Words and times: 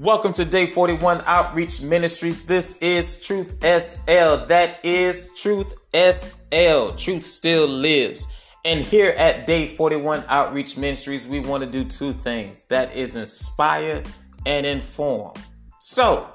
Welcome 0.00 0.32
to 0.34 0.44
Day 0.44 0.68
41 0.68 1.22
Outreach 1.26 1.82
Ministries. 1.82 2.42
This 2.42 2.76
is 2.76 3.20
Truth 3.26 3.54
SL. 3.64 4.46
That 4.46 4.78
is 4.84 5.36
Truth 5.42 5.74
SL. 5.92 6.94
Truth 6.94 7.24
still 7.24 7.66
lives. 7.66 8.28
And 8.64 8.78
here 8.78 9.12
at 9.18 9.48
Day 9.48 9.66
41 9.66 10.22
Outreach 10.28 10.76
Ministries, 10.76 11.26
we 11.26 11.40
want 11.40 11.64
to 11.64 11.68
do 11.68 11.82
two 11.82 12.12
things 12.12 12.64
that 12.68 12.94
is 12.94 13.16
inspire 13.16 14.04
and 14.46 14.64
inform. 14.64 15.32
So, 15.80 16.32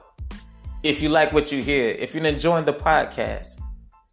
if 0.84 1.02
you 1.02 1.08
like 1.08 1.32
what 1.32 1.50
you 1.50 1.64
hear, 1.64 1.96
if 1.98 2.14
you're 2.14 2.26
enjoying 2.26 2.66
the 2.66 2.74
podcast, 2.74 3.62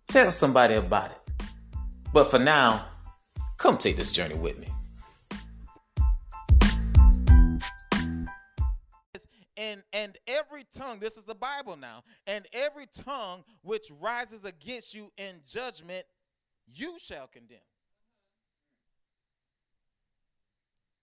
tell 0.06 0.30
somebody 0.30 0.74
about 0.74 1.10
it. 1.10 1.18
But 2.14 2.30
for 2.30 2.38
now, 2.38 2.86
come 3.56 3.78
take 3.78 3.96
this 3.96 4.12
journey 4.12 4.36
with 4.36 4.60
me. 4.60 4.69
Tongue 10.72 10.98
this 10.98 11.16
is 11.16 11.24
the 11.24 11.34
bible 11.34 11.76
now. 11.76 12.02
And 12.26 12.46
every 12.52 12.86
tongue 12.86 13.44
which 13.62 13.90
rises 14.00 14.44
against 14.44 14.94
you 14.94 15.10
in 15.16 15.40
judgment 15.46 16.04
you 16.66 16.98
shall 16.98 17.26
condemn. 17.26 17.58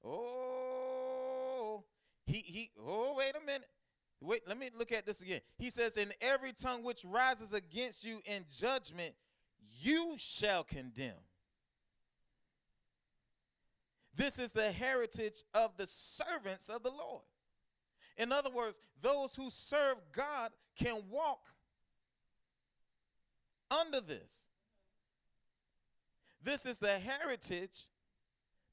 Oh 0.04 1.84
he 2.26 2.38
he 2.40 2.72
oh 2.80 3.16
wait 3.18 3.34
a 3.36 3.46
minute. 3.46 3.68
Wait 4.22 4.42
let 4.48 4.58
me 4.58 4.70
look 4.78 4.92
at 4.92 5.06
this 5.06 5.22
again. 5.22 5.42
He 5.58 5.70
says 5.70 5.98
in 5.98 6.12
every 6.22 6.54
tongue 6.54 6.84
which 6.84 7.04
rises 7.06 7.54
against 7.54 8.04
you 8.04 8.22
in 8.26 8.46
judgment 8.50 9.14
you 9.82 10.16
shall 10.18 10.64
condemn. 10.64 11.14
This 14.16 14.40
is 14.40 14.52
the 14.52 14.72
heritage 14.72 15.44
of 15.54 15.78
the 15.78 15.86
servants 15.86 16.70
of 16.70 16.81
the 16.81 16.90
lord 16.90 17.24
in 18.18 18.32
other 18.32 18.50
words, 18.50 18.80
those 19.02 19.36
who 19.36 19.50
serve 19.50 19.98
God 20.12 20.52
can 20.78 21.02
walk 21.10 21.42
under 23.70 24.02
this. 24.02 24.48
This 26.44 26.66
is 26.66 26.80
the 26.80 26.98
heritage, 27.00 27.86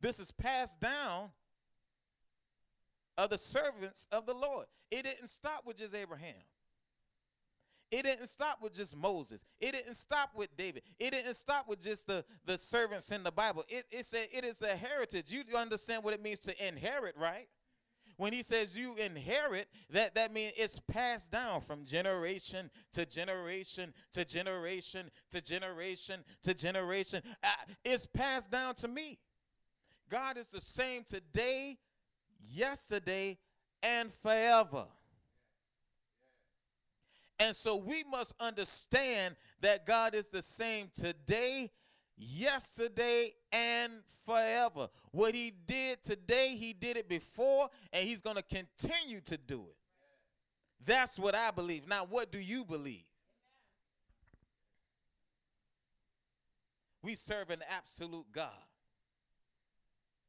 this 0.01 0.21
is 0.21 0.31
passed 0.31 0.81
down 0.81 1.31
of 3.17 3.31
the 3.31 3.39
servants 3.39 4.07
of 4.13 4.27
the 4.27 4.35
Lord. 4.35 4.67
It 4.91 5.05
didn't 5.05 5.29
stop 5.29 5.63
with 5.67 5.77
just 5.77 5.95
Abraham. 5.95 6.35
It 7.91 8.05
didn't 8.05 8.27
stop 8.27 8.59
with 8.61 8.75
just 8.75 8.97
Moses. 8.97 9.45
It 9.61 9.73
didn't 9.73 9.95
stop 9.95 10.31
with 10.35 10.57
David. 10.57 10.83
It 10.99 11.13
didn't 11.13 11.35
stop 11.35 11.69
with 11.69 11.81
just 11.81 12.07
the, 12.07 12.25
the 12.45 12.59
servants 12.59 13.11
in 13.13 13.23
the 13.23 13.31
Bible. 13.31 13.65
It, 13.69 13.85
it 13.91 14.05
said 14.05 14.27
it 14.33 14.45
is 14.45 14.59
the 14.59 14.69
heritage. 14.69 15.31
You 15.31 15.45
understand 15.57 16.03
what 16.03 16.13
it 16.13 16.23
means 16.23 16.41
to 16.41 16.67
inherit, 16.67 17.17
right? 17.17 17.47
When 18.17 18.33
he 18.33 18.43
says 18.43 18.77
you 18.77 18.95
inherit, 18.97 19.69
that, 19.91 20.15
that 20.15 20.33
means 20.33 20.53
it's 20.57 20.81
passed 20.81 21.31
down 21.31 21.61
from 21.61 21.85
generation 21.85 22.71
to 22.93 23.07
generation 23.07 23.93
to 24.13 24.25
generation 24.25 25.11
to 25.31 25.41
generation 25.41 26.21
to 26.43 26.55
generation. 26.55 27.23
Uh, 27.43 27.49
it's 27.85 28.07
passed 28.07 28.51
down 28.51 28.75
to 28.77 28.89
me. 28.89 29.19
God 30.11 30.37
is 30.37 30.49
the 30.49 30.61
same 30.61 31.03
today, 31.05 31.79
yesterday, 32.53 33.39
and 33.83 34.13
forever. 34.23 34.85
And 37.39 37.55
so 37.55 37.77
we 37.77 38.05
must 38.05 38.33
understand 38.39 39.37
that 39.61 39.87
God 39.87 40.15
is 40.15 40.29
the 40.29 40.43
same 40.43 40.89
today, 40.95 41.71
yesterday 42.17 43.33
and 43.53 43.93
forever. 44.27 44.89
What 45.11 45.35
he 45.35 45.53
did 45.67 46.03
today, 46.03 46.57
he 46.57 46.73
did 46.73 46.97
it 46.97 47.09
before, 47.09 47.69
and 47.93 48.05
he's 48.05 48.21
going 48.21 48.37
to 48.37 48.43
continue 48.43 49.21
to 49.23 49.37
do 49.37 49.67
it. 49.69 49.77
That's 50.85 51.19
what 51.19 51.35
I 51.35 51.51
believe. 51.51 51.89
Now, 51.89 52.07
what 52.09 52.31
do 52.31 52.39
you 52.39 52.65
believe? 52.65 53.05
We 57.03 57.15
serve 57.15 57.51
an 57.51 57.63
absolute 57.69 58.27
God. 58.33 58.51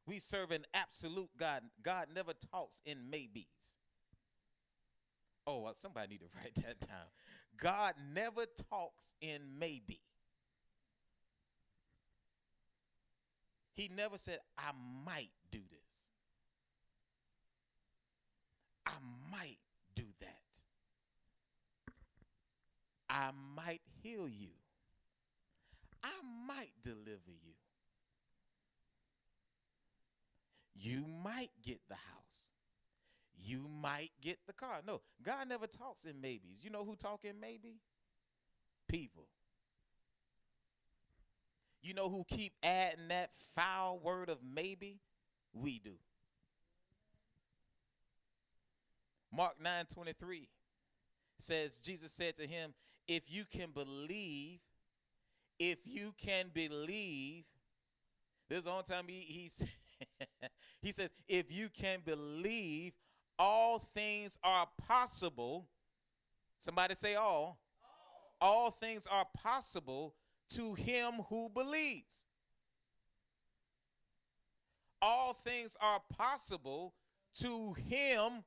We 0.05 0.19
serve 0.19 0.51
an 0.51 0.65
absolute 0.73 1.29
God. 1.37 1.63
God 1.81 2.07
never 2.13 2.33
talks 2.51 2.81
in 2.85 3.09
maybes. 3.09 3.77
Oh, 5.47 5.65
uh, 5.65 5.73
somebody 5.73 6.09
need 6.09 6.19
to 6.19 6.25
write 6.43 6.55
that 6.55 6.79
down. 6.87 7.07
God 7.57 7.93
never 8.13 8.45
talks 8.69 9.13
in 9.21 9.41
maybe. 9.57 10.01
He 13.75 13.91
never 13.95 14.17
said, 14.17 14.39
I 14.57 14.71
might 15.05 15.31
do 15.51 15.59
this. 15.59 16.07
I 18.85 18.93
might 19.29 19.57
do 19.95 20.05
that. 20.21 20.29
I 23.09 23.31
might 23.55 23.81
heal 24.01 24.29
you. 24.29 24.49
I 26.01 26.11
might 26.47 26.71
deliver 26.81 27.31
you. 27.31 27.53
You 30.77 31.05
might 31.23 31.49
get 31.63 31.79
the 31.89 31.95
house. 31.95 32.51
You 33.37 33.67
might 33.81 34.11
get 34.21 34.37
the 34.47 34.53
car. 34.53 34.81
No, 34.85 35.01
God 35.21 35.49
never 35.49 35.67
talks 35.67 36.05
in 36.05 36.21
maybes. 36.21 36.63
You 36.63 36.69
know 36.69 36.85
who 36.85 36.95
talk 36.95 37.25
in 37.25 37.39
maybe? 37.39 37.81
People. 38.87 39.27
You 41.85 41.93
know 41.93 42.09
who 42.09 42.25
keep 42.27 42.53
adding 42.63 43.09
that 43.09 43.29
foul 43.55 43.99
word 43.99 44.29
of 44.29 44.39
maybe? 44.43 45.01
We 45.53 45.77
do. 45.77 45.93
Mark 49.31 49.61
9 49.61 49.85
23 49.93 50.47
says, 51.37 51.77
Jesus 51.77 52.11
said 52.11 52.35
to 52.37 52.47
him, 52.47 52.73
If 53.07 53.23
you 53.27 53.43
can 53.45 53.69
believe, 53.69 54.61
if 55.59 55.77
you 55.85 56.15
can 56.17 56.49
believe, 56.51 57.43
this 58.49 58.59
is 58.59 58.65
the 58.65 58.71
only 58.71 58.83
time 58.83 59.05
he, 59.07 59.19
he's 59.19 59.63
he 60.81 60.91
says, 60.91 61.11
if 61.27 61.51
you 61.51 61.69
can 61.69 61.99
believe, 62.03 62.93
all 63.37 63.77
things 63.93 64.39
are 64.43 64.67
possible. 64.87 65.67
Somebody 66.57 66.95
say 66.95 67.13
all. 67.13 67.59
All, 68.41 68.65
all 68.65 68.71
things 68.71 69.05
are 69.11 69.25
possible 69.37 70.15
to 70.49 70.73
him 70.73 71.13
who 71.29 71.49
believes. 71.53 72.25
All 75.01 75.33
things 75.33 75.77
are 75.81 75.99
possible 76.17 76.93
to 77.39 77.73
him 77.73 78.43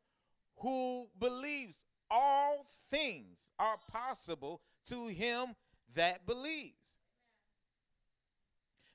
who 0.56 1.08
believes. 1.18 1.84
All 2.10 2.64
things 2.90 3.50
are 3.58 3.76
possible 3.90 4.60
to 4.86 5.06
him 5.06 5.54
that 5.94 6.26
believes. 6.26 6.96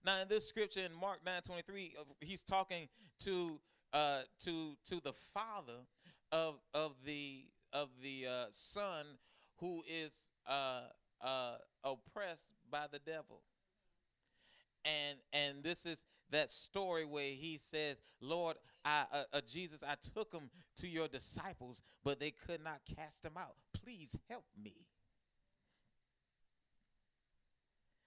Now, 0.06 0.22
in 0.22 0.28
this 0.28 0.48
scripture 0.48 0.82
in 0.82 0.94
Mark 1.00 1.20
9 1.26 1.42
23, 1.44 1.96
he's 2.20 2.42
talking 2.42 2.90
to 3.20 3.60
uh, 3.94 4.22
to 4.44 4.76
to 4.86 5.00
the 5.00 5.14
father 5.14 5.86
of 6.32 6.60
of 6.74 6.96
the 7.06 7.46
of 7.72 7.90
the 8.02 8.28
uh, 8.28 8.46
son 8.50 9.06
who 9.60 9.84
is 9.88 10.30
uh, 10.48 10.82
uh, 11.24 11.56
oppressed 11.84 12.54
by 12.70 12.86
the 12.92 13.00
devil. 13.00 13.42
And 14.86 15.18
and 15.32 15.64
this 15.64 15.86
is 15.86 16.04
that 16.32 16.50
story 16.50 17.06
where 17.06 17.32
he 17.32 17.58
says, 17.58 18.02
"Lord, 18.20 18.58
I 18.84 19.06
uh, 19.12 19.24
uh, 19.34 19.42
Jesus, 19.48 19.84
I 19.84 19.96
took 20.14 20.32
them 20.32 20.50
to 20.78 20.88
your 20.88 21.08
disciples, 21.08 21.82
but 22.04 22.20
they 22.20 22.32
could 22.32 22.64
not 22.64 22.82
cast 22.98 23.24
them 23.24 23.34
out. 23.38 23.56
Please 23.74 24.18
help 24.30 24.46
me." 24.62 24.74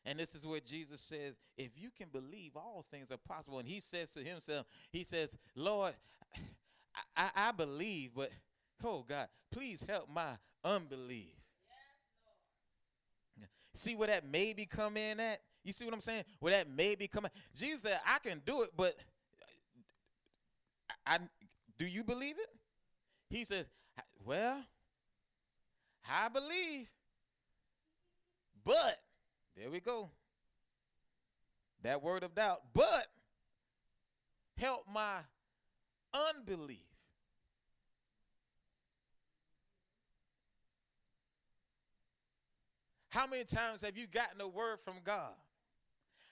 And 0.06 0.21
this 0.21 0.37
is 0.37 0.47
where 0.47 0.60
Jesus 0.60 1.00
says, 1.00 1.37
if 1.59 1.72
you 1.75 1.91
can 1.91 2.09
believe, 2.10 2.53
all 2.54 2.86
things 2.92 3.10
are 3.10 3.16
possible. 3.16 3.59
And 3.59 3.66
he 3.66 3.80
says 3.80 4.12
to 4.12 4.21
himself, 4.21 4.65
he 4.92 5.03
says, 5.03 5.36
Lord, 5.57 5.95
I, 6.95 7.01
I, 7.16 7.30
I 7.48 7.53
believe, 7.53 8.12
but 8.15 8.30
oh 8.84 9.04
God, 9.07 9.27
please 9.51 9.84
help 9.89 10.09
my 10.09 10.36
unbelief. 10.65 11.34
See 13.77 13.95
where 13.95 14.09
that 14.09 14.25
maybe 14.25 14.67
come 14.67 14.97
in 14.97 15.21
at? 15.21 15.41
You 15.65 15.73
see 15.73 15.84
what 15.84 15.95
I'm 15.95 16.01
saying? 16.01 16.25
Where 16.41 16.53
that 16.53 16.69
maybe 16.71 17.09
come 17.09 17.25
in. 17.25 17.31
Jesus 17.55 17.83
said, 17.83 18.01
I 18.07 18.19
can 18.19 18.41
do 18.45 18.63
it, 18.63 18.71
but 18.77 18.95
I, 21.07 21.17
I 21.17 21.19
do 21.78 21.87
you 21.87 22.05
believe 22.05 22.39
it? 22.39 22.49
He 23.28 23.45
says, 23.45 23.69
Well, 24.25 24.65
I 26.09 26.28
believe. 26.28 26.89
But 28.65 28.99
there 29.57 29.71
we 29.71 29.81
go. 29.81 30.11
That 31.83 32.03
word 32.03 32.22
of 32.22 32.34
doubt. 32.34 32.63
But 32.75 33.07
help 34.57 34.87
my 34.93 35.19
unbelief. 36.13 36.79
How 43.16 43.27
many 43.27 43.45
times 43.45 43.80
have 43.80 43.97
you 43.97 44.07
gotten 44.07 44.42
a 44.42 44.47
word 44.47 44.77
from 44.84 44.97
God? 45.03 45.33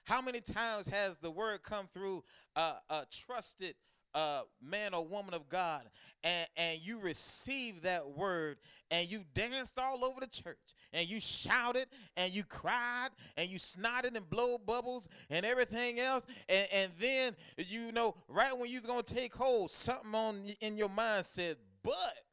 How 0.05 0.21
many 0.21 0.43
times 0.43 0.87
has 0.89 1.17
the 1.17 1.31
word 1.31 1.63
come 1.63 1.89
through 1.95 2.23
a, 2.55 2.75
a 2.91 3.07
trusted 3.11 3.75
uh, 4.15 4.43
man 4.63 4.93
or 4.93 5.03
woman 5.03 5.33
of 5.33 5.49
God 5.49 5.85
and, 6.23 6.47
and 6.59 6.79
you 6.87 7.01
received 7.01 7.85
that 7.85 8.07
word 8.07 8.59
and 8.91 9.11
you 9.11 9.25
danced 9.33 9.79
all 9.79 10.05
over 10.05 10.21
the 10.21 10.27
church 10.27 10.75
and 10.93 11.09
you 11.09 11.21
shouted 11.21 11.87
and 12.19 12.35
you 12.35 12.45
cried 12.45 13.09
and 13.39 13.49
you 13.49 13.59
snotted 13.59 14.15
and 14.15 14.29
blow 14.29 14.59
bubbles 14.59 15.09
and 15.31 15.47
everything 15.47 15.99
else 16.01 16.27
and, 16.51 16.69
and 16.71 16.93
then 17.01 17.35
you 17.57 17.93
know 17.93 18.15
right 18.29 18.57
when 18.57 18.69
you 18.69 18.79
was 18.79 18.87
gonna 18.87 19.03
take 19.03 19.35
hold 19.35 19.71
something 19.71 20.15
on 20.15 20.45
in 20.61 20.77
your 20.77 20.91
mind 20.91 21.25
said 21.25 21.57
but 21.83 22.24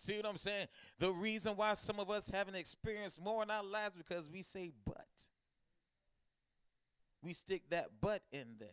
See 0.00 0.16
what 0.16 0.26
I'm 0.26 0.38
saying? 0.38 0.66
The 0.98 1.10
reason 1.12 1.56
why 1.56 1.74
some 1.74 2.00
of 2.00 2.10
us 2.10 2.30
haven't 2.30 2.54
experienced 2.54 3.22
more 3.22 3.42
in 3.42 3.50
our 3.50 3.62
lives 3.62 3.94
because 3.94 4.30
we 4.30 4.42
say 4.42 4.72
but. 4.86 5.06
We 7.22 7.34
stick 7.34 7.62
that 7.70 7.88
but 8.00 8.22
in 8.32 8.56
there. 8.58 8.68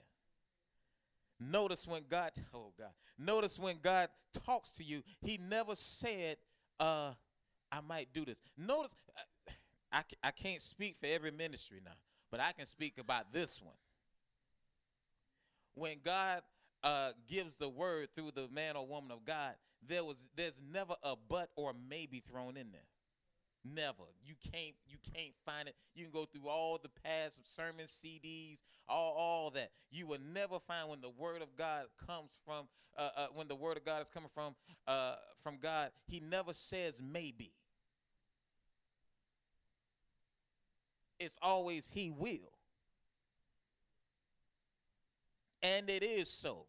Notice 1.39 1.85
when 1.85 2.03
God, 2.09 2.31
oh 2.53 2.71
God, 2.77 2.91
notice 3.19 3.59
when 3.59 3.77
God 3.83 4.09
talks 4.45 4.71
to 4.73 4.83
you, 4.83 5.03
He 5.21 5.37
never 5.37 5.75
said, 5.75 6.37
uh, 6.79 7.11
I 7.71 7.81
might 7.81 8.07
do 8.13 8.23
this. 8.25 8.41
Notice, 8.57 8.95
uh, 9.15 9.51
I, 9.91 10.03
I 10.23 10.31
can't 10.31 10.61
speak 10.61 10.95
for 10.99 11.07
every 11.07 11.31
ministry 11.31 11.81
now, 11.83 11.91
but 12.31 12.39
I 12.39 12.53
can 12.53 12.65
speak 12.65 12.97
about 12.97 13.33
this 13.33 13.61
one. 13.61 13.75
When 15.75 15.97
God 16.03 16.41
uh, 16.83 17.11
gives 17.29 17.57
the 17.57 17.69
word 17.69 18.07
through 18.15 18.31
the 18.33 18.47
man 18.51 18.77
or 18.77 18.87
woman 18.87 19.11
of 19.11 19.25
God, 19.25 19.53
there 19.87 20.03
was 20.03 20.27
there's 20.35 20.61
never 20.71 20.95
a 21.03 21.15
but 21.29 21.49
or 21.55 21.73
maybe 21.89 22.23
thrown 22.29 22.57
in 22.57 22.71
there. 22.71 22.81
Never. 23.63 24.03
You 24.23 24.35
can't 24.51 24.75
you 24.87 24.97
can't 25.13 25.33
find 25.45 25.67
it. 25.67 25.75
You 25.93 26.03
can 26.05 26.11
go 26.11 26.25
through 26.25 26.47
all 26.49 26.79
the 26.81 26.89
past 27.03 27.41
sermon 27.47 27.85
CDs, 27.85 28.61
all 28.87 29.13
all 29.17 29.49
that. 29.51 29.71
You 29.91 30.07
will 30.07 30.19
never 30.33 30.59
find 30.59 30.89
when 30.89 31.01
the 31.01 31.09
word 31.09 31.41
of 31.41 31.55
God 31.57 31.85
comes 32.05 32.37
from 32.45 32.67
uh, 32.97 33.09
uh, 33.15 33.27
when 33.33 33.47
the 33.47 33.55
word 33.55 33.77
of 33.77 33.85
God 33.85 34.01
is 34.01 34.09
coming 34.09 34.29
from 34.33 34.55
uh, 34.87 35.15
from 35.43 35.57
God. 35.61 35.91
He 36.05 36.19
never 36.19 36.53
says 36.53 37.01
maybe. 37.01 37.51
It's 41.19 41.39
always 41.41 41.89
He 41.89 42.09
will, 42.11 42.53
and 45.61 45.89
it 45.89 46.03
is 46.03 46.29
so. 46.29 46.67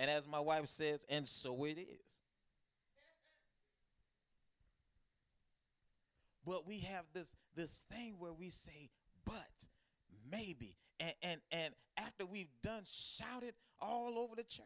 And 0.00 0.10
as 0.10 0.26
my 0.26 0.40
wife 0.40 0.66
says, 0.66 1.04
and 1.10 1.28
so 1.28 1.64
it 1.66 1.76
is. 1.78 2.22
But 6.46 6.66
we 6.66 6.78
have 6.78 7.04
this 7.12 7.36
this 7.54 7.84
thing 7.92 8.14
where 8.18 8.32
we 8.32 8.48
say, 8.48 8.88
but 9.26 9.66
maybe. 10.32 10.74
And 10.98 11.12
and 11.22 11.40
and 11.52 11.74
after 11.98 12.24
we've 12.24 12.48
done 12.62 12.84
shouted 12.86 13.52
all 13.78 14.18
over 14.18 14.34
the 14.34 14.42
church, 14.42 14.64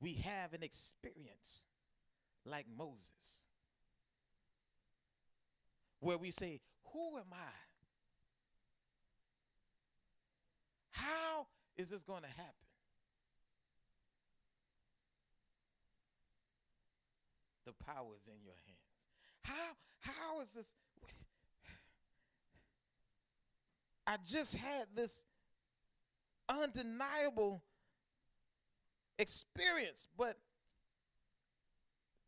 we 0.00 0.12
have 0.16 0.52
an 0.52 0.62
experience 0.62 1.64
like 2.44 2.66
Moses. 2.76 3.44
Where 6.00 6.18
we 6.18 6.30
say, 6.30 6.60
Who 6.92 7.16
am 7.16 7.32
I? 7.32 7.52
How 10.90 11.46
is 11.76 11.90
this 11.90 12.02
going 12.02 12.22
to 12.22 12.28
happen? 12.28 12.52
The 17.66 17.72
power 17.84 18.14
is 18.18 18.28
in 18.28 18.44
your 18.44 18.54
hands. 18.66 18.78
How 19.42 19.74
how 20.00 20.40
is 20.40 20.52
this? 20.52 20.72
I 24.06 24.16
just 24.22 24.54
had 24.54 24.86
this 24.94 25.24
undeniable 26.48 27.62
experience, 29.18 30.08
but 30.18 30.36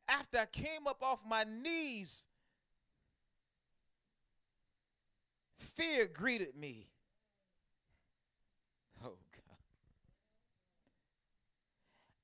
after 0.09 0.39
I 0.39 0.47
came 0.47 0.87
up 0.87 1.03
off 1.03 1.19
my 1.29 1.45
knees, 1.45 2.25
fear 5.59 6.07
greeted 6.07 6.57
me. 6.57 6.89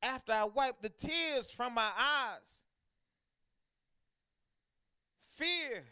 After 0.02 0.32
I 0.32 0.44
wiped 0.44 0.82
the 0.82 0.88
tears 0.88 1.50
from 1.50 1.74
my 1.74 1.88
eyes, 1.96 2.62
fear 5.36 5.84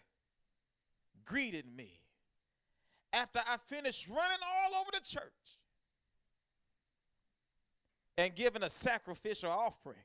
greeted 1.24 1.64
me. 1.76 1.92
After 3.12 3.40
I 3.40 3.56
finished 3.66 4.08
running 4.08 4.38
all 4.44 4.80
over 4.80 4.90
the 4.92 5.00
church 5.00 5.58
and 8.16 8.34
giving 8.34 8.62
a 8.62 8.70
sacrificial 8.70 9.50
offering, 9.50 9.96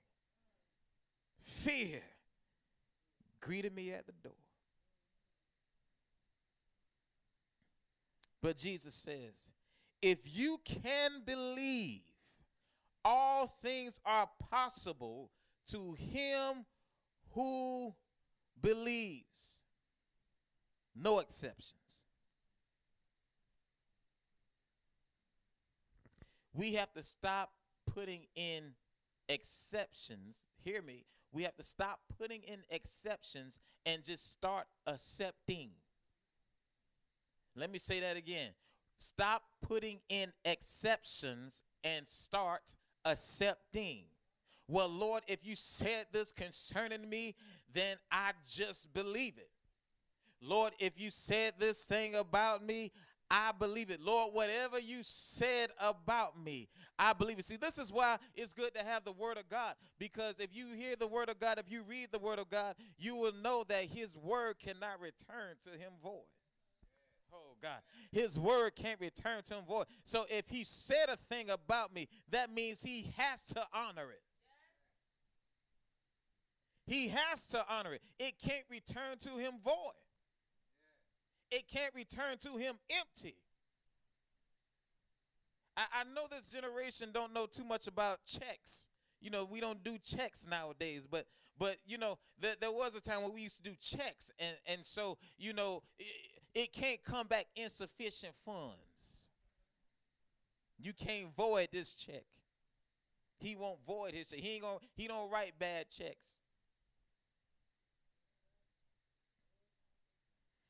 fear 1.39 2.01
greeted 3.41 3.75
me 3.75 3.91
at 3.91 4.07
the 4.07 4.13
door. 4.23 4.31
But 8.41 8.57
Jesus 8.57 8.93
says, 8.93 9.51
if 10.01 10.19
you 10.23 10.59
can 10.63 11.21
believe, 11.25 12.01
all 13.05 13.47
things 13.61 14.01
are 14.03 14.27
possible 14.51 15.29
to 15.67 15.93
him 15.93 16.65
who 17.33 17.93
believes. 18.61 19.59
No 20.95 21.19
exceptions. 21.19 22.07
We 26.53 26.73
have 26.73 26.91
to 26.93 27.03
stop 27.03 27.51
putting 27.85 28.25
in 28.35 28.73
exceptions. 29.29 30.45
Hear 30.63 30.81
me. 30.81 31.05
We 31.31 31.43
have 31.43 31.55
to 31.57 31.63
stop 31.63 31.99
putting 32.17 32.41
in 32.43 32.59
exceptions 32.69 33.59
and 33.85 34.03
just 34.03 34.31
start 34.33 34.65
accepting. 34.87 35.71
Let 37.55 37.71
me 37.71 37.77
say 37.77 37.99
that 37.99 38.17
again. 38.17 38.51
Stop 38.99 39.43
putting 39.61 39.99
in 40.07 40.31
exceptions 40.45 41.61
and 41.83 42.07
start 42.07 42.75
accepting. 43.05 44.03
Well, 44.67 44.89
Lord, 44.89 45.23
if 45.27 45.45
you 45.45 45.55
said 45.55 46.07
this 46.11 46.31
concerning 46.31 47.07
me, 47.07 47.35
then 47.73 47.97
I 48.11 48.31
just 48.49 48.93
believe 48.93 49.37
it. 49.37 49.49
Lord, 50.41 50.73
if 50.79 50.99
you 50.99 51.09
said 51.11 51.53
this 51.59 51.83
thing 51.83 52.15
about 52.15 52.65
me, 52.65 52.91
I 53.29 53.51
believe 53.57 53.89
it. 53.89 54.01
Lord, 54.01 54.33
whatever 54.33 54.79
you 54.79 54.99
said 55.01 55.71
about 55.79 56.41
me, 56.41 56.69
I 56.99 57.13
believe 57.13 57.39
it. 57.39 57.45
See, 57.45 57.55
this 57.55 57.77
is 57.77 57.91
why 57.91 58.17
it's 58.35 58.53
good 58.53 58.73
to 58.75 58.83
have 58.83 59.03
the 59.03 59.11
Word 59.11 59.37
of 59.37 59.49
God 59.49 59.75
because 59.97 60.39
if 60.39 60.55
you 60.55 60.67
hear 60.73 60.95
the 60.95 61.07
Word 61.07 61.29
of 61.29 61.39
God, 61.39 61.57
if 61.57 61.71
you 61.71 61.83
read 61.83 62.09
the 62.11 62.19
Word 62.19 62.37
of 62.37 62.49
God, 62.49 62.75
you 62.97 63.15
will 63.15 63.33
know 63.33 63.63
that 63.67 63.85
His 63.85 64.15
Word 64.15 64.59
cannot 64.59 65.01
return 65.01 65.55
to 65.63 65.71
Him 65.71 65.93
void. 66.03 66.21
God, 67.65 67.81
His 68.11 68.37
word 68.37 68.75
can't 68.75 68.99
return 68.99 69.41
to 69.47 69.55
him 69.55 69.63
void. 69.67 69.85
So 70.03 70.25
if 70.29 70.47
He 70.49 70.63
said 70.63 71.09
a 71.09 71.17
thing 71.33 71.49
about 71.49 71.93
me, 71.93 72.07
that 72.29 72.53
means 72.53 72.83
He 72.83 73.11
has 73.17 73.41
to 73.47 73.65
honor 73.73 74.11
it. 74.11 74.21
He 76.85 77.07
has 77.07 77.47
to 77.47 77.65
honor 77.67 77.93
it. 77.93 78.01
It 78.19 78.35
can't 78.37 78.65
return 78.69 79.17
to 79.21 79.37
Him 79.37 79.53
void. 79.63 79.73
It 81.49 81.67
can't 81.67 81.93
return 81.95 82.37
to 82.41 82.57
Him 82.57 82.75
empty. 82.91 83.37
I, 85.75 85.85
I 85.93 86.03
know 86.13 86.27
this 86.29 86.49
generation 86.49 87.09
don't 87.11 87.33
know 87.33 87.47
too 87.47 87.63
much 87.63 87.87
about 87.87 88.19
checks. 88.25 88.89
You 89.21 89.31
know, 89.31 89.43
we 89.43 89.59
don't 89.59 89.83
do 89.83 89.97
checks 89.97 90.45
nowadays, 90.47 91.07
but 91.09 91.25
but 91.57 91.77
you 91.87 91.97
know, 91.97 92.19
th- 92.41 92.59
there 92.59 92.71
was 92.71 92.95
a 92.95 93.01
time 93.01 93.23
when 93.23 93.33
we 93.33 93.41
used 93.41 93.55
to 93.57 93.63
do 93.63 93.75
checks, 93.79 94.31
and 94.37 94.55
and 94.67 94.85
so 94.85 95.17
you 95.39 95.53
know, 95.53 95.81
it 96.55 96.71
can't 96.71 97.03
come 97.03 97.27
back 97.27 97.45
insufficient 97.55 98.33
funds. 98.45 99.29
You 100.79 100.93
can't 100.93 101.35
void 101.35 101.67
this 101.71 101.91
check. 101.91 102.23
He 103.37 103.55
won't 103.55 103.79
void 103.85 104.13
his 104.13 104.29
check. 104.29 104.39
He 104.39 104.53
ain't 104.55 104.63
gonna 104.63 104.79
he 104.95 105.07
don't 105.07 105.29
write 105.29 105.53
bad 105.59 105.89
checks. 105.89 106.39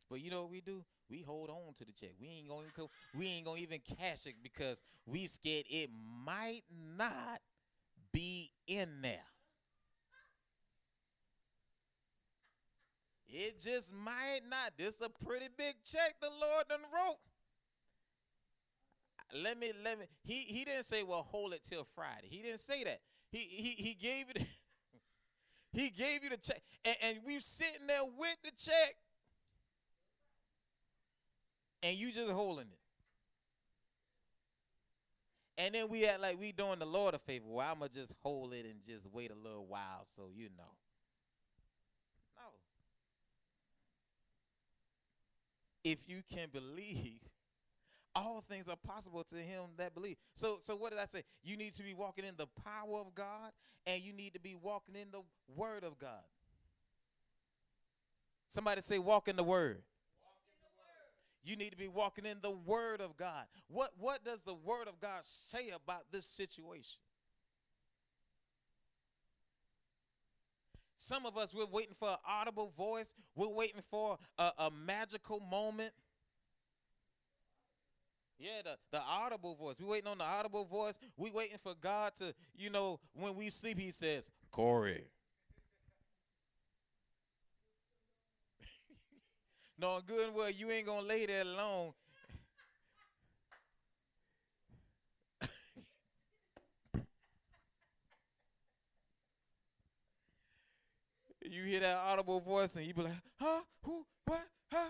But 0.09 0.21
you 0.21 0.31
know 0.31 0.41
what 0.41 0.51
we 0.51 0.61
do? 0.61 0.83
We 1.09 1.21
hold 1.21 1.49
on 1.49 1.73
to 1.77 1.85
the 1.85 1.91
check. 1.91 2.11
We 2.19 2.29
ain't 2.29 2.49
gonna 2.49 2.89
we 3.13 3.27
ain't 3.27 3.45
gonna 3.45 3.59
even 3.59 3.79
cash 3.99 4.25
it 4.25 4.35
because 4.41 4.81
we 5.05 5.27
scared 5.27 5.65
it 5.69 5.89
might 6.25 6.63
not 6.97 7.41
be 8.11 8.51
in 8.67 9.01
there. 9.01 9.34
It 13.27 13.59
just 13.59 13.93
might 13.93 14.41
not. 14.49 14.73
This 14.77 15.01
a 15.01 15.09
pretty 15.25 15.47
big 15.57 15.75
check 15.83 16.15
the 16.21 16.29
Lord 16.29 16.67
done 16.69 16.79
wrote. 16.93 17.17
Let 19.41 19.59
me 19.59 19.71
let 19.83 19.99
me. 19.99 20.05
He 20.23 20.35
he 20.41 20.65
didn't 20.65 20.85
say, 20.85 21.03
well, 21.03 21.23
hold 21.29 21.53
it 21.53 21.63
till 21.63 21.87
Friday. 21.95 22.27
He 22.29 22.41
didn't 22.41 22.59
say 22.59 22.83
that. 22.83 23.01
He 23.31 23.39
he 23.39 23.69
he 23.83 23.93
gave 23.95 24.25
it. 24.29 24.45
he 25.73 25.89
gave 25.89 26.23
you 26.23 26.29
the 26.29 26.37
check, 26.37 26.61
and, 26.85 26.95
and 27.01 27.17
we 27.25 27.39
sitting 27.39 27.87
there 27.87 28.05
with 28.05 28.37
the 28.43 28.51
check. 28.51 28.95
and 31.85 31.95
you 31.97 32.11
just 32.11 32.31
holding 32.31 32.65
it. 32.65 32.79
And 35.57 35.75
then 35.75 35.87
we 35.87 36.05
act 36.05 36.19
like 36.21 36.39
we 36.39 36.51
doing 36.51 36.79
the 36.79 36.85
Lord 36.85 37.13
a 37.13 37.19
favor. 37.19 37.45
Well, 37.47 37.67
I'ma 37.69 37.87
just 37.87 38.13
hold 38.23 38.53
it 38.53 38.65
and 38.65 38.81
just 38.83 39.07
wait 39.13 39.31
a 39.31 39.35
little 39.35 39.65
while 39.67 40.05
so 40.15 40.29
you 40.33 40.49
know. 40.57 40.73
No. 42.35 42.43
If 45.85 45.99
you 46.07 46.21
can 46.29 46.49
believe, 46.51 47.21
all 48.15 48.43
things 48.49 48.67
are 48.67 48.75
possible 48.75 49.23
to 49.25 49.35
him 49.35 49.61
that 49.77 49.93
believe. 49.93 50.17
So 50.33 50.57
so 50.59 50.75
what 50.75 50.91
did 50.91 50.99
I 50.99 51.05
say? 51.05 51.23
You 51.43 51.55
need 51.55 51.75
to 51.75 51.83
be 51.83 51.93
walking 51.93 52.25
in 52.25 52.33
the 52.35 52.47
power 52.63 52.99
of 52.99 53.13
God 53.15 53.51
and 53.85 54.01
you 54.01 54.11
need 54.11 54.33
to 54.33 54.39
be 54.39 54.55
walking 54.55 54.95
in 54.95 55.11
the 55.11 55.21
word 55.55 55.83
of 55.83 55.97
God. 55.99 56.23
Somebody 58.47 58.81
say 58.81 58.99
walk 58.99 59.27
in 59.27 59.35
the 59.35 59.43
word. 59.43 59.83
You 61.43 61.55
need 61.55 61.69
to 61.69 61.77
be 61.77 61.87
walking 61.87 62.25
in 62.25 62.37
the 62.41 62.51
word 62.51 63.01
of 63.01 63.15
God. 63.15 63.45
What 63.67 63.91
what 63.99 64.25
does 64.25 64.43
the 64.43 64.55
word 64.55 64.87
of 64.87 64.99
God 64.99 65.23
say 65.23 65.69
about 65.69 66.05
this 66.11 66.25
situation? 66.25 66.99
Some 70.97 71.25
of 71.25 71.37
us 71.37 71.53
we're 71.53 71.65
waiting 71.65 71.95
for 71.97 72.09
an 72.09 72.17
audible 72.27 72.71
voice. 72.77 73.13
We're 73.35 73.49
waiting 73.49 73.81
for 73.89 74.17
a, 74.37 74.51
a 74.57 74.71
magical 74.71 75.39
moment. 75.39 75.91
Yeah, 78.37 78.61
the, 78.63 78.77
the 78.91 79.01
audible 79.01 79.55
voice. 79.55 79.75
We 79.79 79.85
waiting 79.85 80.07
on 80.07 80.17
the 80.17 80.25
audible 80.25 80.65
voice. 80.65 80.97
We 81.15 81.31
waiting 81.31 81.57
for 81.61 81.73
God 81.79 82.15
to, 82.15 82.33
you 82.55 82.69
know, 82.69 82.99
when 83.13 83.35
we 83.35 83.49
sleep, 83.49 83.79
he 83.79 83.91
says, 83.91 84.29
Corey. 84.51 85.05
no, 89.79 90.01
good 90.05 90.27
and 90.27 90.35
well, 90.35 90.51
you 90.51 90.69
ain't 90.71 90.85
gonna 90.85 91.07
lay 91.07 91.25
there 91.25 91.45
long. 91.45 91.93
You 101.51 101.63
hear 101.63 101.81
that 101.81 101.97
audible 101.97 102.39
voice 102.41 102.75
and 102.75 102.85
you 102.85 102.93
be 102.93 103.03
like, 103.03 103.13
huh? 103.39 103.61
Who? 103.83 104.05
What? 104.25 104.45
Huh? 104.71 104.89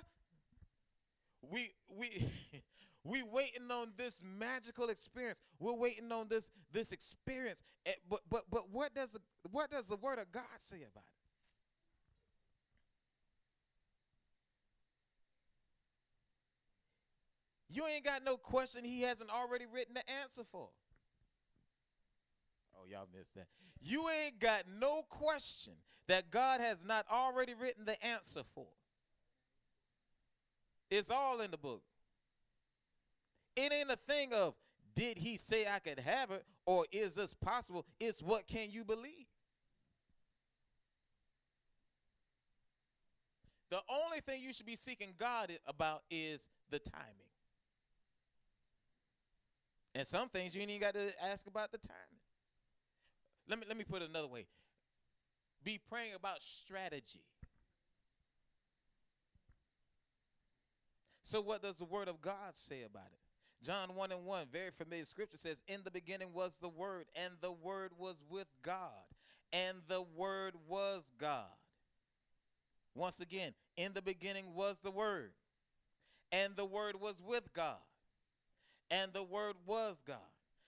We 1.41 1.71
we 1.89 2.09
We 3.05 3.21
waiting 3.21 3.69
on 3.69 3.93
this 3.97 4.23
magical 4.39 4.89
experience. 4.89 5.39
We're 5.59 5.75
waiting 5.75 6.11
on 6.11 6.27
this 6.27 6.49
this 6.71 6.91
experience. 6.91 7.61
Eh, 7.85 7.91
but 8.09 8.21
but 8.31 8.45
but 8.49 8.71
what 8.71 8.95
does 8.95 9.11
the, 9.11 9.19
what 9.51 9.69
does 9.69 9.87
the 9.87 9.95
word 9.95 10.17
of 10.17 10.31
God 10.31 10.43
say 10.57 10.77
about 10.77 11.03
it? 11.03 11.15
You 17.69 17.85
ain't 17.85 18.03
got 18.03 18.23
no 18.25 18.37
question 18.37 18.83
he 18.83 19.01
hasn't 19.01 19.29
already 19.29 19.65
written 19.71 19.93
the 19.93 20.09
answer 20.23 20.43
for. 20.51 20.69
Oh, 22.85 22.91
y'all 22.91 23.07
missed 23.17 23.35
that. 23.35 23.47
You 23.81 24.09
ain't 24.09 24.39
got 24.39 24.63
no 24.79 25.03
question 25.09 25.73
that 26.07 26.29
God 26.29 26.61
has 26.61 26.83
not 26.85 27.05
already 27.11 27.53
written 27.59 27.85
the 27.85 28.03
answer 28.05 28.41
for. 28.53 28.67
It's 30.89 31.09
all 31.09 31.41
in 31.41 31.51
the 31.51 31.57
book. 31.57 31.81
It 33.55 33.73
ain't 33.73 33.91
a 33.91 33.97
thing 34.07 34.33
of 34.33 34.53
did 34.95 35.17
he 35.17 35.37
say 35.37 35.65
I 35.67 35.79
could 35.79 35.99
have 35.99 36.31
it 36.31 36.43
or 36.65 36.85
is 36.91 37.15
this 37.15 37.33
possible? 37.33 37.85
It's 37.99 38.21
what 38.21 38.47
can 38.47 38.69
you 38.71 38.83
believe? 38.83 39.27
The 43.71 43.79
only 43.89 44.19
thing 44.21 44.41
you 44.41 44.53
should 44.53 44.65
be 44.65 44.75
seeking 44.75 45.13
God 45.17 45.51
about 45.65 46.03
is 46.09 46.47
the 46.69 46.79
timing. 46.79 47.09
And 49.95 50.05
some 50.05 50.29
things 50.29 50.53
you 50.53 50.61
ain't 50.61 50.69
even 50.69 50.81
got 50.81 50.93
to 50.93 51.11
ask 51.23 51.47
about 51.47 51.71
the 51.71 51.77
timing. 51.77 52.24
Let 53.47 53.59
me 53.59 53.65
let 53.67 53.77
me 53.77 53.83
put 53.83 54.01
it 54.01 54.09
another 54.09 54.27
way. 54.27 54.47
Be 55.63 55.79
praying 55.89 56.13
about 56.15 56.41
strategy. 56.41 57.21
So 61.23 61.41
what 61.41 61.63
does 61.63 61.77
the 61.77 61.85
word 61.85 62.07
of 62.07 62.21
God 62.21 62.53
say 62.53 62.83
about 62.83 63.07
it? 63.11 63.19
John 63.65 63.95
1 63.95 64.11
and 64.11 64.25
1, 64.25 64.45
very 64.51 64.69
familiar 64.77 65.05
scripture 65.05 65.37
says, 65.37 65.63
In 65.67 65.81
the 65.83 65.89
beginning 65.89 66.33
was 66.33 66.57
the 66.57 66.69
Word, 66.69 67.05
and 67.15 67.33
the 67.41 67.51
Word 67.51 67.93
was 67.97 68.21
with 68.29 68.47
God, 68.61 68.91
and 69.51 69.79
the 69.87 70.03
Word 70.15 70.53
was 70.67 71.11
God. 71.17 71.49
Once 72.93 73.19
again, 73.19 73.53
in 73.75 73.93
the 73.93 74.03
beginning 74.03 74.53
was 74.53 74.79
the 74.79 74.91
Word, 74.91 75.31
and 76.31 76.55
the 76.55 76.65
Word 76.65 76.99
was 76.99 77.23
with 77.25 77.51
God, 77.53 77.81
and 78.91 79.11
the 79.13 79.23
Word 79.23 79.55
was 79.65 80.03
God. 80.05 80.17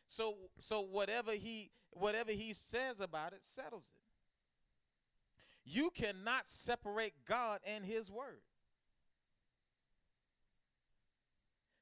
So, 0.07 0.35
so 0.57 0.81
whatever 0.81 1.33
he 1.33 1.69
whatever 1.99 2.31
he 2.31 2.53
says 2.53 2.99
about 2.99 3.33
it 3.33 3.43
settles 3.43 3.91
it. 3.95 4.01
You 5.69 5.89
cannot 5.89 6.47
separate 6.47 7.13
God 7.27 7.59
and 7.65 7.83
his 7.83 8.09
word. 8.09 8.41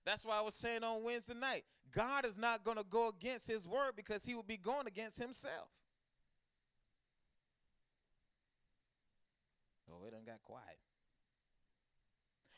That's 0.06 0.26
why 0.26 0.38
I 0.38 0.42
was 0.42 0.56
saying 0.56 0.84
on 0.84 1.04
Wednesday 1.04 1.34
night, 1.34 1.64
God 1.92 2.26
is 2.26 2.38
not 2.38 2.64
going 2.64 2.78
to 2.78 2.84
go 2.84 3.10
against 3.10 3.48
his 3.48 3.68
word 3.68 3.94
because 3.96 4.26
he 4.26 4.36
would 4.36 4.48
be 4.48 4.58
going 4.58 4.88
against 4.88 5.18
himself. 5.18 5.70
Oh, 9.92 10.06
it 10.06 10.12
done 10.12 10.26
got 10.26 10.42
quiet. 10.44 10.80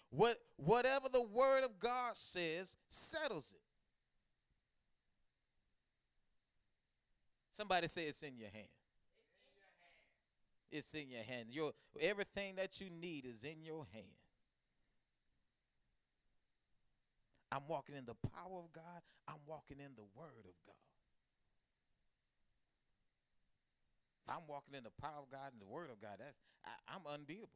What 0.10 0.38
whatever 0.56 1.10
the 1.10 1.22
word 1.22 1.64
of 1.64 1.80
God 1.80 2.16
says 2.16 2.76
settles 2.88 3.54
it. 3.56 3.67
Somebody 7.58 7.88
say 7.88 8.04
it's 8.04 8.22
in 8.22 8.38
your 8.38 8.52
hand. 8.52 8.68
It's 10.72 10.94
in 10.94 11.10
your 11.10 11.24
hand. 11.24 11.48
Your 11.50 11.72
everything 12.00 12.54
that 12.58 12.80
you 12.80 12.88
need 12.92 13.26
is 13.26 13.44
in 13.44 13.66
your 13.66 13.88
hand. 13.92 14.06
I'm 17.52 17.64
walking 17.68 17.96
in 17.96 18.06
the 18.06 18.14
power 18.30 18.60
of 18.60 18.72
God. 18.72 19.02
I'm 19.28 19.40
walking 19.48 19.78
in 19.80 19.96
the 19.96 20.04
word 20.16 20.46
of 20.46 20.54
God. 20.68 20.76
If 24.24 24.36
I'm 24.36 24.48
walking 24.48 24.76
in 24.76 24.84
the 24.84 25.02
power 25.02 25.24
of 25.24 25.32
God 25.32 25.52
and 25.52 25.60
the 25.60 25.66
word 25.66 25.90
of 25.90 26.00
God, 26.00 26.18
that's 26.20 26.38
I, 26.64 26.94
I'm 26.94 27.12
unbeatable. 27.12 27.50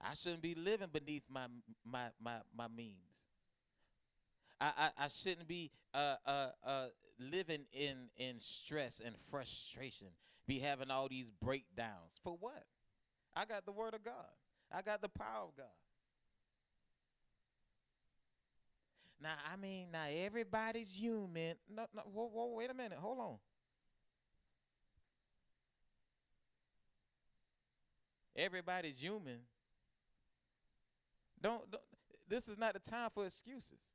I 0.00 0.14
shouldn't 0.14 0.42
be 0.42 0.54
living 0.54 0.90
beneath 0.92 1.24
my 1.28 1.46
my 1.84 2.10
my 2.22 2.36
my 2.56 2.68
means. 2.68 2.94
I 4.60 4.90
I, 4.98 5.08
shouldn't 5.08 5.48
be 5.48 5.70
uh 5.92 6.16
uh 6.24 6.48
uh 6.64 6.86
living 7.18 7.66
in 7.72 8.08
in 8.16 8.40
stress 8.40 9.00
and 9.04 9.14
frustration. 9.30 10.08
Be 10.46 10.58
having 10.58 10.90
all 10.90 11.08
these 11.08 11.30
breakdowns 11.30 12.20
for 12.22 12.36
what? 12.38 12.64
I 13.34 13.44
got 13.44 13.66
the 13.66 13.72
word 13.72 13.94
of 13.94 14.04
God. 14.04 14.14
I 14.72 14.82
got 14.82 15.02
the 15.02 15.08
power 15.08 15.44
of 15.48 15.56
God. 15.56 15.66
Now, 19.20 19.34
I 19.52 19.56
mean, 19.56 19.88
now 19.92 20.06
everybody's 20.08 20.92
human. 20.92 21.56
No, 21.68 21.86
no, 21.94 22.02
whoa, 22.12 22.26
whoa, 22.26 22.54
wait 22.54 22.70
a 22.70 22.74
minute. 22.74 22.98
Hold 22.98 23.18
on. 23.18 23.36
Everybody's 28.36 29.00
human. 29.00 29.38
Don't, 31.40 31.70
don't 31.70 31.82
this 32.28 32.48
is 32.48 32.58
not 32.58 32.74
the 32.74 32.78
time 32.80 33.08
for 33.14 33.24
excuses. 33.24 33.88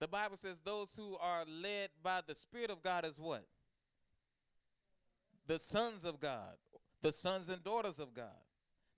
The 0.00 0.08
Bible 0.08 0.36
says 0.36 0.60
those 0.60 0.94
who 0.94 1.16
are 1.18 1.44
led 1.46 1.90
by 2.02 2.20
the 2.26 2.34
Spirit 2.34 2.70
of 2.70 2.82
God 2.82 3.04
is 3.04 3.18
what? 3.18 3.46
The 5.46 5.58
sons 5.58 6.04
of 6.04 6.20
God, 6.20 6.56
the 7.02 7.12
sons 7.12 7.48
and 7.48 7.62
daughters 7.62 7.98
of 7.98 8.14
God 8.14 8.36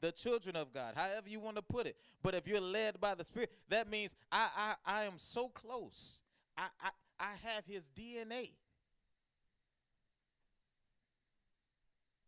the 0.03 0.13
children 0.13 0.57
of 0.57 0.75
God, 0.75 0.95
however 0.97 1.29
you 1.29 1.41
want 1.41 1.57
to 1.57 1.63
put 1.63 1.87
it. 1.87 1.97
But 2.23 2.35
if 2.35 2.47
you're 2.47 2.61
led 2.61 3.01
by 3.01 3.15
the 3.15 3.25
Spirit, 3.25 3.51
that 3.71 3.89
means 3.89 4.15
I 4.31 4.75
I, 4.85 5.01
I 5.01 5.05
am 5.05 5.15
so 5.17 5.49
close. 5.49 6.21
I, 6.59 6.67
I 6.83 6.91
I 7.19 7.33
have 7.45 7.65
his 7.65 7.89
DNA. 7.89 8.51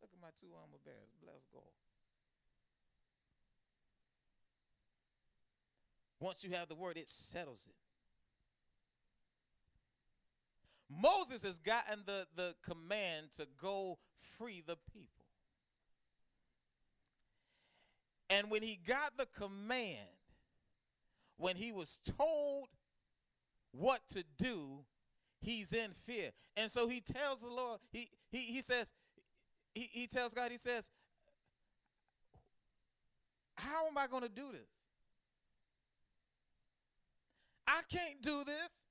Look 0.00 0.10
at 0.12 0.22
my 0.22 0.28
two 0.40 0.54
armor 0.54 0.78
bearers. 0.84 1.10
Bless 1.20 1.44
God. 1.52 1.62
Once 6.20 6.44
you 6.44 6.52
have 6.52 6.68
the 6.68 6.76
word, 6.76 6.96
it 6.96 7.08
settles 7.08 7.66
it. 7.68 7.83
Moses 10.88 11.42
has 11.42 11.58
gotten 11.58 12.02
the, 12.06 12.26
the 12.36 12.54
command 12.62 13.30
to 13.36 13.46
go 13.60 13.98
free 14.38 14.62
the 14.66 14.76
people. 14.92 15.08
And 18.30 18.50
when 18.50 18.62
he 18.62 18.78
got 18.86 19.16
the 19.16 19.26
command, 19.26 19.98
when 21.36 21.56
he 21.56 21.72
was 21.72 22.00
told 22.18 22.68
what 23.72 24.00
to 24.08 24.24
do, 24.38 24.84
he's 25.40 25.72
in 25.72 25.90
fear. 26.06 26.30
And 26.56 26.70
so 26.70 26.88
he 26.88 27.00
tells 27.00 27.40
the 27.40 27.48
Lord, 27.48 27.80
he 27.92 28.08
he, 28.30 28.38
he 28.38 28.62
says, 28.62 28.92
he, 29.74 29.88
he 29.92 30.06
tells 30.06 30.32
God, 30.34 30.50
he 30.50 30.58
says, 30.58 30.90
how 33.56 33.86
am 33.86 33.96
I 33.96 34.06
going 34.06 34.22
to 34.22 34.28
do 34.28 34.52
this? 34.52 34.68
I 37.66 37.80
can't 37.90 38.20
do 38.20 38.44
this. 38.44 38.83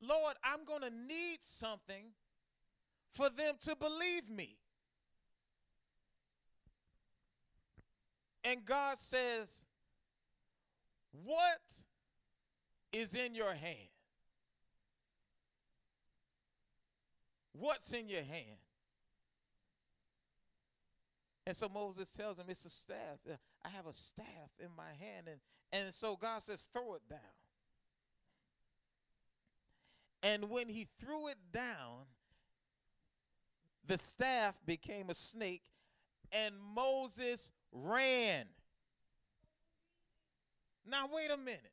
Lord, 0.00 0.34
I'm 0.44 0.64
going 0.64 0.82
to 0.82 0.90
need 0.90 1.38
something 1.40 2.12
for 3.10 3.28
them 3.30 3.54
to 3.60 3.76
believe 3.76 4.28
me. 4.28 4.56
And 8.44 8.64
God 8.64 8.96
says, 8.98 9.64
What 11.24 11.82
is 12.92 13.14
in 13.14 13.34
your 13.34 13.52
hand? 13.52 13.88
What's 17.52 17.92
in 17.92 18.08
your 18.08 18.22
hand? 18.22 18.58
And 21.46 21.56
so 21.56 21.68
Moses 21.68 22.10
tells 22.12 22.38
him, 22.38 22.46
It's 22.48 22.64
a 22.64 22.70
staff. 22.70 23.18
I 23.64 23.68
have 23.70 23.86
a 23.86 23.92
staff 23.92 24.26
in 24.60 24.68
my 24.76 24.90
hand. 25.00 25.28
And, 25.28 25.40
and 25.72 25.94
so 25.94 26.16
God 26.16 26.42
says, 26.42 26.68
Throw 26.72 26.94
it 26.94 27.02
down. 27.10 27.18
And 30.22 30.50
when 30.50 30.68
he 30.68 30.88
threw 31.00 31.28
it 31.28 31.38
down, 31.52 32.06
the 33.86 33.98
staff 33.98 34.58
became 34.66 35.10
a 35.10 35.14
snake, 35.14 35.62
and 36.32 36.54
Moses 36.74 37.50
ran. 37.72 38.44
Now, 40.86 41.08
wait 41.12 41.30
a 41.30 41.36
minute. 41.36 41.72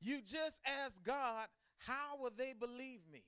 You 0.00 0.20
just 0.20 0.60
asked 0.82 1.02
God, 1.02 1.46
How 1.78 2.18
will 2.20 2.32
they 2.36 2.54
believe 2.58 3.00
me? 3.12 3.24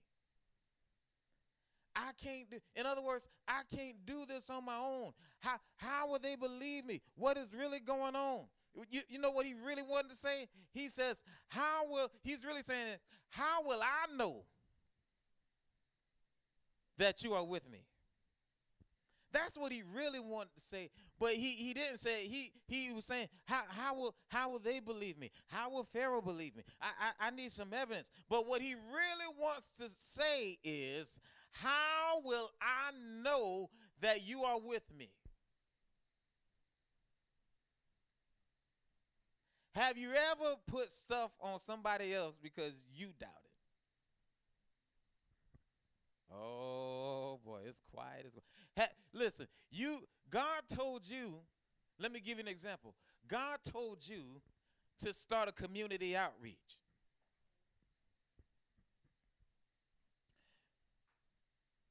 I 1.95 2.11
can't 2.23 2.51
do 2.51 2.59
in 2.75 2.85
other 2.85 3.01
words, 3.01 3.29
I 3.49 3.63
can't 3.75 3.97
do 4.05 4.27
this 4.27 4.51
on 4.51 4.65
my 4.67 4.77
own. 4.77 5.13
How 5.41 5.57
how 5.77 6.11
will 6.11 6.19
they 6.19 6.37
believe 6.37 6.85
me? 6.85 7.01
What 7.15 7.39
is 7.39 7.55
really 7.55 7.81
going 7.81 8.15
on? 8.15 8.45
You, 8.91 9.01
you 9.09 9.19
know 9.19 9.31
what 9.31 9.47
he 9.47 9.55
really 9.55 9.83
wanted 9.83 10.11
to 10.11 10.17
say? 10.17 10.49
He 10.73 10.89
says, 10.89 11.23
How 11.49 11.87
will 11.89 12.11
he's 12.23 12.45
really 12.45 12.63
saying 12.63 12.87
how 13.31 13.63
will 13.65 13.81
I 13.81 14.17
know 14.17 14.45
that 16.99 17.23
you 17.23 17.35
are 17.35 17.45
with 17.45 17.71
me? 17.71 17.85
That's 19.33 19.59
what 19.59 19.71
he 19.71 19.83
really 19.95 20.21
wanted 20.21 20.55
to 20.55 20.61
say, 20.61 20.89
but 21.21 21.33
he, 21.33 21.51
he 21.51 21.75
didn't 21.75 21.99
say 21.99 22.27
he 22.27 22.53
he 22.69 22.91
was 22.93 23.05
saying 23.05 23.29
how 23.45 23.63
how 23.69 23.95
will 23.95 24.15
how 24.29 24.51
will 24.51 24.61
they 24.61 24.81
believe 24.81 25.19
me? 25.19 25.31
How 25.49 25.69
will 25.69 25.85
Pharaoh 25.93 26.23
believe 26.23 26.57
me? 26.57 26.63
I, 26.81 26.87
I 27.21 27.27
I 27.27 27.31
need 27.31 27.53
some 27.53 27.73
evidence. 27.75 28.11
But 28.31 28.47
what 28.47 28.63
he 28.63 28.75
really 28.75 29.35
wants 29.39 29.69
to 29.79 29.91
say 29.91 30.57
is 30.65 31.21
how 31.51 32.23
will 32.25 32.51
I 32.63 32.93
know 33.23 33.69
that 34.01 34.27
you 34.27 34.45
are 34.45 34.59
with 34.59 34.85
me? 34.97 35.11
Have 39.77 39.99
you 39.99 40.09
ever 40.33 40.55
put 40.67 40.91
stuff 40.91 41.31
on 41.41 41.59
somebody 41.59 42.15
else 42.15 42.39
because 42.43 42.73
you 42.95 43.09
doubted? 43.21 43.35
Oh 46.33 47.39
boy, 47.45 47.61
it's 47.67 47.81
quiet. 47.93 48.25
It's 48.27 48.39
quiet. 48.75 48.91
listen, 49.13 49.47
you 49.71 50.01
God 50.31 50.63
told 50.75 51.09
you. 51.09 51.35
Let 51.99 52.13
me 52.13 52.21
give 52.21 52.37
you 52.37 52.45
an 52.45 52.49
example. 52.49 52.95
God 53.27 53.59
told 53.65 54.07
you 54.07 54.41
to 54.99 55.15
start 55.15 55.49
a 55.49 55.53
community 55.53 56.17
outreach. 56.17 56.57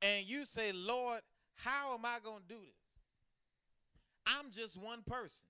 and 0.05 0.25
you 0.25 0.45
say, 0.45 0.71
Lord, 0.71 1.21
how 1.55 1.93
am 1.93 2.05
I 2.05 2.17
going 2.23 2.41
to 2.41 2.47
do 2.47 2.59
this? 2.59 2.75
I'm 4.27 4.51
just 4.51 4.77
one 4.77 5.01
person. 5.05 5.45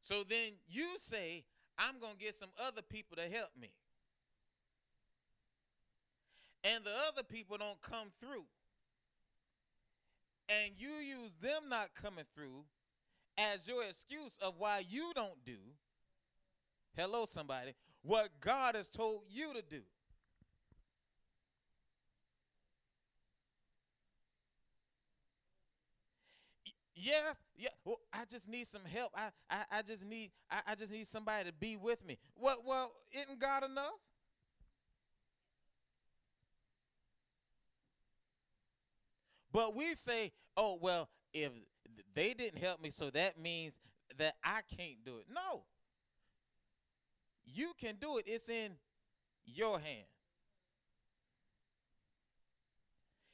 So 0.00 0.24
then 0.28 0.52
you 0.68 0.86
say, 0.98 1.44
I'm 1.78 1.98
going 1.98 2.14
to 2.14 2.18
get 2.18 2.34
some 2.34 2.50
other 2.66 2.82
people 2.82 3.16
to 3.16 3.22
help 3.22 3.50
me. 3.60 3.70
And 6.64 6.84
the 6.84 6.90
other 7.08 7.22
people 7.22 7.56
don't 7.56 7.80
come 7.80 8.08
through. 8.20 8.44
And 10.48 10.72
you 10.76 10.88
use 10.88 11.34
them 11.40 11.68
not 11.68 11.94
coming 11.94 12.24
through 12.34 12.64
as 13.38 13.66
your 13.66 13.82
excuse 13.84 14.38
of 14.42 14.54
why 14.58 14.82
you 14.88 15.12
don't 15.14 15.44
do, 15.44 15.56
hello, 16.96 17.24
somebody, 17.24 17.72
what 18.02 18.28
God 18.40 18.74
has 18.74 18.88
told 18.88 19.22
you 19.30 19.54
to 19.54 19.62
do. 19.62 19.82
Yes, 27.02 27.36
yeah. 27.56 27.68
Well, 27.84 28.00
I 28.12 28.24
just 28.28 28.48
need 28.48 28.66
some 28.66 28.84
help. 28.84 29.12
I, 29.14 29.28
I, 29.48 29.78
I 29.78 29.82
just 29.82 30.04
need 30.04 30.30
I, 30.50 30.60
I 30.68 30.74
just 30.74 30.92
need 30.92 31.06
somebody 31.06 31.48
to 31.48 31.52
be 31.54 31.76
with 31.76 32.04
me. 32.04 32.18
Well, 32.36 32.58
well, 32.64 32.92
isn't 33.12 33.38
God 33.38 33.64
enough? 33.64 33.86
But 39.52 39.74
we 39.74 39.94
say, 39.94 40.32
oh 40.56 40.78
well, 40.80 41.08
if 41.32 41.50
they 42.14 42.34
didn't 42.34 42.62
help 42.62 42.82
me, 42.82 42.90
so 42.90 43.10
that 43.10 43.40
means 43.40 43.78
that 44.18 44.34
I 44.44 44.60
can't 44.76 45.02
do 45.04 45.18
it. 45.18 45.26
No. 45.32 45.62
You 47.46 47.72
can 47.80 47.96
do 47.96 48.18
it. 48.18 48.24
It's 48.26 48.48
in 48.48 48.72
your 49.46 49.78
hand. 49.80 50.06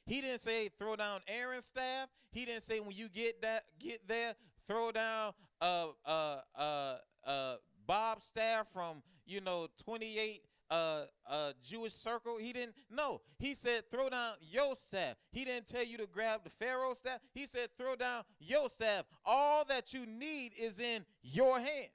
He 0.07 0.21
didn't 0.21 0.39
say 0.39 0.69
throw 0.79 0.95
down 0.95 1.19
Aaron's 1.27 1.65
staff. 1.65 2.07
He 2.31 2.45
didn't 2.45 2.63
say 2.63 2.79
when 2.79 2.95
you 2.95 3.09
get 3.09 3.41
that 3.41 3.63
get 3.79 4.07
there, 4.07 4.33
throw 4.67 4.91
down 4.91 5.33
uh 5.61 5.87
uh 6.05 6.37
uh 6.55 6.95
uh 7.25 7.55
Bob's 7.85 8.25
staff 8.25 8.67
from 8.73 9.03
you 9.25 9.41
know 9.41 9.67
28 9.83 10.41
uh, 10.69 11.03
uh, 11.29 11.53
Jewish 11.63 11.93
circle. 11.93 12.37
He 12.37 12.53
didn't. 12.53 12.75
No, 12.89 13.21
he 13.39 13.53
said 13.53 13.89
throw 13.89 14.09
down 14.09 14.33
your 14.41 14.75
staff. 14.75 15.15
He 15.31 15.45
didn't 15.45 15.67
tell 15.67 15.83
you 15.83 15.97
to 15.97 16.07
grab 16.07 16.41
the 16.43 16.49
Pharaoh 16.49 16.93
staff. 16.93 17.19
He 17.33 17.45
said 17.45 17.69
throw 17.77 17.95
down 17.95 18.23
your 18.39 18.69
staff. 18.69 19.05
All 19.25 19.63
that 19.65 19.93
you 19.93 20.05
need 20.05 20.53
is 20.57 20.79
in 20.79 21.05
your 21.21 21.59
hand. 21.59 21.89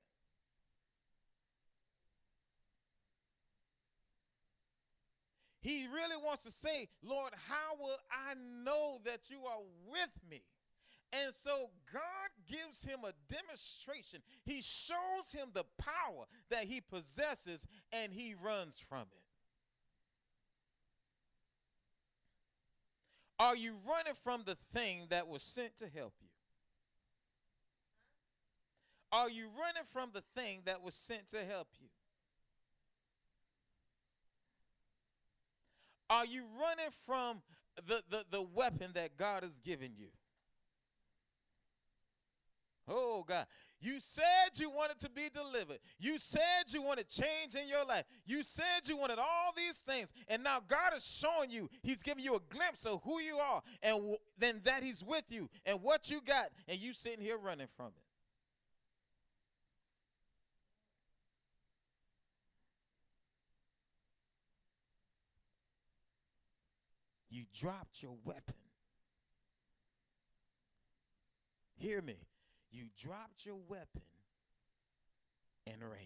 He 5.62 5.86
really 5.86 6.16
wants 6.22 6.42
to 6.42 6.50
say, 6.50 6.88
Lord, 7.02 7.30
how 7.48 7.76
will 7.80 7.98
I 8.10 8.34
know 8.64 8.98
that 9.04 9.30
you 9.30 9.38
are 9.46 9.62
with 9.88 10.10
me? 10.28 10.42
And 11.12 11.32
so 11.32 11.70
God 11.92 12.30
gives 12.50 12.82
him 12.82 13.00
a 13.04 13.12
demonstration. 13.32 14.20
He 14.44 14.60
shows 14.62 15.30
him 15.32 15.50
the 15.52 15.64
power 15.78 16.24
that 16.50 16.64
he 16.64 16.80
possesses 16.80 17.66
and 17.92 18.12
he 18.12 18.34
runs 18.42 18.78
from 18.78 19.02
it. 19.02 19.22
Are 23.38 23.56
you 23.56 23.74
running 23.86 24.14
from 24.24 24.42
the 24.46 24.56
thing 24.72 25.06
that 25.10 25.28
was 25.28 25.42
sent 25.42 25.76
to 25.78 25.88
help 25.94 26.14
you? 26.20 26.28
Are 29.12 29.28
you 29.28 29.48
running 29.58 29.84
from 29.92 30.10
the 30.14 30.22
thing 30.34 30.62
that 30.64 30.82
was 30.82 30.94
sent 30.94 31.28
to 31.28 31.44
help 31.44 31.68
you? 31.78 31.88
Are 36.12 36.26
you 36.26 36.42
running 36.60 36.92
from 37.06 37.40
the, 37.86 38.02
the, 38.10 38.22
the 38.30 38.42
weapon 38.42 38.90
that 38.92 39.16
God 39.16 39.44
has 39.44 39.58
given 39.60 39.92
you? 39.96 40.08
Oh, 42.86 43.24
God. 43.26 43.46
You 43.80 43.94
said 43.98 44.50
you 44.56 44.68
wanted 44.68 44.98
to 44.98 45.08
be 45.08 45.30
delivered. 45.32 45.78
You 45.98 46.18
said 46.18 46.64
you 46.68 46.82
wanted 46.82 47.08
change 47.08 47.54
in 47.54 47.66
your 47.66 47.86
life. 47.86 48.04
You 48.26 48.42
said 48.42 48.82
you 48.84 48.98
wanted 48.98 49.18
all 49.18 49.52
these 49.56 49.76
things. 49.76 50.12
And 50.28 50.44
now 50.44 50.58
God 50.68 50.92
is 50.94 51.04
showing 51.04 51.48
you, 51.48 51.70
He's 51.82 52.02
giving 52.02 52.22
you 52.22 52.34
a 52.34 52.54
glimpse 52.54 52.84
of 52.84 53.00
who 53.04 53.18
you 53.18 53.38
are 53.38 53.62
and 53.82 54.14
then 54.38 54.60
that 54.64 54.82
He's 54.82 55.02
with 55.02 55.24
you 55.30 55.48
and 55.64 55.82
what 55.82 56.10
you 56.10 56.20
got. 56.20 56.48
And 56.68 56.78
you 56.78 56.92
sitting 56.92 57.24
here 57.24 57.38
running 57.38 57.68
from 57.74 57.86
it. 57.86 58.11
Dropped 67.58 68.02
your 68.02 68.16
weapon. 68.24 68.54
Hear 71.76 72.00
me. 72.00 72.16
You 72.70 72.84
dropped 72.98 73.44
your 73.44 73.58
weapon 73.68 74.02
and 75.66 75.82
ran. 75.82 76.00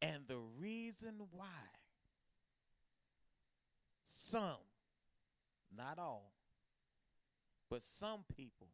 And 0.00 0.28
the 0.28 0.40
reason 0.60 1.14
why 1.32 1.46
some, 4.04 4.60
not 5.76 5.98
all, 5.98 6.32
but 7.70 7.82
some 7.82 8.24
people 8.36 8.68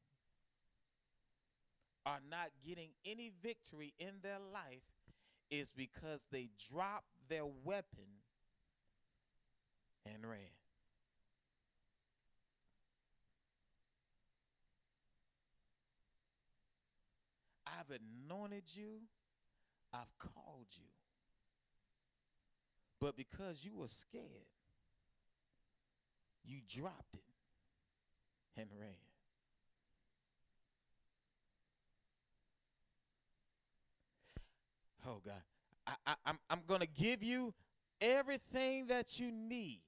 are 2.04 2.20
not 2.30 2.50
getting 2.66 2.90
any 3.04 3.30
victory 3.42 3.94
in 3.98 4.14
their 4.22 4.38
life 4.52 4.82
is 5.50 5.72
because 5.72 6.26
they 6.30 6.48
dropped 6.70 7.06
their 7.28 7.46
weapon 7.64 8.19
and 10.06 10.26
ran. 10.28 10.38
I've 17.66 17.98
anointed 18.26 18.64
you, 18.74 19.00
I've 19.92 20.18
called 20.18 20.66
you. 20.72 20.84
But 23.00 23.16
because 23.16 23.64
you 23.64 23.74
were 23.74 23.88
scared, 23.88 24.24
you 26.44 26.58
dropped 26.68 27.14
it 27.14 27.22
and 28.60 28.68
ran. 28.78 28.90
Oh 35.06 35.20
God. 35.24 35.42
I, 35.86 35.92
I, 36.06 36.14
I'm, 36.26 36.38
I'm 36.50 36.60
going 36.66 36.80
to 36.80 36.86
give 36.86 37.22
you 37.22 37.54
everything 38.00 38.86
that 38.88 39.18
you 39.18 39.30
need 39.32 39.80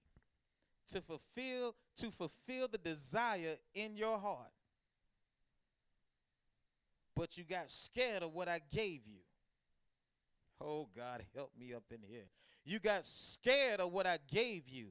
to 0.89 1.01
fulfill 1.01 1.75
to 1.97 2.11
fulfill 2.11 2.69
the 2.69 2.79
desire 2.79 3.57
in 3.75 3.97
your 3.97 4.19
heart. 4.19 4.51
But 7.15 7.37
you 7.37 7.45
got 7.45 7.71
scared 7.71 8.23
of 8.23 8.33
what 8.33 8.49
i 8.49 8.61
gave 8.73 9.07
you. 9.07 9.21
Oh 10.61 10.89
god 10.97 11.25
help 11.35 11.53
me 11.59 11.75
up 11.75 11.85
in 11.91 11.99
here. 12.07 12.27
You 12.65 12.79
got 12.79 13.05
scared 13.05 13.81
of 13.81 13.93
what 13.93 14.07
i 14.07 14.19
gave 14.31 14.69
you 14.69 14.89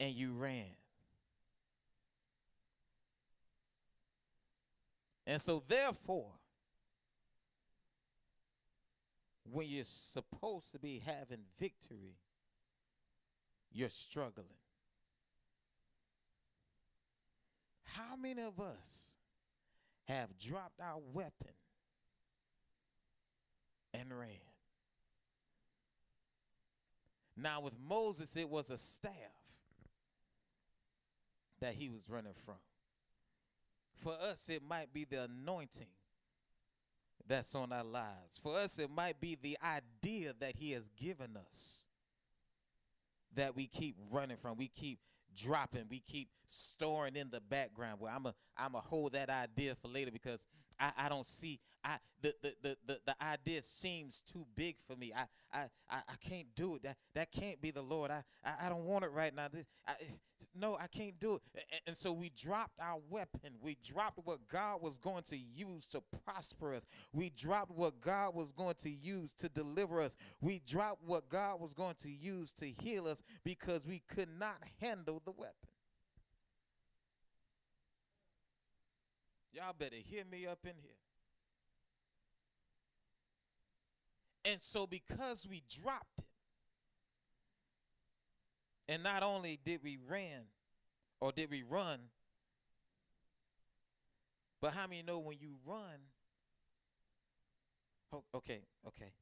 and 0.00 0.12
you 0.12 0.32
ran. 0.32 0.76
And 5.26 5.40
so 5.40 5.62
therefore 5.66 6.32
when 9.50 9.68
you're 9.68 9.84
supposed 9.84 10.72
to 10.72 10.78
be 10.78 11.02
having 11.04 11.44
victory, 11.58 12.16
you're 13.74 13.88
struggling. 13.88 14.46
How 17.82 18.16
many 18.16 18.42
of 18.42 18.58
us 18.60 19.10
have 20.04 20.38
dropped 20.38 20.80
our 20.80 21.00
weapon 21.12 21.52
and 23.92 24.18
ran? 24.18 24.30
Now, 27.36 27.60
with 27.60 27.74
Moses, 27.88 28.36
it 28.36 28.48
was 28.48 28.70
a 28.70 28.78
staff 28.78 29.12
that 31.60 31.74
he 31.74 31.88
was 31.88 32.08
running 32.08 32.34
from. 32.44 32.54
For 33.96 34.12
us, 34.12 34.48
it 34.48 34.62
might 34.62 34.92
be 34.92 35.04
the 35.04 35.24
anointing 35.24 35.88
that's 37.26 37.54
on 37.54 37.72
our 37.72 37.84
lives. 37.84 38.38
For 38.42 38.56
us, 38.56 38.78
it 38.78 38.90
might 38.90 39.20
be 39.20 39.38
the 39.40 39.56
idea 39.64 40.34
that 40.40 40.56
He 40.56 40.72
has 40.72 40.88
given 40.88 41.36
us 41.36 41.86
that 43.36 43.56
we 43.56 43.66
keep 43.66 43.96
running 44.10 44.36
from. 44.36 44.56
We 44.56 44.68
keep 44.68 44.98
dropping. 45.36 45.86
We 45.90 46.00
keep 46.00 46.28
storing 46.48 47.16
in 47.16 47.30
the 47.30 47.40
background. 47.40 48.00
Where 48.00 48.12
I'm 48.12 48.26
a 48.26 48.34
I'm 48.56 48.74
a 48.74 48.80
hold 48.80 49.12
that 49.12 49.30
idea 49.30 49.74
for 49.74 49.88
later 49.88 50.10
because 50.10 50.46
I, 50.78 50.92
I 50.96 51.08
don't 51.08 51.26
see 51.26 51.60
I 51.84 51.96
the, 52.22 52.34
the, 52.42 52.54
the, 52.62 52.76
the, 52.86 53.00
the 53.06 53.22
idea 53.22 53.62
seems 53.62 54.20
too 54.20 54.46
big 54.54 54.76
for 54.86 54.96
me. 54.96 55.12
I, 55.14 55.24
I, 55.52 55.64
I, 55.90 55.98
I 56.08 56.14
can't 56.20 56.46
do 56.56 56.76
it. 56.76 56.82
That 56.82 56.96
that 57.14 57.32
can't 57.32 57.60
be 57.60 57.70
the 57.70 57.82
Lord. 57.82 58.10
I, 58.10 58.22
I, 58.44 58.66
I 58.66 58.68
don't 58.68 58.84
want 58.84 59.04
it 59.04 59.10
right 59.12 59.34
now. 59.34 59.48
I, 59.86 59.92
no, 60.56 60.76
I 60.80 60.86
can't 60.86 61.18
do 61.18 61.34
it. 61.34 61.42
And, 61.54 61.80
and 61.88 61.96
so 61.96 62.12
we 62.12 62.30
dropped 62.30 62.78
our 62.80 63.00
weapon. 63.10 63.52
We 63.60 63.76
dropped 63.84 64.20
what 64.24 64.46
God 64.48 64.82
was 64.82 64.98
going 64.98 65.22
to 65.24 65.36
use 65.36 65.86
to 65.88 66.02
prosper 66.24 66.74
us. 66.74 66.84
We 67.12 67.30
dropped 67.30 67.72
what 67.72 68.00
God 68.00 68.34
was 68.34 68.52
going 68.52 68.74
to 68.82 68.90
use 68.90 69.32
to 69.34 69.48
deliver 69.48 70.00
us. 70.00 70.16
We 70.40 70.60
dropped 70.66 71.02
what 71.04 71.28
God 71.28 71.60
was 71.60 71.74
going 71.74 71.96
to 72.02 72.10
use 72.10 72.52
to 72.54 72.66
heal 72.66 73.06
us 73.06 73.22
because 73.44 73.86
we 73.86 74.02
could 74.08 74.28
not 74.38 74.58
handle 74.80 75.20
the 75.24 75.32
weapon. 75.32 75.54
Y'all 79.52 79.74
better 79.78 79.96
hear 79.96 80.24
me 80.24 80.46
up 80.46 80.58
in 80.64 80.74
here. 80.82 80.90
And 84.44 84.60
so, 84.60 84.86
because 84.86 85.46
we 85.48 85.62
dropped 85.80 86.23
and 88.88 89.02
not 89.02 89.22
only 89.22 89.58
did 89.64 89.80
we 89.82 89.98
ran 90.08 90.42
or 91.20 91.32
did 91.32 91.50
we 91.50 91.62
run, 91.62 91.98
but 94.60 94.72
how 94.72 94.86
many 94.86 95.02
know 95.02 95.18
when 95.18 95.38
you 95.40 95.56
run? 95.66 95.98
okay, 98.34 98.60
okay. 98.86 99.12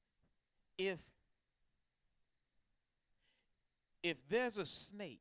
If 0.79 0.99
if 4.03 4.17
there's 4.29 4.59
a 4.59 4.67
snake 4.67 5.21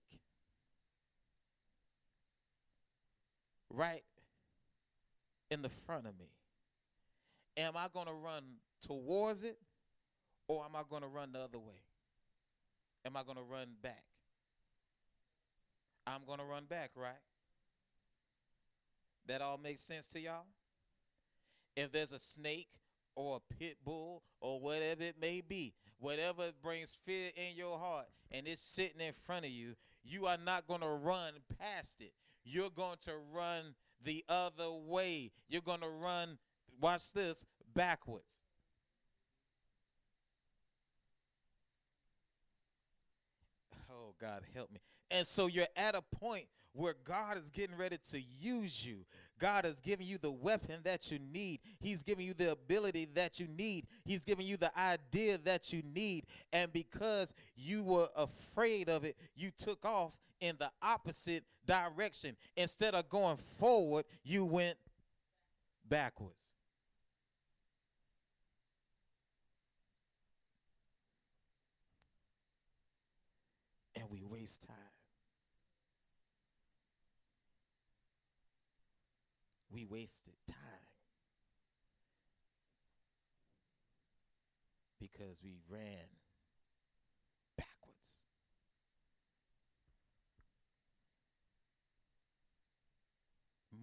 right 3.69 4.03
in 5.51 5.61
the 5.61 5.69
front 5.69 6.07
of 6.07 6.17
me, 6.17 6.29
am 7.57 7.73
I 7.77 7.87
going 7.93 8.07
to 8.07 8.13
run 8.13 8.43
towards 8.85 9.43
it 9.43 9.57
or 10.47 10.65
am 10.65 10.75
I 10.75 10.81
going 10.89 11.03
to 11.03 11.07
run 11.07 11.31
the 11.31 11.39
other 11.39 11.59
way? 11.59 11.81
Am 13.05 13.15
I 13.15 13.23
going 13.23 13.37
to 13.37 13.43
run 13.43 13.67
back? 13.81 14.03
I'm 16.11 16.25
going 16.25 16.39
to 16.39 16.45
run 16.45 16.65
back, 16.65 16.91
right? 16.95 17.13
That 19.27 19.41
all 19.41 19.57
makes 19.57 19.81
sense 19.81 20.07
to 20.09 20.19
y'all? 20.19 20.45
If 21.75 21.91
there's 21.91 22.11
a 22.11 22.19
snake 22.19 22.69
or 23.15 23.37
a 23.37 23.53
pit 23.53 23.77
bull 23.83 24.23
or 24.41 24.59
whatever 24.59 25.03
it 25.03 25.15
may 25.21 25.41
be, 25.41 25.73
whatever 25.99 26.51
brings 26.61 26.97
fear 27.05 27.29
in 27.35 27.55
your 27.55 27.77
heart 27.77 28.07
and 28.31 28.47
it's 28.47 28.61
sitting 28.61 28.99
in 28.99 29.13
front 29.25 29.45
of 29.45 29.51
you, 29.51 29.75
you 30.03 30.25
are 30.25 30.37
not 30.43 30.67
going 30.67 30.81
to 30.81 30.89
run 30.89 31.33
past 31.59 32.01
it. 32.01 32.13
You're 32.43 32.71
going 32.71 32.97
to 33.01 33.13
run 33.33 33.75
the 34.03 34.25
other 34.27 34.71
way. 34.71 35.31
You're 35.47 35.61
going 35.61 35.81
to 35.81 35.89
run, 35.89 36.37
watch 36.79 37.13
this, 37.13 37.45
backwards. 37.73 38.41
Oh, 43.89 44.15
God, 44.19 44.41
help 44.53 44.71
me. 44.71 44.79
And 45.11 45.27
so 45.27 45.47
you're 45.47 45.67
at 45.75 45.95
a 45.95 46.01
point 46.01 46.45
where 46.73 46.95
God 47.03 47.37
is 47.37 47.49
getting 47.49 47.75
ready 47.75 47.97
to 48.11 48.21
use 48.39 48.85
you. 48.85 49.05
God 49.39 49.65
is 49.65 49.79
giving 49.81 50.07
you 50.07 50.17
the 50.17 50.31
weapon 50.31 50.75
that 50.83 51.11
you 51.11 51.19
need. 51.19 51.59
He's 51.79 52.01
giving 52.01 52.25
you 52.25 52.33
the 52.33 52.51
ability 52.51 53.09
that 53.15 53.39
you 53.39 53.47
need. 53.47 53.87
He's 54.05 54.23
giving 54.23 54.45
you 54.45 54.55
the 54.55 54.71
idea 54.79 55.37
that 55.39 55.73
you 55.73 55.83
need. 55.93 56.25
And 56.53 56.71
because 56.71 57.33
you 57.55 57.83
were 57.83 58.07
afraid 58.15 58.87
of 58.87 59.03
it, 59.03 59.17
you 59.35 59.51
took 59.51 59.83
off 59.83 60.13
in 60.39 60.55
the 60.59 60.71
opposite 60.81 61.43
direction. 61.65 62.37
Instead 62.55 62.95
of 62.95 63.09
going 63.09 63.37
forward, 63.59 64.05
you 64.23 64.45
went 64.45 64.77
backwards. 65.87 66.55
And 73.95 74.05
we 74.09 74.23
waste 74.23 74.65
time. 74.67 74.80
We 79.73 79.85
wasted 79.85 80.33
time 80.47 80.57
because 84.99 85.39
we 85.41 85.57
ran 85.69 86.09
backwards. 87.57 88.17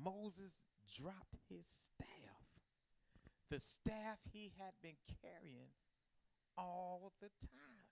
Moses 0.04 0.62
dropped 0.94 1.38
his 1.48 1.66
staff, 1.66 2.06
the 3.50 3.58
staff 3.58 4.18
he 4.30 4.52
had 4.58 4.72
been 4.82 4.96
carrying 5.22 5.70
all 6.56 7.12
the 7.20 7.30
time. 7.40 7.88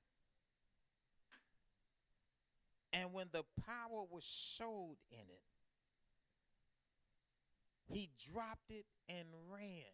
And 2.93 3.13
when 3.13 3.29
the 3.33 3.45
power 3.65 4.05
was 4.11 4.25
showed 4.25 4.97
in 5.11 5.19
it, 5.19 5.56
he 7.89 8.11
dropped 8.33 8.71
it 8.71 8.87
and 9.09 9.27
ran. 9.51 9.85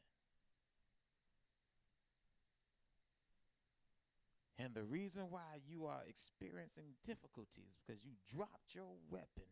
And 4.59 4.75
the 4.75 4.85
reason 4.85 5.25
why 5.31 5.61
you 5.67 5.87
are 5.87 6.03
experiencing 6.07 6.95
difficulties 7.05 7.79
because 7.85 8.05
you 8.05 8.13
dropped 8.33 8.75
your 8.75 8.95
weapon 9.11 9.49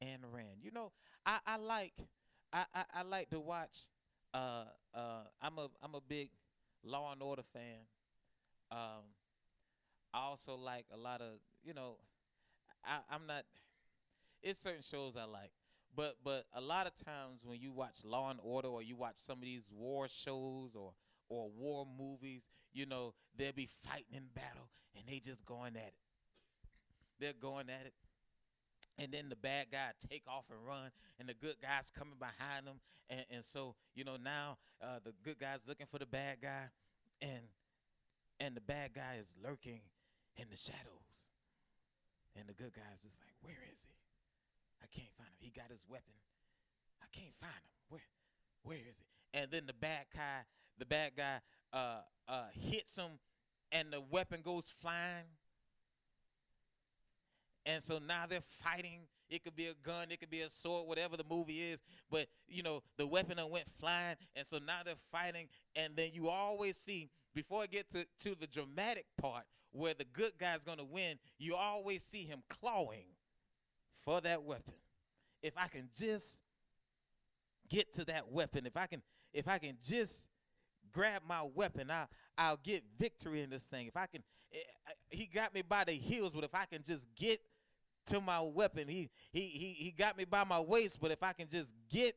and 0.00 0.20
ran. 0.32 0.60
You 0.62 0.70
know, 0.70 0.92
I, 1.26 1.38
I 1.46 1.56
like 1.56 1.94
I, 2.52 2.64
I, 2.74 2.84
I 2.96 3.02
like 3.02 3.30
to 3.30 3.40
watch 3.40 3.88
uh 4.32 4.64
uh 4.94 5.24
I'm 5.42 5.58
a 5.58 5.68
I'm 5.82 5.94
a 5.94 6.00
big 6.00 6.30
Law 6.84 7.12
and 7.12 7.22
Order 7.22 7.42
fan. 7.52 7.80
Um 8.70 9.04
I 10.12 10.20
also 10.20 10.54
like 10.54 10.86
a 10.92 10.96
lot 10.96 11.20
of, 11.20 11.40
you 11.64 11.74
know, 11.74 11.96
I, 12.84 12.98
I'm 13.10 13.26
not 13.26 13.44
it's 14.42 14.60
certain 14.60 14.82
shows 14.82 15.16
I 15.16 15.24
like. 15.24 15.50
But 15.96 16.16
but 16.24 16.46
a 16.54 16.60
lot 16.60 16.86
of 16.86 16.94
times 16.94 17.40
when 17.44 17.60
you 17.60 17.72
watch 17.72 18.04
Law 18.04 18.30
and 18.30 18.40
Order 18.42 18.68
or 18.68 18.82
you 18.82 18.96
watch 18.96 19.16
some 19.16 19.38
of 19.38 19.44
these 19.44 19.68
war 19.70 20.08
shows 20.08 20.74
or 20.74 20.92
or 21.28 21.50
war 21.50 21.86
movies, 21.98 22.46
you 22.72 22.86
know, 22.86 23.14
they'll 23.36 23.52
be 23.52 23.68
fighting 23.84 24.12
in 24.12 24.24
battle 24.34 24.68
and 24.96 25.06
they 25.06 25.20
just 25.20 25.44
going 25.46 25.76
at 25.76 25.88
it. 25.88 25.94
they're 27.18 27.32
going 27.32 27.68
at 27.70 27.86
it. 27.86 27.94
And 28.98 29.12
then 29.12 29.28
the 29.28 29.36
bad 29.36 29.66
guy 29.72 29.90
take 30.08 30.22
off 30.28 30.44
and 30.50 30.64
run, 30.66 30.90
and 31.18 31.28
the 31.28 31.34
good 31.34 31.56
guy's 31.60 31.90
coming 31.90 32.18
behind 32.18 32.66
them. 32.66 32.80
And, 33.10 33.24
and 33.30 33.44
so, 33.44 33.74
you 33.94 34.04
know, 34.04 34.16
now 34.16 34.58
uh, 34.82 35.00
the 35.04 35.12
good 35.24 35.38
guy's 35.38 35.66
looking 35.66 35.86
for 35.86 35.98
the 35.98 36.06
bad 36.06 36.38
guy, 36.40 36.68
and 37.20 37.42
and 38.40 38.56
the 38.56 38.60
bad 38.60 38.94
guy 38.94 39.16
is 39.20 39.34
lurking 39.42 39.80
in 40.36 40.46
the 40.50 40.56
shadows. 40.56 41.24
And 42.36 42.48
the 42.48 42.54
good 42.54 42.72
guy's 42.74 43.02
just 43.02 43.18
like, 43.20 43.34
where 43.42 43.62
is 43.72 43.86
he? 43.88 43.94
I 44.84 44.86
can't 44.94 45.12
find 45.16 45.28
him. 45.28 45.38
He 45.40 45.50
got 45.50 45.70
his 45.70 45.86
weapon. 45.88 46.14
I 47.00 47.06
can't 47.12 47.34
find 47.40 47.52
him. 47.52 47.72
Where 47.88 48.02
where 48.62 48.78
is 48.78 49.00
it? 49.00 49.06
And 49.32 49.50
then 49.50 49.64
the 49.66 49.72
bad 49.72 50.06
guy, 50.14 50.44
the 50.78 50.86
bad 50.86 51.12
guy 51.16 51.38
uh 51.72 52.00
uh 52.28 52.44
hits 52.52 52.96
him 52.96 53.18
and 53.72 53.92
the 53.92 54.00
weapon 54.00 54.40
goes 54.42 54.72
flying. 54.80 55.24
And 57.66 57.82
so 57.82 57.98
now 57.98 58.24
they're 58.28 58.42
fighting. 58.62 59.00
It 59.30 59.42
could 59.42 59.56
be 59.56 59.68
a 59.68 59.74
gun, 59.82 60.08
it 60.10 60.20
could 60.20 60.30
be 60.30 60.42
a 60.42 60.50
sword, 60.50 60.86
whatever 60.86 61.16
the 61.16 61.24
movie 61.28 61.60
is. 61.60 61.82
But 62.10 62.26
you 62.46 62.62
know, 62.62 62.82
the 62.98 63.06
weapon 63.06 63.38
went 63.50 63.64
flying, 63.80 64.16
and 64.36 64.46
so 64.46 64.58
now 64.58 64.80
they're 64.84 64.94
fighting. 65.10 65.48
And 65.74 65.96
then 65.96 66.10
you 66.12 66.28
always 66.28 66.76
see 66.76 67.08
before 67.34 67.62
I 67.62 67.66
get 67.66 67.90
to, 67.92 68.06
to 68.20 68.36
the 68.38 68.46
dramatic 68.46 69.06
part 69.18 69.44
where 69.72 69.94
the 69.94 70.04
good 70.04 70.32
guy's 70.38 70.62
gonna 70.62 70.84
win, 70.84 71.18
you 71.38 71.56
always 71.56 72.04
see 72.04 72.24
him 72.24 72.42
clawing 72.50 73.13
for 74.04 74.20
that 74.20 74.42
weapon. 74.42 74.74
If 75.42 75.54
I 75.56 75.68
can 75.68 75.88
just 75.94 76.38
get 77.68 77.92
to 77.94 78.04
that 78.06 78.30
weapon, 78.30 78.66
if 78.66 78.76
I 78.76 78.86
can, 78.86 79.02
if 79.32 79.48
I 79.48 79.58
can 79.58 79.76
just 79.82 80.26
grab 80.92 81.22
my 81.26 81.42
weapon, 81.54 81.90
I 81.90 82.06
I'll 82.36 82.58
get 82.62 82.82
victory 82.98 83.42
in 83.42 83.50
this 83.50 83.64
thing. 83.64 83.86
If 83.86 83.96
I 83.96 84.06
can, 84.06 84.22
eh, 84.52 84.58
he 85.10 85.26
got 85.26 85.54
me 85.54 85.62
by 85.62 85.84
the 85.84 85.92
heels, 85.92 86.32
but 86.34 86.44
if 86.44 86.54
I 86.54 86.64
can 86.64 86.82
just 86.82 87.06
get 87.16 87.40
to 88.06 88.20
my 88.20 88.40
weapon. 88.40 88.88
He 88.88 89.10
he 89.32 89.40
he 89.40 89.76
he 89.78 89.94
got 89.96 90.16
me 90.16 90.24
by 90.24 90.44
my 90.44 90.60
waist, 90.60 91.00
but 91.00 91.10
if 91.10 91.22
I 91.22 91.32
can 91.32 91.48
just 91.48 91.74
get 91.90 92.14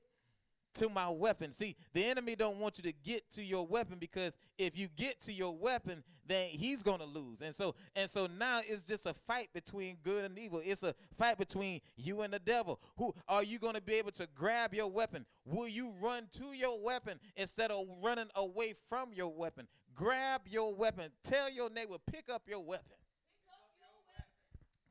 to 0.77 0.89
my 0.89 1.09
weapon. 1.09 1.51
See, 1.51 1.75
the 1.93 2.05
enemy 2.05 2.35
don't 2.35 2.57
want 2.57 2.77
you 2.77 2.83
to 2.83 2.93
get 3.03 3.29
to 3.31 3.43
your 3.43 3.65
weapon 3.65 3.97
because 3.99 4.37
if 4.57 4.77
you 4.77 4.87
get 4.95 5.19
to 5.21 5.33
your 5.33 5.55
weapon, 5.55 6.03
then 6.27 6.49
he's 6.49 6.83
going 6.83 6.99
to 6.99 7.05
lose. 7.05 7.41
And 7.41 7.53
so 7.53 7.75
and 7.95 8.09
so 8.09 8.27
now 8.27 8.59
it's 8.67 8.85
just 8.85 9.05
a 9.05 9.13
fight 9.27 9.47
between 9.53 9.97
good 10.03 10.25
and 10.25 10.37
evil. 10.37 10.61
It's 10.63 10.83
a 10.83 10.93
fight 11.17 11.37
between 11.37 11.81
you 11.95 12.21
and 12.21 12.33
the 12.33 12.39
devil. 12.39 12.79
Who 12.97 13.13
are 13.27 13.43
you 13.43 13.59
going 13.59 13.75
to 13.75 13.81
be 13.81 13.95
able 13.95 14.11
to 14.11 14.27
grab 14.35 14.73
your 14.73 14.91
weapon? 14.91 15.25
Will 15.45 15.67
you 15.67 15.93
run 16.01 16.27
to 16.33 16.53
your 16.53 16.81
weapon 16.81 17.19
instead 17.35 17.71
of 17.71 17.85
running 18.03 18.29
away 18.35 18.75
from 18.89 19.13
your 19.13 19.33
weapon? 19.33 19.67
Grab 19.95 20.41
your 20.45 20.75
weapon. 20.75 21.11
Tell 21.23 21.49
your 21.49 21.69
neighbor, 21.69 21.95
pick 22.11 22.25
up 22.31 22.43
your 22.47 22.63
weapon. 22.63 22.85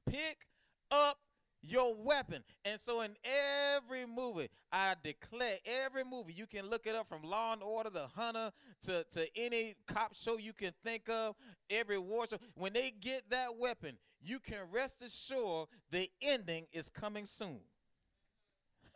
Pick 0.06 0.46
up. 0.90 1.18
And 2.64 2.80
so 2.80 3.00
in 3.00 3.16
every 3.74 4.06
movie, 4.06 4.48
I 4.72 4.94
declare 5.02 5.56
every 5.84 6.04
movie, 6.04 6.32
you 6.32 6.46
can 6.46 6.68
look 6.68 6.86
it 6.86 6.94
up 6.94 7.08
from 7.08 7.22
Law 7.22 7.52
and 7.52 7.62
Order, 7.62 7.90
The 7.90 8.06
Hunter, 8.14 8.50
to, 8.82 9.04
to 9.10 9.26
any 9.36 9.74
cop 9.86 10.14
show 10.14 10.36
you 10.38 10.52
can 10.52 10.72
think 10.84 11.08
of, 11.08 11.36
every 11.70 11.98
war 11.98 12.26
show. 12.26 12.38
When 12.54 12.72
they 12.72 12.92
get 13.00 13.22
that 13.30 13.56
weapon, 13.56 13.96
you 14.20 14.38
can 14.38 14.58
rest 14.72 15.02
assured 15.02 15.68
the 15.90 16.10
ending 16.20 16.66
is 16.72 16.88
coming 16.88 17.24
soon. 17.24 17.60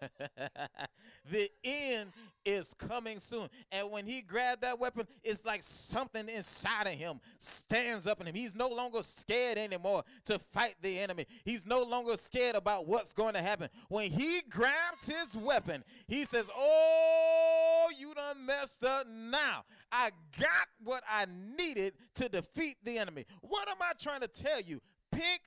the 1.31 1.51
end 1.65 2.11
is 2.45 2.75
coming 2.75 3.19
soon. 3.19 3.49
And 3.71 3.91
when 3.91 4.07
he 4.07 4.23
grabbed 4.23 4.63
that 4.63 4.79
weapon, 4.79 5.07
it's 5.23 5.45
like 5.45 5.63
something 5.63 6.29
inside 6.29 6.87
of 6.87 6.95
him 6.95 7.21
stands 7.39 8.07
up 8.07 8.21
in 8.21 8.27
him. 8.27 8.35
He's 8.35 8.55
no 8.55 8.69
longer 8.69 9.03
scared 9.03 9.59
anymore 9.59 10.05
to 10.25 10.39
fight 10.39 10.77
the 10.83 10.99
enemy. 10.99 11.27
He's 11.45 11.67
no 11.67 11.83
longer 11.83 12.17
scared 12.17 12.57
about 12.57 12.87
what's 12.87 13.13
going 13.13 13.35
to 13.35 13.43
happen. 13.43 13.69
When 13.89 14.11
he 14.11 14.43
grabs 14.49 15.07
his 15.07 15.37
weapon, 15.37 15.85
he 16.09 16.25
says, 16.25 16.49
Oh, 16.57 17.89
you 17.97 18.15
done 18.15 18.47
messed 18.47 18.85
up 18.85 19.07
now. 19.07 19.65
I 19.93 20.11
got 20.39 20.69
what 20.83 21.03
I 21.11 21.27
needed 21.59 21.95
to 22.17 22.29
defeat 22.29 22.77
the 22.85 22.99
enemy. 22.99 23.25
What 23.41 23.69
am 23.69 23.77
I 23.81 23.93
trying 24.01 24.21
to 24.21 24.29
tell 24.29 24.61
you? 24.61 24.81
Pick 25.13 25.43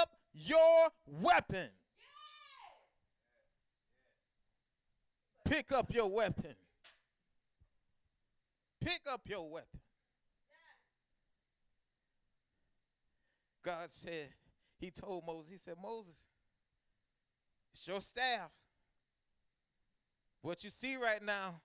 up 0.00 0.10
your 0.32 0.88
weapon. 1.06 1.68
Pick 5.44 5.72
up 5.72 5.92
your 5.92 6.10
weapon. 6.10 6.54
Pick 8.80 9.00
up 9.10 9.22
your 9.26 9.50
weapon. 9.50 9.80
God 13.64 13.88
said, 13.88 14.30
He 14.78 14.90
told 14.90 15.26
Moses, 15.26 15.52
He 15.52 15.58
said, 15.58 15.74
Moses, 15.82 16.26
it's 17.72 17.88
your 17.88 18.00
staff. 18.00 18.50
What 20.42 20.62
you 20.62 20.70
see 20.70 20.96
right 20.96 21.22
now 21.24 21.62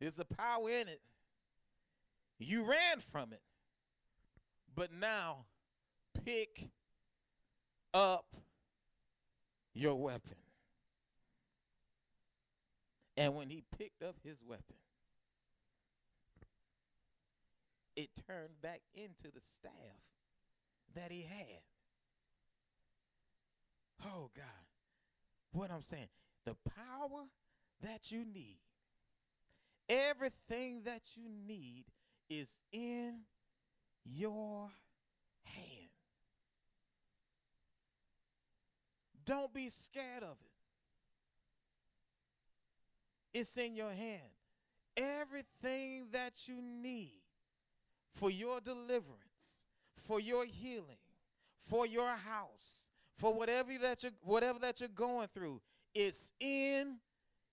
is 0.00 0.16
the 0.16 0.24
power 0.24 0.68
in 0.70 0.88
it. 0.88 1.00
You 2.38 2.64
ran 2.64 3.00
from 3.10 3.32
it. 3.32 3.42
But 4.74 4.90
now 4.92 5.44
pick 6.24 6.70
up 7.92 8.34
your 9.74 9.94
weapon. 9.94 10.41
And 13.22 13.36
when 13.36 13.50
he 13.50 13.62
picked 13.78 14.02
up 14.02 14.16
his 14.24 14.42
weapon, 14.44 14.74
it 17.94 18.10
turned 18.26 18.60
back 18.60 18.80
into 18.94 19.30
the 19.32 19.40
staff 19.40 19.72
that 20.96 21.12
he 21.12 21.22
had. 21.22 21.60
Oh, 24.04 24.28
God. 24.34 24.66
What 25.52 25.70
I'm 25.70 25.84
saying, 25.84 26.08
the 26.46 26.56
power 26.68 27.26
that 27.80 28.10
you 28.10 28.24
need, 28.24 28.58
everything 29.88 30.82
that 30.86 31.02
you 31.14 31.28
need 31.46 31.84
is 32.28 32.58
in 32.72 33.20
your 34.04 34.68
hand. 35.44 35.90
Don't 39.24 39.54
be 39.54 39.68
scared 39.68 40.24
of 40.24 40.38
it. 40.44 40.51
It's 43.32 43.56
in 43.56 43.74
your 43.74 43.92
hand. 43.92 44.22
Everything 44.96 46.06
that 46.12 46.46
you 46.46 46.60
need 46.60 47.22
for 48.14 48.30
your 48.30 48.60
deliverance, 48.60 49.64
for 50.06 50.20
your 50.20 50.44
healing, 50.44 50.98
for 51.62 51.86
your 51.86 52.10
house, 52.10 52.88
for 53.16 53.32
whatever 53.34 53.72
that 53.80 54.02
you 54.02 54.10
whatever 54.22 54.58
that 54.58 54.80
you're 54.80 54.88
going 54.90 55.28
through, 55.34 55.60
it's 55.94 56.32
in 56.40 56.98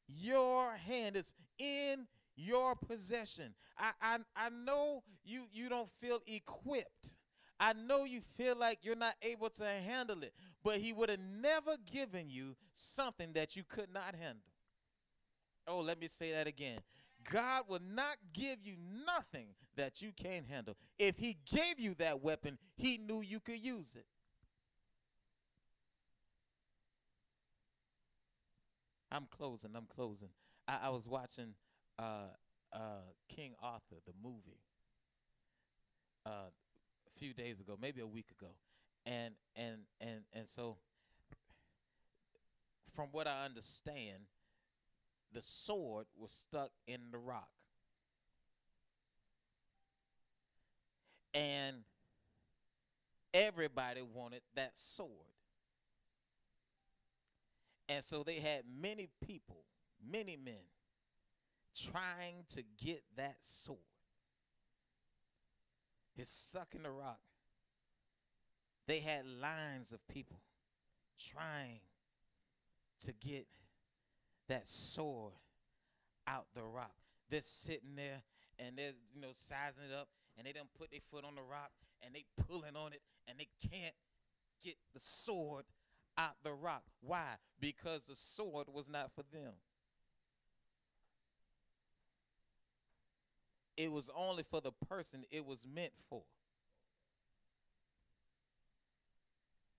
your 0.07 0.71
hand. 0.71 1.15
It's 1.15 1.33
in 1.57 2.07
your 2.35 2.75
possession. 2.75 3.53
I, 3.77 3.91
I, 4.01 4.17
I 4.35 4.49
know 4.49 5.03
you, 5.23 5.43
you 5.51 5.69
don't 5.69 5.89
feel 6.01 6.19
equipped. 6.27 7.15
I 7.59 7.73
know 7.73 8.05
you 8.05 8.21
feel 8.21 8.55
like 8.55 8.79
you're 8.81 8.95
not 8.95 9.15
able 9.21 9.49
to 9.49 9.65
handle 9.65 10.23
it, 10.23 10.33
but 10.63 10.77
he 10.77 10.93
would 10.93 11.09
have 11.09 11.19
never 11.41 11.75
given 11.91 12.25
you 12.29 12.55
something 12.73 13.33
that 13.33 13.57
you 13.57 13.63
could 13.67 13.93
not 13.93 14.15
handle. 14.15 14.41
Oh, 15.69 15.82
let 15.82 16.01
me 16.01 16.08
say 16.08 16.32
that 16.32 16.47
again. 16.47 16.79
God 17.32 17.63
will 17.67 17.82
not 17.93 18.17
give 18.34 18.58
you 18.63 18.73
nothing 19.05 19.49
that 19.75 20.01
you 20.01 20.12
can't 20.12 20.45
handle. 20.47 20.75
If 20.97 21.17
He 21.19 21.38
gave 21.45 21.79
you 21.79 21.93
that 21.99 22.21
weapon, 22.23 22.58
He 22.75 22.97
knew 22.97 23.21
you 23.21 23.39
could 23.39 23.63
use 23.63 23.95
it. 23.95 24.05
I'm 29.12 29.27
closing. 29.29 29.71
I'm 29.75 29.88
closing. 29.93 30.29
I, 30.67 30.79
I 30.84 30.89
was 30.89 31.08
watching 31.08 31.53
uh, 31.99 32.29
uh, 32.73 33.01
King 33.27 33.53
Arthur, 33.62 33.97
the 34.08 34.13
movie, 34.23 34.60
uh, 36.25 36.49
a 36.49 37.19
few 37.19 37.34
days 37.34 37.60
ago, 37.60 37.77
maybe 37.79 38.01
a 38.01 38.08
week 38.08 38.27
ago, 38.39 38.51
and 39.05 39.34
and 39.55 39.77
and 40.01 40.21
and 40.34 40.47
so, 40.47 40.77
from 42.95 43.10
what 43.12 43.27
I 43.27 43.45
understand, 43.45 44.23
the 45.33 45.41
sword 45.41 46.05
was 46.17 46.31
stuck 46.31 46.71
in 46.87 46.99
the 47.11 47.17
rock. 47.17 47.49
And 51.33 51.77
everybody 53.33 54.01
wanted 54.01 54.41
that 54.55 54.77
sword. 54.77 55.09
And 57.87 58.03
so 58.03 58.23
they 58.23 58.35
had 58.35 58.63
many 58.79 59.09
people, 59.25 59.63
many 60.11 60.37
men, 60.37 60.65
trying 61.75 62.43
to 62.49 62.63
get 62.83 63.03
that 63.15 63.37
sword. 63.39 63.79
It's 66.17 66.31
stuck 66.31 66.75
in 66.75 66.83
the 66.83 66.91
rock. 66.91 67.19
They 68.87 68.99
had 68.99 69.25
lines 69.25 69.91
of 69.91 70.05
people 70.07 70.39
trying 71.17 71.79
to 73.05 73.13
get 73.13 73.47
that 74.49 74.67
sword 74.67 75.33
out 76.27 76.45
the 76.53 76.63
rock. 76.63 76.93
They're 77.29 77.41
sitting 77.41 77.95
there 77.95 78.21
and 78.59 78.77
they're, 78.77 78.93
you 79.13 79.21
know, 79.21 79.29
sizing 79.31 79.83
it 79.89 79.95
up 79.95 80.09
and 80.38 80.45
they 80.45 80.51
don't 80.51 80.73
put 80.77 80.91
their 80.91 80.99
foot 81.12 81.23
on 81.23 81.35
the 81.35 81.41
rock 81.41 81.71
and 82.03 82.13
they 82.13 82.25
pulling 82.47 82.75
on 82.75 82.93
it 82.93 83.01
and 83.27 83.39
they 83.39 83.47
can't 83.71 83.95
get 84.63 84.75
the 84.93 84.99
sword 84.99 85.65
out 86.17 86.35
the 86.43 86.53
rock. 86.53 86.83
Why? 87.01 87.35
Because 87.59 88.07
the 88.07 88.15
sword 88.15 88.67
was 88.71 88.89
not 88.89 89.12
for 89.13 89.23
them. 89.31 89.53
It 93.77 93.91
was 93.91 94.09
only 94.13 94.43
for 94.43 94.59
the 94.59 94.73
person 94.89 95.23
it 95.31 95.45
was 95.45 95.65
meant 95.65 95.93
for. 96.09 96.23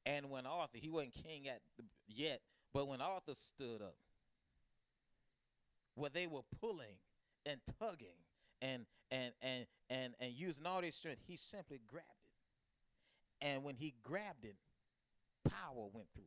And 0.06 0.30
when 0.30 0.46
Arthur, 0.46 0.78
he 0.78 0.88
wasn't 0.88 1.12
king 1.12 1.46
at 1.46 1.60
the, 1.76 1.84
yet, 2.08 2.40
but 2.72 2.88
when 2.88 3.02
Arthur 3.02 3.34
stood 3.34 3.82
up, 3.82 3.94
where 6.00 6.10
they 6.10 6.26
were 6.26 6.40
pulling 6.60 6.96
and 7.44 7.60
tugging 7.78 8.08
and 8.62 8.86
and 9.10 9.32
and 9.42 9.66
and 9.90 10.14
and 10.18 10.32
using 10.32 10.66
all 10.66 10.80
their 10.80 10.92
strength, 10.92 11.20
he 11.26 11.36
simply 11.36 11.80
grabbed 11.86 12.06
it. 12.08 13.46
And 13.46 13.64
when 13.64 13.76
he 13.76 13.94
grabbed 14.02 14.44
it, 14.44 14.56
power 15.48 15.88
went 15.92 16.08
through. 16.14 16.24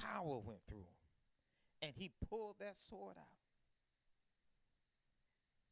Power 0.00 0.40
went 0.44 0.60
through. 0.68 0.86
And 1.82 1.92
he 1.96 2.10
pulled 2.28 2.56
that 2.60 2.76
sword 2.76 3.16
out. 3.18 3.24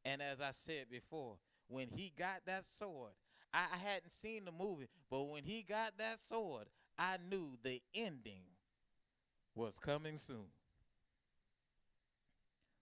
And 0.04 0.20
as 0.20 0.40
I 0.40 0.50
said 0.50 0.86
before, 0.90 1.36
when 1.68 1.88
he 1.88 2.12
got 2.18 2.42
that 2.46 2.64
sword, 2.64 3.12
I, 3.54 3.64
I 3.72 3.76
hadn't 3.76 4.10
seen 4.10 4.44
the 4.44 4.52
movie, 4.52 4.88
but 5.10 5.24
when 5.24 5.44
he 5.44 5.62
got 5.62 5.96
that 5.98 6.18
sword, 6.18 6.66
I 6.98 7.18
knew 7.30 7.56
the 7.62 7.80
ending 7.94 8.42
was 9.54 9.78
coming 9.78 10.16
soon. 10.16 10.46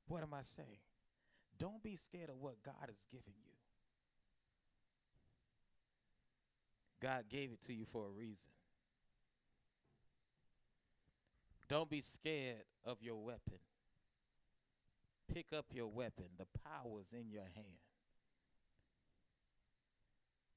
What 0.06 0.22
am 0.22 0.35
I 0.35 0.42
saying? 0.42 0.68
Don't 1.59 1.83
be 1.83 1.96
scared 1.96 2.30
of 2.30 2.37
what 2.40 2.62
God 2.64 2.87
has 2.87 3.04
given 3.11 3.35
you. 3.44 3.52
God 7.00 7.24
gave 7.28 7.52
it 7.52 7.62
to 7.62 7.72
you 7.72 7.85
for 7.85 8.06
a 8.06 8.11
reason. 8.11 8.50
Don't 11.68 11.88
be 11.88 12.00
scared 12.00 12.64
of 12.85 12.98
your 13.00 13.16
weapon. 13.16 13.59
Pick 15.33 15.46
up 15.56 15.66
your 15.72 15.87
weapon. 15.87 16.24
The 16.38 16.46
power 16.64 17.00
is 17.00 17.12
in 17.12 17.30
your 17.30 17.44
hand. 17.54 17.78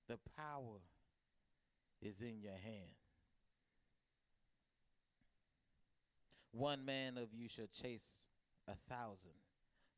The 0.07 0.17
power 0.35 0.79
is 2.01 2.21
in 2.21 2.41
your 2.41 2.57
hand. 2.63 3.02
One 6.53 6.85
man 6.85 7.17
of 7.17 7.33
you 7.33 7.49
shall 7.49 7.67
chase 7.67 8.27
a 8.67 8.75
thousand, 8.93 9.31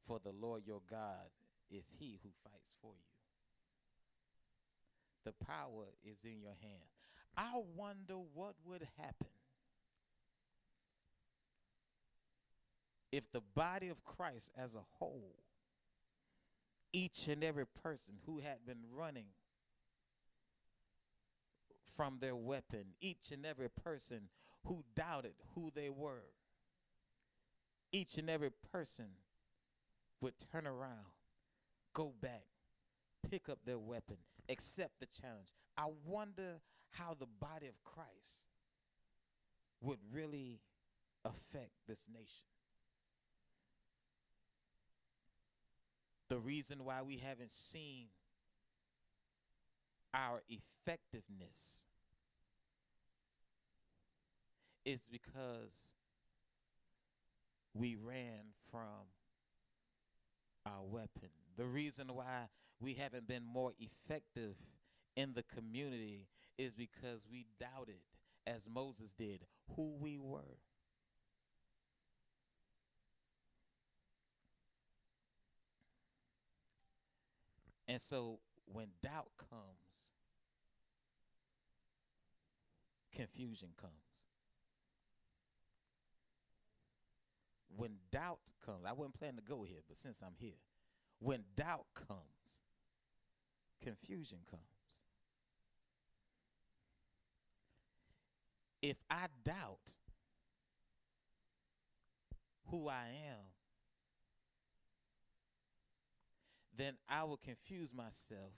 for 0.07 0.19
the 0.23 0.31
Lord 0.31 0.63
your 0.65 0.81
God 0.89 1.29
is 1.69 1.93
he 1.99 2.19
who 2.23 2.29
fights 2.43 2.75
for 2.81 2.93
you. 2.95 3.11
The 5.25 5.45
power 5.45 5.87
is 6.03 6.23
in 6.23 6.39
your 6.39 6.55
hand. 6.61 6.89
I 7.35 7.61
wonder 7.75 8.15
what 8.33 8.55
would 8.65 8.87
happen 8.97 9.27
if 13.11 13.31
the 13.31 13.41
body 13.55 13.89
of 13.89 14.03
Christ 14.03 14.51
as 14.57 14.75
a 14.75 14.83
whole, 14.97 15.35
each 16.93 17.27
and 17.27 17.43
every 17.43 17.65
person 17.65 18.15
who 18.25 18.39
had 18.39 18.65
been 18.65 18.83
running 18.93 19.27
from 21.95 22.17
their 22.19 22.35
weapon, 22.35 22.85
each 23.01 23.31
and 23.31 23.45
every 23.45 23.69
person 23.69 24.29
who 24.65 24.83
doubted 24.95 25.33
who 25.53 25.71
they 25.73 25.89
were, 25.89 26.23
each 27.91 28.17
and 28.17 28.29
every 28.29 28.51
person 28.71 29.05
would 30.21 30.33
turn 30.51 30.67
around, 30.67 31.05
go 31.93 32.13
back, 32.21 32.45
pick 33.29 33.49
up 33.49 33.59
their 33.65 33.79
weapon, 33.79 34.17
accept 34.49 34.99
the 34.99 35.05
challenge. 35.05 35.49
I 35.77 35.87
wonder 36.05 36.61
how 36.91 37.15
the 37.17 37.27
body 37.39 37.67
of 37.67 37.83
Christ 37.83 38.47
would 39.81 39.99
really 40.11 40.61
affect 41.23 41.71
this 41.87 42.07
nation. 42.11 42.47
The 46.29 46.39
reason 46.39 46.83
why 46.83 47.01
we 47.01 47.17
haven't 47.17 47.51
seen 47.51 48.07
our 50.13 50.41
effectiveness 50.47 51.81
is 54.85 55.07
because 55.11 55.89
we 57.75 57.95
ran 57.95 58.53
from 58.71 58.79
our 60.65 60.83
weapon. 60.83 61.29
The 61.57 61.65
reason 61.65 62.07
why 62.07 62.47
we 62.79 62.93
haven't 62.93 63.27
been 63.27 63.43
more 63.45 63.73
effective 63.77 64.55
in 65.15 65.33
the 65.33 65.43
community 65.43 66.27
is 66.57 66.73
because 66.73 67.27
we 67.29 67.45
doubted, 67.59 67.99
as 68.47 68.69
Moses 68.73 69.13
did, 69.13 69.41
who 69.75 69.93
we 69.99 70.17
were. 70.17 70.57
And 77.87 78.01
so 78.01 78.39
when 78.65 78.87
doubt 79.03 79.31
comes, 79.37 80.09
confusion 83.13 83.69
comes. 83.79 84.04
When 87.75 87.97
doubt 88.11 88.51
comes, 88.65 88.85
I 88.87 88.93
wasn't 88.93 89.19
planning 89.19 89.37
to 89.37 89.41
go 89.41 89.63
here, 89.63 89.79
but 89.87 89.97
since 89.97 90.21
I'm 90.21 90.35
here, 90.37 90.59
when 91.19 91.43
doubt 91.55 91.85
comes, 91.93 92.61
confusion 93.83 94.39
comes. 94.49 94.61
If 98.81 98.97
I 99.09 99.27
doubt 99.43 99.97
who 102.67 102.87
I 102.87 103.07
am, 103.29 103.45
then 106.77 106.95
I 107.09 107.23
will 107.23 107.37
confuse 107.37 107.93
myself 107.93 108.51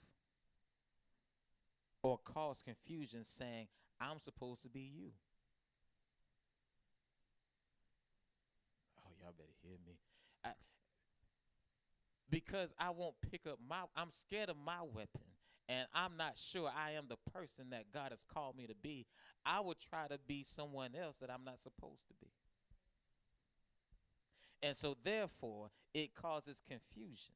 or 2.02 2.18
cause 2.18 2.62
confusion 2.62 3.24
saying, 3.24 3.68
I'm 4.00 4.18
supposed 4.18 4.62
to 4.62 4.68
be 4.68 4.80
you. 4.80 5.10
Oh, 9.00 9.10
y'all 9.20 9.34
better 9.36 9.48
hear 9.62 9.76
me. 9.86 9.98
I, 10.44 10.50
because 12.30 12.74
I 12.78 12.90
won't 12.90 13.14
pick 13.30 13.46
up 13.46 13.58
my, 13.68 13.82
I'm 13.96 14.10
scared 14.10 14.50
of 14.50 14.56
my 14.56 14.82
weapon 14.82 15.22
and 15.68 15.86
I'm 15.94 16.16
not 16.16 16.36
sure 16.36 16.70
I 16.74 16.92
am 16.92 17.04
the 17.08 17.18
person 17.32 17.70
that 17.70 17.92
God 17.92 18.10
has 18.10 18.24
called 18.24 18.56
me 18.56 18.66
to 18.66 18.74
be, 18.74 19.06
I 19.44 19.60
would 19.60 19.78
try 19.78 20.06
to 20.08 20.18
be 20.26 20.42
someone 20.42 20.90
else 21.00 21.18
that 21.18 21.30
I'm 21.30 21.44
not 21.44 21.58
supposed 21.58 22.06
to 22.08 22.14
be. 22.20 22.30
And 24.62 24.74
so, 24.74 24.96
therefore, 25.04 25.70
it 25.94 26.14
causes 26.14 26.62
confusion. 26.66 27.34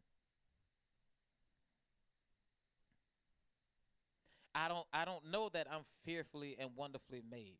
I 4.54 4.68
don't 4.68 4.86
I 4.92 5.04
don't 5.04 5.30
know 5.30 5.48
that 5.50 5.66
I'm 5.70 5.82
fearfully 6.04 6.56
and 6.58 6.70
wonderfully 6.76 7.22
made. 7.30 7.58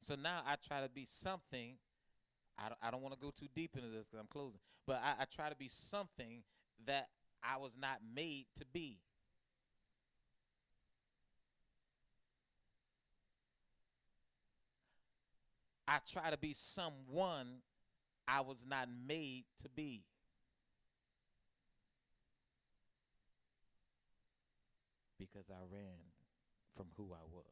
So 0.00 0.14
now 0.14 0.40
I 0.46 0.56
try 0.66 0.80
to 0.80 0.88
be 0.88 1.04
something. 1.04 1.76
I 2.62 2.68
don't, 2.68 2.78
I 2.82 2.90
don't 2.90 3.02
want 3.02 3.14
to 3.14 3.20
go 3.20 3.30
too 3.30 3.48
deep 3.54 3.70
into 3.74 3.88
this 3.88 4.06
because 4.06 4.20
I'm 4.20 4.28
closing, 4.28 4.60
but 4.86 5.00
I, 5.02 5.22
I 5.22 5.24
try 5.24 5.48
to 5.48 5.56
be 5.56 5.68
something 5.68 6.42
that 6.86 7.08
I 7.42 7.56
was 7.56 7.76
not 7.80 7.98
made 8.14 8.46
to 8.56 8.66
be. 8.66 8.98
I 15.88 15.98
try 16.08 16.30
to 16.30 16.38
be 16.38 16.52
someone 16.52 17.62
I 18.28 18.42
was 18.42 18.64
not 18.68 18.88
made 19.08 19.44
to 19.62 19.68
be. 19.68 20.04
because 25.20 25.50
I 25.50 25.60
ran 25.70 26.00
from 26.74 26.86
who 26.96 27.12
I 27.12 27.24
was. 27.30 27.44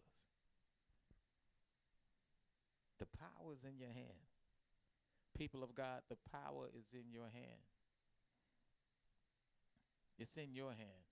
The 2.98 3.06
power 3.06 3.52
is 3.54 3.64
in 3.64 3.78
your 3.78 3.92
hand. 3.92 4.27
People 5.39 5.62
of 5.62 5.72
God, 5.72 6.01
the 6.09 6.16
power 6.32 6.66
is 6.76 6.93
in 6.93 7.12
your 7.12 7.30
hand. 7.32 7.62
It's 10.18 10.36
in 10.36 10.53
your 10.53 10.70
hand. 10.70 11.07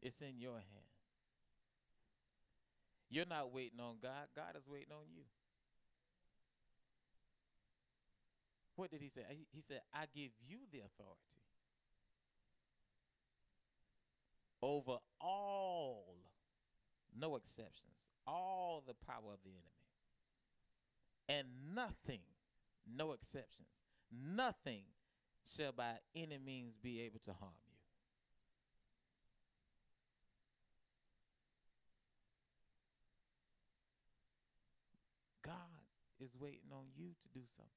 It's 0.00 0.22
in 0.22 0.38
your 0.40 0.54
hand. 0.54 0.88
You're 3.10 3.26
not 3.26 3.52
waiting 3.52 3.78
on 3.78 3.96
God, 4.02 4.28
God 4.34 4.56
is 4.58 4.66
waiting 4.66 4.92
on 4.92 5.04
you. 5.14 5.24
What 8.74 8.90
did 8.90 9.02
he 9.02 9.10
say? 9.10 9.20
He 9.52 9.60
said, 9.60 9.82
I 9.92 10.06
give 10.14 10.30
you 10.48 10.60
the 10.72 10.78
authority 10.78 11.20
over 14.62 14.96
all, 15.20 16.16
no 17.14 17.36
exceptions, 17.36 18.12
all 18.26 18.82
the 18.86 18.94
power 19.06 19.34
of 19.34 19.42
the 19.44 19.50
enemy 19.50 19.81
and 21.28 21.46
nothing, 21.74 22.20
no 22.96 23.12
exceptions, 23.12 23.82
nothing 24.12 24.82
shall 25.44 25.72
by 25.72 25.94
any 26.14 26.38
means 26.38 26.76
be 26.76 27.00
able 27.00 27.18
to 27.20 27.32
harm 27.32 27.52
you. 27.66 27.72
God 35.42 35.54
is 36.20 36.36
waiting 36.38 36.70
on 36.72 36.84
you 36.96 37.08
to 37.08 37.28
do 37.34 37.44
something. 37.46 37.72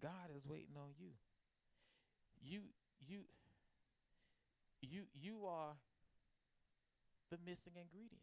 God 0.00 0.36
is 0.36 0.46
waiting 0.46 0.76
on 0.76 0.90
you. 0.98 1.10
You 2.42 2.60
you 3.06 3.20
you 4.82 5.04
you 5.18 5.46
are 5.46 5.74
the 7.30 7.38
missing 7.46 7.72
ingredient. 7.76 8.20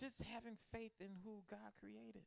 Just 0.00 0.22
having 0.32 0.56
faith 0.72 0.92
in 0.98 1.10
who 1.24 1.42
God 1.50 1.72
created. 1.78 2.22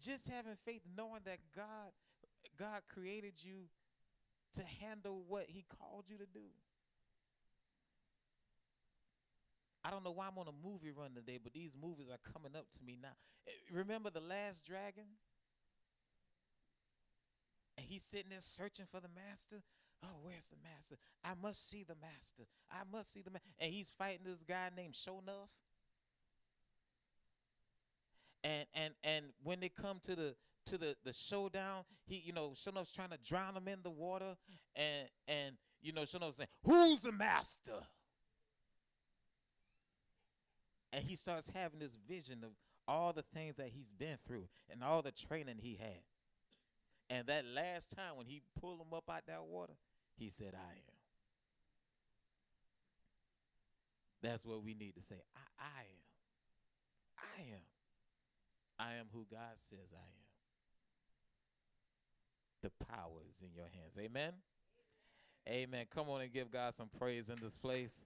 Just 0.00 0.28
having 0.28 0.54
faith 0.64 0.82
knowing 0.96 1.22
that 1.24 1.38
God 1.54 1.90
God 2.56 2.82
created 2.92 3.34
you 3.42 3.64
to 4.54 4.62
handle 4.84 5.24
what 5.28 5.46
he 5.48 5.64
called 5.78 6.04
you 6.08 6.16
to 6.18 6.26
do. 6.26 6.46
I 9.84 9.90
don't 9.90 10.04
know 10.04 10.12
why 10.12 10.26
I'm 10.26 10.38
on 10.38 10.46
a 10.46 10.66
movie 10.68 10.90
run 10.90 11.14
today, 11.14 11.38
but 11.42 11.52
these 11.54 11.72
movies 11.80 12.06
are 12.10 12.32
coming 12.32 12.54
up 12.54 12.66
to 12.72 12.84
me 12.84 12.98
now. 13.00 13.16
Eh, 13.48 13.52
Remember 13.72 14.10
The 14.10 14.20
Last 14.20 14.66
Dragon? 14.66 15.04
And 17.78 17.86
he's 17.88 18.02
sitting 18.02 18.30
there 18.30 18.40
searching 18.40 18.86
for 18.90 19.00
the 19.00 19.08
master. 19.08 19.62
Oh, 20.02 20.18
where's 20.22 20.48
the 20.48 20.56
master? 20.62 20.96
I 21.24 21.32
must 21.40 21.68
see 21.68 21.84
the 21.84 21.96
master. 22.00 22.44
I 22.70 22.82
must 22.90 23.12
see 23.12 23.22
the 23.22 23.30
master. 23.30 23.48
And 23.58 23.72
he's 23.72 23.90
fighting 23.90 24.24
this 24.24 24.42
guy 24.42 24.70
named 24.76 24.94
Sho'nuff. 24.94 25.48
And 28.42 28.66
and 28.74 28.94
and 29.04 29.26
when 29.42 29.60
they 29.60 29.68
come 29.68 30.00
to 30.04 30.16
the 30.16 30.34
to 30.66 30.78
the 30.78 30.96
the 31.04 31.12
showdown, 31.12 31.84
he 32.06 32.22
you 32.24 32.32
know 32.32 32.52
Sho'nuff's 32.54 32.92
trying 32.92 33.10
to 33.10 33.18
drown 33.18 33.56
him 33.56 33.68
in 33.68 33.80
the 33.82 33.90
water, 33.90 34.36
and 34.74 35.08
and 35.28 35.56
you 35.82 35.92
know 35.92 36.02
Sho'nuff's 36.02 36.38
saying, 36.38 36.48
"Who's 36.64 37.02
the 37.02 37.12
master?" 37.12 37.82
And 40.92 41.04
he 41.04 41.16
starts 41.16 41.50
having 41.54 41.80
this 41.80 41.96
vision 42.08 42.42
of 42.42 42.50
all 42.88 43.12
the 43.12 43.22
things 43.34 43.56
that 43.56 43.68
he's 43.68 43.92
been 43.92 44.18
through 44.26 44.48
and 44.68 44.82
all 44.82 45.02
the 45.02 45.12
training 45.12 45.58
he 45.60 45.76
had. 45.76 46.02
And 47.08 47.26
that 47.26 47.44
last 47.44 47.90
time 47.90 48.16
when 48.16 48.26
he 48.26 48.42
pulled 48.60 48.80
him 48.80 48.92
up 48.92 49.04
out 49.10 49.22
that 49.26 49.44
water, 49.44 49.74
he 50.20 50.28
said, 50.28 50.52
I 50.54 50.72
am. 50.72 50.96
That's 54.22 54.44
what 54.44 54.62
we 54.62 54.74
need 54.74 54.94
to 54.96 55.02
say. 55.02 55.16
I, 55.34 55.64
I 55.64 55.80
am. 55.80 56.02
I 57.18 57.40
am. 57.54 57.62
I 58.78 59.00
am 59.00 59.06
who 59.12 59.26
God 59.30 59.56
says 59.56 59.94
I 59.94 59.96
am. 59.96 60.28
The 62.62 62.84
power 62.84 63.22
is 63.30 63.40
in 63.40 63.48
your 63.54 63.64
hands. 63.64 63.98
Amen. 63.98 64.32
Amen. 65.48 65.86
Come 65.94 66.10
on 66.10 66.20
and 66.20 66.30
give 66.30 66.50
God 66.50 66.74
some 66.74 66.90
praise 66.98 67.30
in 67.30 67.36
this 67.42 67.56
place. 67.56 68.02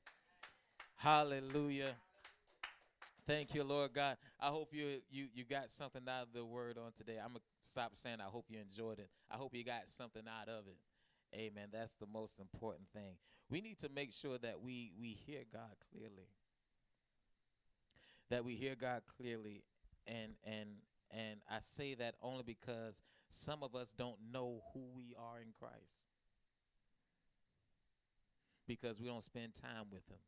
Hallelujah. 0.95 1.97
Thank 3.27 3.55
you, 3.55 3.65
Lord 3.65 3.93
God. 3.93 4.17
I 4.39 4.49
hope 4.49 4.69
you 4.73 5.01
you 5.11 5.27
you 5.35 5.45
got 5.45 5.71
something 5.71 6.03
out 6.09 6.29
of 6.29 6.33
the 6.33 6.45
word 6.45 6.79
on 6.79 6.93
today. 6.97 7.19
I'm 7.19 7.31
gonna 7.31 7.41
stop 7.61 7.97
saying 7.97 8.19
I 8.21 8.31
hope 8.31 8.45
you 8.49 8.61
enjoyed 8.61 9.01
it. 9.01 9.09
I 9.31 9.37
hope 9.37 9.55
you 9.55 9.65
got 9.65 9.89
something 9.89 10.23
out 10.29 10.49
of 10.49 10.67
it. 10.69 10.77
Amen. 11.35 11.69
That's 11.73 11.95
the 11.95 12.07
most 12.07 12.39
important 12.39 12.89
thing. 12.93 13.17
We 13.51 13.61
need 13.61 13.79
to 13.79 13.89
make 13.89 14.13
sure 14.13 14.39
that 14.39 14.61
we 14.61 14.93
we 14.99 15.19
hear 15.27 15.41
God 15.53 15.75
clearly. 15.91 16.29
That 18.31 18.45
we 18.45 18.55
hear 18.55 18.75
God 18.75 19.03
clearly 19.17 19.65
and 20.07 20.33
and 20.45 20.69
and 21.11 21.41
I 21.51 21.59
say 21.59 21.95
that 21.95 22.15
only 22.23 22.43
because 22.43 23.03
some 23.29 23.63
of 23.63 23.75
us 23.75 23.93
don't 23.93 24.19
know 24.33 24.63
who 24.73 24.81
we 24.97 25.15
are 25.19 25.41
in 25.41 25.53
Christ. 25.59 26.07
Because 28.67 29.01
we 29.01 29.07
don't 29.07 29.23
spend 29.23 29.55
time 29.55 29.87
with 29.91 30.09
him 30.09 30.19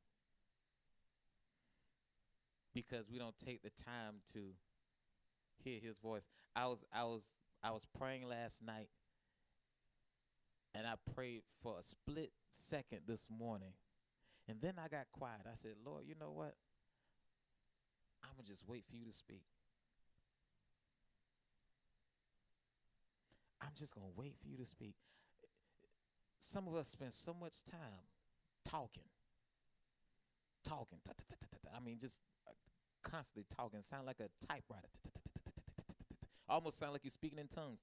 because 2.76 3.10
we 3.10 3.18
don't 3.18 3.36
take 3.38 3.62
the 3.62 3.70
time 3.70 4.16
to 4.34 4.40
hear 5.64 5.80
his 5.80 5.98
voice. 5.98 6.28
I 6.54 6.66
was 6.66 6.84
I 6.92 7.04
was 7.04 7.40
I 7.64 7.70
was 7.70 7.86
praying 7.98 8.28
last 8.28 8.62
night 8.62 8.88
and 10.76 10.86
I 10.86 10.94
prayed 11.14 11.42
for 11.62 11.78
a 11.78 11.82
split 11.82 12.32
second 12.50 13.00
this 13.06 13.26
morning. 13.30 13.72
And 14.48 14.60
then 14.60 14.74
I 14.78 14.88
got 14.88 15.06
quiet. 15.10 15.40
I 15.50 15.54
said, 15.54 15.72
"Lord, 15.84 16.04
you 16.06 16.14
know 16.20 16.30
what? 16.30 16.54
I'm 18.22 18.30
going 18.34 18.44
to 18.44 18.50
just 18.50 18.68
wait 18.68 18.84
for 18.88 18.96
you 18.96 19.04
to 19.06 19.12
speak. 19.12 19.42
I'm 23.60 23.72
just 23.74 23.94
going 23.94 24.06
to 24.06 24.12
wait 24.14 24.36
for 24.40 24.48
you 24.48 24.56
to 24.58 24.66
speak." 24.66 24.94
Some 26.38 26.68
of 26.68 26.74
us 26.74 26.88
spend 26.88 27.12
so 27.12 27.34
much 27.34 27.64
time 27.64 28.04
talking. 28.64 29.02
Talking. 30.64 30.98
I 31.74 31.80
mean, 31.80 31.98
just 31.98 32.20
constantly 33.02 33.46
talking, 33.54 33.82
sound 33.82 34.06
like 34.06 34.20
a 34.20 34.28
typewriter. 34.46 34.88
Almost 36.48 36.78
sound 36.78 36.92
like 36.92 37.02
you're 37.02 37.10
speaking 37.10 37.38
in 37.38 37.48
tongues. 37.48 37.82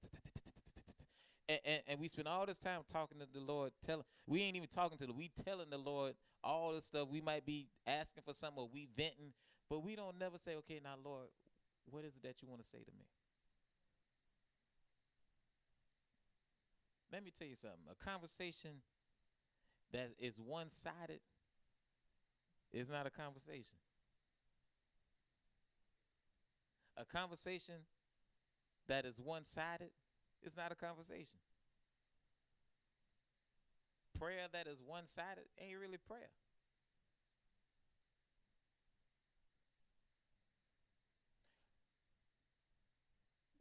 And, 1.65 1.81
and, 1.87 1.99
we 1.99 2.07
spend 2.07 2.27
all 2.27 2.45
this 2.45 2.57
time 2.57 2.81
talking 2.91 3.19
to 3.19 3.27
the 3.31 3.39
Lord. 3.39 3.71
Telling 3.85 4.03
we 4.25 4.41
ain't 4.41 4.55
even 4.55 4.69
talking 4.69 4.97
to 4.97 5.05
the. 5.05 5.13
We 5.13 5.29
telling 5.45 5.69
the 5.69 5.77
Lord 5.77 6.13
all 6.43 6.73
the 6.73 6.81
stuff. 6.81 7.09
We 7.09 7.21
might 7.21 7.45
be 7.45 7.67
asking 7.85 8.23
for 8.25 8.33
something, 8.33 8.63
or 8.63 8.69
we 8.73 8.87
venting, 8.97 9.33
but 9.69 9.83
we 9.83 9.95
don't 9.95 10.17
never 10.17 10.37
say, 10.37 10.55
"Okay, 10.55 10.79
now 10.83 10.95
Lord, 11.03 11.27
what 11.89 12.05
is 12.05 12.15
it 12.15 12.23
that 12.23 12.41
you 12.41 12.47
want 12.47 12.63
to 12.63 12.67
say 12.67 12.79
to 12.79 12.91
me?" 12.91 13.05
Let 17.11 17.23
me 17.23 17.31
tell 17.31 17.47
you 17.47 17.55
something. 17.55 17.85
A 17.91 18.03
conversation 18.03 18.81
that 19.91 20.09
is 20.17 20.39
one-sided 20.39 21.19
is 22.71 22.89
not 22.89 23.05
a 23.05 23.11
conversation. 23.11 23.77
A 26.97 27.05
conversation 27.05 27.75
that 28.87 29.05
is 29.05 29.19
one 29.19 29.43
sided 29.43 29.91
is 30.45 30.57
not 30.57 30.71
a 30.71 30.75
conversation. 30.75 31.39
Prayer 34.17 34.47
that 34.51 34.67
is 34.67 34.81
one 34.85 35.05
sided 35.05 35.45
ain't 35.59 35.79
really 35.79 35.97
prayer. 35.97 36.29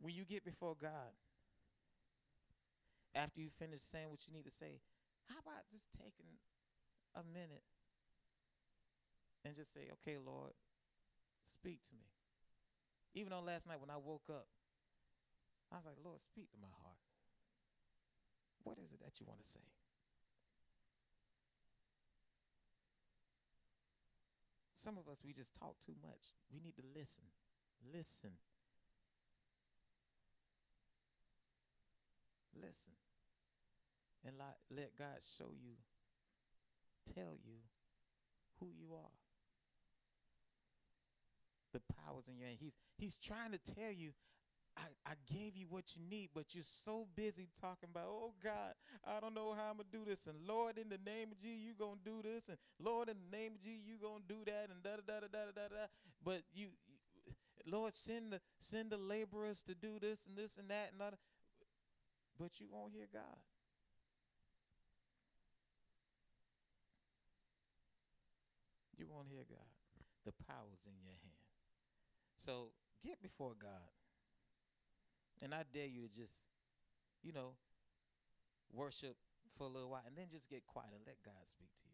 When 0.01 0.15
you 0.15 0.25
get 0.25 0.45
before 0.45 0.75
God, 0.81 1.15
after 3.15 3.41
you 3.41 3.51
finish 3.51 3.81
saying 3.81 4.11
what 4.11 4.27
you 4.27 4.35
need 4.35 4.45
to 4.45 4.51
say, 4.51 4.81
how 5.29 5.37
about 5.39 5.63
just 5.71 5.87
taking 5.93 6.39
a 7.15 7.23
minute 7.23 7.63
and 9.45 9.55
just 9.55 9.73
say, 9.73 9.89
okay, 9.93 10.19
Lord, 10.19 10.53
speak 11.45 11.83
to 11.83 11.95
me. 11.95 12.07
Even 13.15 13.33
on 13.33 13.45
last 13.45 13.69
night 13.69 13.81
when 13.81 13.91
I 13.91 13.97
woke 13.97 14.29
up, 14.31 14.47
I 15.73 15.77
was 15.77 15.87
like, 15.87 15.97
Lord, 16.05 16.21
speak 16.21 16.51
to 16.53 16.59
my 16.61 16.69
heart. 16.83 17.01
What 18.65 18.79
is 18.79 18.93
it 18.93 19.01
that 19.01 19.19
you 19.19 19.27
want 19.27 19.43
to 19.43 19.49
say? 19.49 19.65
Some 24.75 24.99
of 24.99 25.09
us, 25.09 25.23
we 25.25 25.33
just 25.33 25.55
talk 25.55 25.77
too 25.85 25.95
much. 26.03 26.35
We 26.53 26.61
need 26.61 26.77
to 26.77 26.83
listen. 26.95 27.25
Listen. 27.93 28.33
Listen. 32.55 32.93
And 34.27 34.37
let, 34.39 34.59
let 34.71 34.97
God 34.99 35.23
show 35.39 35.51
you, 35.55 35.75
tell 37.15 37.39
you 37.43 37.59
who 38.61 38.69
you 38.79 38.95
are 38.95 39.11
the 41.73 41.81
powers 42.05 42.29
in 42.29 42.39
your 42.39 42.47
hand. 42.47 42.59
He's 42.61 42.77
he's 42.99 43.17
trying 43.17 43.53
to 43.53 43.59
tell 43.59 43.91
you, 43.91 44.13
I, 44.77 45.13
I 45.13 45.15
gave 45.33 45.57
you 45.57 45.67
what 45.69 45.95
you 45.95 46.03
need, 46.09 46.31
but 46.35 46.55
you're 46.55 46.65
so 46.65 47.07
busy 47.15 47.49
talking 47.61 47.89
about, 47.91 48.07
oh 48.09 48.33
God, 48.43 48.73
I 49.07 49.21
don't 49.21 49.35
know 49.35 49.53
how 49.53 49.71
I'm 49.71 49.77
gonna 49.77 49.89
do 49.93 50.05
this. 50.09 50.27
And 50.27 50.37
Lord, 50.47 50.79
in 50.79 50.89
the 50.89 50.99
name 51.05 51.33
of 51.33 51.41
Jesus, 51.41 51.61
you 51.61 51.75
gonna 51.79 52.01
do 52.05 52.23
this. 52.23 52.49
And 52.49 52.57
Lord, 52.81 53.09
in 53.09 53.17
the 53.31 53.37
name 53.37 53.53
of 53.57 53.61
Jesus, 53.61 53.87
you 53.87 53.97
gonna 54.01 54.25
do 54.27 54.41
that. 54.47 54.71
And 54.73 54.83
da 54.83 54.97
da 54.97 55.03
da 55.07 55.21
da 55.21 55.29
da 55.29 55.53
da 55.55 55.69
da. 55.69 55.87
But 56.25 56.43
you, 56.55 56.69
you 56.89 57.33
Lord, 57.67 57.93
send 57.93 58.33
the 58.33 58.41
send 58.61 58.91
the 58.91 58.97
laborers 58.97 59.63
to 59.65 59.75
do 59.75 59.99
this 60.01 60.27
and 60.27 60.37
this 60.37 60.57
and 60.57 60.71
that 60.71 60.91
and 60.93 61.03
other. 61.03 61.19
But 62.39 62.59
you 62.59 62.67
won't 62.71 62.93
hear 62.93 63.07
God. 63.13 63.39
You 68.97 69.07
won't 69.11 69.29
hear 69.29 69.45
God. 69.49 69.69
The 70.25 70.33
power's 70.47 70.87
in 70.87 70.95
your 71.03 71.19
hand. 71.21 71.43
So 72.37 72.69
get 73.03 73.21
before 73.21 73.55
God. 73.61 73.91
And 75.43 75.53
I 75.53 75.65
dare 75.75 75.87
you 75.87 76.03
to 76.03 76.09
just, 76.09 76.45
you 77.23 77.33
know, 77.33 77.55
worship 78.73 79.17
for 79.59 79.65
a 79.65 79.69
little 79.69 79.91
while 79.91 80.03
and 80.07 80.17
then 80.17 80.27
just 80.31 80.49
get 80.49 80.65
quiet 80.67 80.91
and 80.95 81.03
let 81.07 81.17
God 81.25 81.35
speak 81.45 81.69
to 81.83 81.89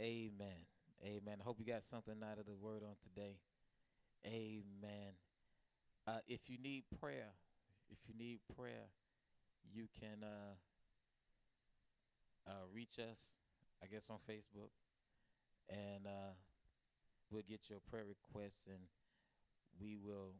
you. 0.00 0.32
Amen. 0.32 0.64
Amen. 1.04 1.36
I 1.40 1.44
hope 1.44 1.58
you 1.58 1.66
got 1.66 1.82
something 1.82 2.14
out 2.24 2.38
of 2.38 2.46
the 2.46 2.54
word 2.54 2.82
on 2.82 2.96
today. 3.02 3.36
Amen. 4.26 5.12
Uh, 6.06 6.18
if 6.26 6.48
you 6.48 6.56
need 6.58 6.84
prayer, 7.00 7.28
if 7.90 7.98
you 8.08 8.14
need 8.18 8.40
prayer, 8.56 8.88
you 9.72 9.86
can 10.00 10.24
uh, 10.24 10.54
uh, 12.50 12.64
reach 12.72 12.98
us, 12.98 13.34
I 13.82 13.86
guess, 13.86 14.10
on 14.10 14.16
Facebook, 14.28 14.70
and 15.68 16.06
uh, 16.06 16.34
we'll 17.30 17.42
get 17.48 17.68
your 17.68 17.80
prayer 17.90 18.04
requests 18.04 18.66
and 18.66 18.80
we 19.80 19.96
will 19.96 20.34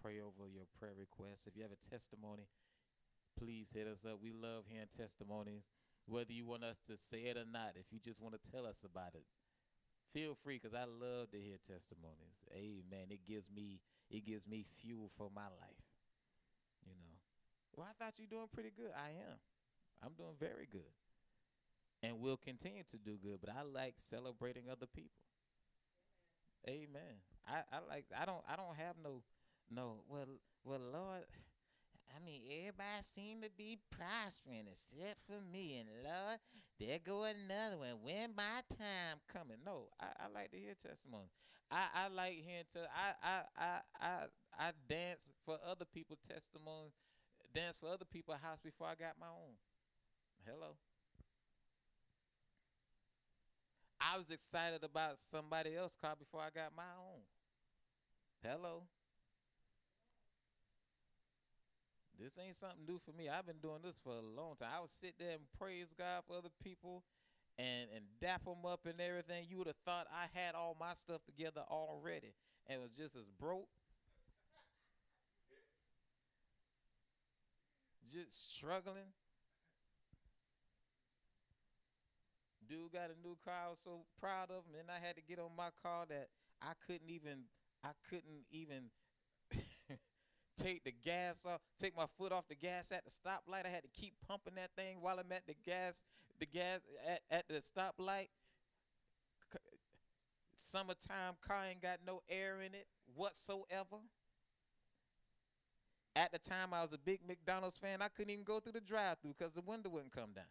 pray 0.00 0.20
over 0.20 0.48
your 0.48 0.66
prayer 0.78 0.94
requests. 0.98 1.46
If 1.46 1.56
you 1.56 1.62
have 1.62 1.72
a 1.72 1.90
testimony, 1.90 2.48
please 3.38 3.70
hit 3.74 3.86
us 3.86 4.04
up. 4.04 4.18
We 4.22 4.32
love 4.32 4.64
hearing 4.68 4.88
testimonies, 4.94 5.68
whether 6.06 6.32
you 6.32 6.46
want 6.46 6.64
us 6.64 6.78
to 6.88 6.96
say 6.96 7.30
it 7.30 7.36
or 7.36 7.48
not. 7.50 7.74
If 7.74 7.92
you 7.92 7.98
just 7.98 8.20
want 8.20 8.34
to 8.34 8.50
tell 8.50 8.66
us 8.66 8.84
about 8.84 9.14
it, 9.14 9.24
feel 10.12 10.34
free 10.34 10.60
because 10.62 10.74
I 10.74 10.84
love 10.84 11.30
to 11.30 11.38
hear 11.38 11.56
testimonies. 11.66 12.46
Amen. 12.52 13.10
It 13.10 13.26
gives 13.26 13.50
me 13.50 13.80
it 14.10 14.24
gives 14.24 14.46
me 14.46 14.64
fuel 14.80 15.10
for 15.16 15.28
my 15.34 15.48
life. 15.60 15.84
You 16.84 16.92
know. 16.92 17.14
Well, 17.76 17.86
I 17.88 17.92
thought 17.92 18.18
you're 18.18 18.30
doing 18.30 18.48
pretty 18.52 18.72
good. 18.74 18.90
I 18.96 19.10
am. 19.10 19.38
I'm 20.02 20.14
doing 20.16 20.34
very 20.38 20.66
good. 20.70 20.94
And 22.02 22.20
we'll 22.20 22.36
continue 22.36 22.84
to 22.90 22.96
do 22.96 23.18
good, 23.20 23.38
but 23.40 23.50
I 23.50 23.62
like 23.62 23.94
celebrating 23.96 24.64
other 24.70 24.86
people. 24.86 25.24
Amen. 26.68 27.22
I, 27.46 27.62
I 27.72 27.78
like 27.88 28.04
I 28.16 28.24
don't 28.24 28.42
I 28.48 28.56
don't 28.56 28.76
have 28.76 28.96
no 29.02 29.22
no 29.70 30.00
well 30.08 30.26
well 30.64 30.80
Lord 30.92 31.24
I 32.14 32.24
mean 32.24 32.42
everybody 32.60 33.02
seem 33.02 33.42
to 33.42 33.50
be 33.56 33.78
prospering 33.90 34.66
except 34.70 35.18
for 35.26 35.40
me 35.52 35.78
and 35.78 35.88
Lord 36.04 36.38
there 36.78 36.98
go 37.04 37.24
another 37.24 37.78
one. 37.78 38.02
When 38.02 38.36
my 38.36 38.62
time 38.70 39.18
coming? 39.32 39.58
No, 39.66 39.88
I, 40.00 40.06
I 40.24 40.32
like 40.32 40.52
to 40.52 40.56
hear 40.56 40.74
testimony. 40.74 41.28
I, 41.70 41.86
I 41.92 42.08
like 42.08 42.34
hearing 42.34 42.64
to 42.72 42.80
I, 42.94 43.12
I 43.22 43.40
I 43.56 43.80
I 44.00 44.14
I 44.58 44.70
dance 44.88 45.32
for 45.44 45.58
other 45.68 45.84
people 45.84 46.16
testimony, 46.26 46.92
dance 47.52 47.78
for 47.78 47.88
other 47.88 48.04
people 48.04 48.34
house 48.34 48.60
before 48.60 48.86
I 48.86 48.94
got 48.94 49.18
my 49.18 49.26
own. 49.26 49.54
Hello. 50.46 50.76
I 54.00 54.16
was 54.16 54.30
excited 54.30 54.84
about 54.84 55.18
somebody 55.18 55.74
else 55.74 55.96
car 56.00 56.14
before 56.16 56.40
I 56.40 56.50
got 56.54 56.74
my 56.76 56.94
own. 56.96 57.22
Hello. 58.42 58.84
This 62.18 62.38
ain't 62.44 62.56
something 62.56 62.84
new 62.86 62.98
for 62.98 63.12
me. 63.12 63.28
I've 63.28 63.46
been 63.46 63.62
doing 63.62 63.78
this 63.84 63.98
for 64.02 64.12
a 64.12 64.40
long 64.40 64.56
time. 64.56 64.70
I 64.76 64.80
would 64.80 64.90
sit 64.90 65.14
there 65.18 65.30
and 65.30 65.46
praise 65.58 65.94
God 65.96 66.24
for 66.26 66.36
other 66.36 66.50
people 66.62 67.04
and 67.58 67.88
and 67.94 68.04
dap 68.20 68.44
them 68.44 68.66
up 68.66 68.86
and 68.86 69.00
everything. 69.00 69.46
You 69.48 69.58
would 69.58 69.68
have 69.68 69.82
thought 69.84 70.06
I 70.10 70.26
had 70.36 70.54
all 70.54 70.76
my 70.78 70.94
stuff 70.94 71.24
together 71.24 71.62
already 71.70 72.34
and 72.66 72.82
was 72.82 72.90
just 72.90 73.14
as 73.14 73.30
broke. 73.38 73.68
just 78.12 78.56
struggling. 78.56 79.12
Dude 82.68 82.92
got 82.92 83.10
a 83.10 83.26
new 83.26 83.36
car. 83.44 83.54
I 83.66 83.70
was 83.70 83.80
so 83.82 84.04
proud 84.20 84.50
of 84.50 84.64
him, 84.68 84.80
and 84.80 84.90
I 84.90 85.04
had 85.04 85.16
to 85.16 85.22
get 85.22 85.38
on 85.38 85.56
my 85.56 85.70
car 85.82 86.04
that 86.08 86.28
I 86.60 86.72
couldn't 86.86 87.10
even. 87.10 87.48
I 87.84 87.90
couldn't 88.10 88.44
even 88.50 88.90
take 90.58 90.84
the 90.84 90.92
gas 91.04 91.44
off, 91.46 91.60
take 91.78 91.96
my 91.96 92.06
foot 92.18 92.32
off 92.32 92.48
the 92.48 92.54
gas 92.54 92.92
at 92.92 93.04
the 93.04 93.10
stoplight. 93.10 93.66
I 93.66 93.68
had 93.68 93.82
to 93.82 94.00
keep 94.00 94.14
pumping 94.26 94.54
that 94.56 94.70
thing 94.76 94.98
while 95.00 95.18
I'm 95.18 95.32
at 95.32 95.46
the 95.46 95.54
gas, 95.64 96.02
the 96.38 96.46
gas 96.46 96.80
at, 97.06 97.20
at 97.30 97.48
the 97.48 97.54
stoplight. 97.54 98.28
Summertime 100.56 101.34
car 101.46 101.64
ain't 101.70 101.80
got 101.80 101.98
no 102.04 102.20
air 102.28 102.60
in 102.60 102.74
it 102.74 102.86
whatsoever. 103.14 104.02
At 106.16 106.32
the 106.32 106.38
time, 106.38 106.74
I 106.74 106.82
was 106.82 106.92
a 106.92 106.98
big 106.98 107.20
McDonald's 107.26 107.78
fan. 107.78 108.02
I 108.02 108.08
couldn't 108.08 108.32
even 108.32 108.44
go 108.44 108.58
through 108.58 108.72
the 108.72 108.80
drive-through 108.80 109.36
because 109.38 109.54
the 109.54 109.60
window 109.60 109.88
wouldn't 109.88 110.12
come 110.12 110.32
down. 110.34 110.44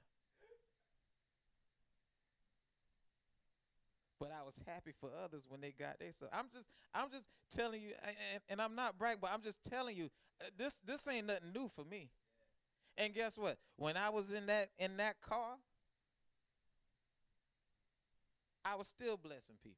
But 4.19 4.31
I 4.31 4.43
was 4.43 4.59
happy 4.65 4.93
for 4.99 5.09
others 5.23 5.45
when 5.47 5.61
they 5.61 5.73
got 5.77 5.99
there. 5.99 6.11
So 6.11 6.27
I'm 6.33 6.45
just 6.51 6.67
I'm 6.93 7.09
just 7.09 7.27
telling 7.51 7.81
you, 7.81 7.91
and, 8.03 8.41
and 8.49 8.61
I'm 8.61 8.75
not 8.75 8.97
bragging, 8.97 9.19
but 9.21 9.31
I'm 9.33 9.41
just 9.41 9.63
telling 9.63 9.95
you, 9.95 10.09
uh, 10.41 10.45
this 10.57 10.81
this 10.85 11.07
ain't 11.07 11.27
nothing 11.27 11.53
new 11.53 11.69
for 11.75 11.83
me. 11.83 12.09
And 12.97 13.13
guess 13.13 13.37
what? 13.37 13.57
When 13.75 13.95
I 13.95 14.09
was 14.09 14.31
in 14.31 14.47
that 14.47 14.69
in 14.79 14.97
that 14.97 15.21
car, 15.21 15.55
I 18.65 18.75
was 18.75 18.87
still 18.87 19.17
blessing 19.17 19.57
people. 19.63 19.77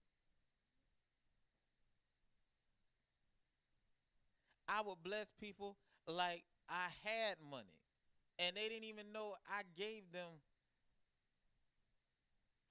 I 4.67 4.81
would 4.81 5.03
bless 5.03 5.31
people 5.39 5.75
like 6.07 6.43
I 6.69 6.87
had 7.03 7.35
money, 7.49 7.75
and 8.37 8.55
they 8.55 8.69
didn't 8.69 8.85
even 8.85 9.11
know 9.11 9.33
I 9.49 9.63
gave 9.75 10.03
them 10.13 10.29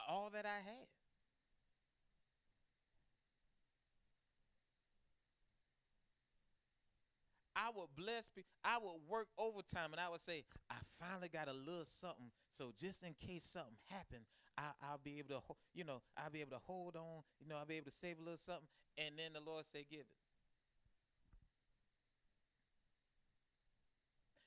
all 0.08 0.30
that 0.32 0.46
I 0.46 0.64
had. 0.64 0.97
I 7.58 7.70
would 7.74 7.90
bless 7.96 8.30
people. 8.30 8.46
I 8.62 8.78
would 8.78 9.02
work 9.10 9.26
overtime 9.36 9.90
and 9.90 10.00
I 10.00 10.08
would 10.08 10.20
say, 10.20 10.44
I 10.70 10.76
finally 11.02 11.28
got 11.28 11.48
a 11.48 11.52
little 11.52 11.84
something. 11.84 12.30
So 12.52 12.70
just 12.78 13.02
in 13.02 13.14
case 13.18 13.42
something 13.42 13.74
happened, 13.90 14.22
I, 14.56 14.70
will 14.90 15.02
be 15.02 15.18
able 15.18 15.42
to, 15.42 15.54
you 15.74 15.82
know, 15.82 16.00
I'll 16.16 16.30
be 16.30 16.40
able 16.40 16.52
to 16.52 16.62
hold 16.62 16.94
on. 16.94 17.26
You 17.40 17.48
know, 17.48 17.56
I'll 17.56 17.66
be 17.66 17.76
able 17.76 17.90
to 17.90 17.96
save 17.96 18.18
a 18.18 18.22
little 18.22 18.38
something. 18.38 18.68
And 18.96 19.18
then 19.18 19.34
the 19.34 19.42
Lord 19.42 19.66
say, 19.66 19.84
give 19.90 20.06
it. 20.06 20.18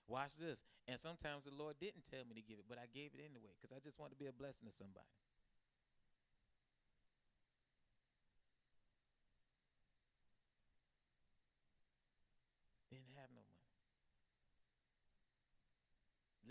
Watch 0.08 0.36
this. 0.40 0.64
And 0.88 1.00
sometimes 1.00 1.44
the 1.44 1.56
Lord 1.56 1.76
didn't 1.80 2.08
tell 2.08 2.24
me 2.28 2.36
to 2.36 2.44
give 2.44 2.60
it, 2.60 2.66
but 2.68 2.78
I 2.78 2.88
gave 2.94 3.12
it 3.16 3.24
anyway 3.24 3.52
because 3.60 3.76
I 3.76 3.80
just 3.80 4.00
wanted 4.00 4.16
to 4.16 4.20
be 4.20 4.28
a 4.28 4.36
blessing 4.36 4.68
to 4.68 4.74
somebody. 4.76 5.08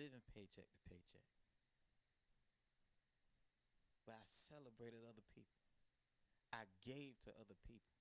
Living 0.00 0.24
paycheck 0.32 0.64
to 0.64 0.80
paycheck. 0.88 1.28
But 4.08 4.16
I 4.16 4.24
celebrated 4.24 5.04
other 5.04 5.24
people. 5.36 5.60
I 6.56 6.64
gave 6.80 7.20
to 7.28 7.30
other 7.36 7.60
people. 7.68 8.00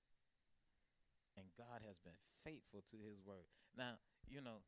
And 1.35 1.51
God 1.59 1.83
has 1.83 1.99
been 1.99 2.17
faithful 2.43 2.87
to 2.95 2.97
his 3.03 3.19
word. 3.19 3.45
Now, 3.75 3.99
you 4.31 4.39
know, 4.39 4.63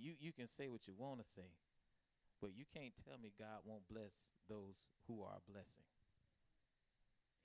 you, 0.00 0.16
you 0.16 0.32
can 0.32 0.48
say 0.48 0.68
what 0.68 0.88
you 0.88 0.94
want 0.96 1.20
to 1.20 1.28
say, 1.28 1.52
but 2.40 2.56
you 2.56 2.64
can't 2.64 2.96
tell 2.96 3.20
me 3.20 3.36
God 3.36 3.68
won't 3.68 3.84
bless 3.88 4.32
those 4.48 4.88
who 5.06 5.20
are 5.22 5.36
a 5.36 5.44
blessing. 5.44 5.84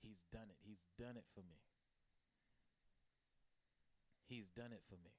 He's 0.00 0.24
done 0.32 0.48
it. 0.48 0.56
He's 0.64 0.88
done 0.98 1.16
it 1.16 1.28
for 1.36 1.40
me. 1.40 1.60
He's 4.28 4.48
done 4.48 4.72
it 4.72 4.82
for 4.88 4.96
me. 4.96 5.12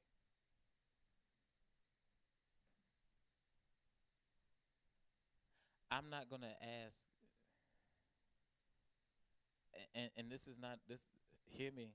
I'm 5.91 6.09
not 6.09 6.29
gonna 6.29 6.53
ask, 6.85 7.05
and 9.95 10.09
and 10.17 10.31
this 10.31 10.47
is 10.47 10.57
not 10.59 10.79
this. 10.87 11.07
Hear 11.49 11.71
me. 11.71 11.93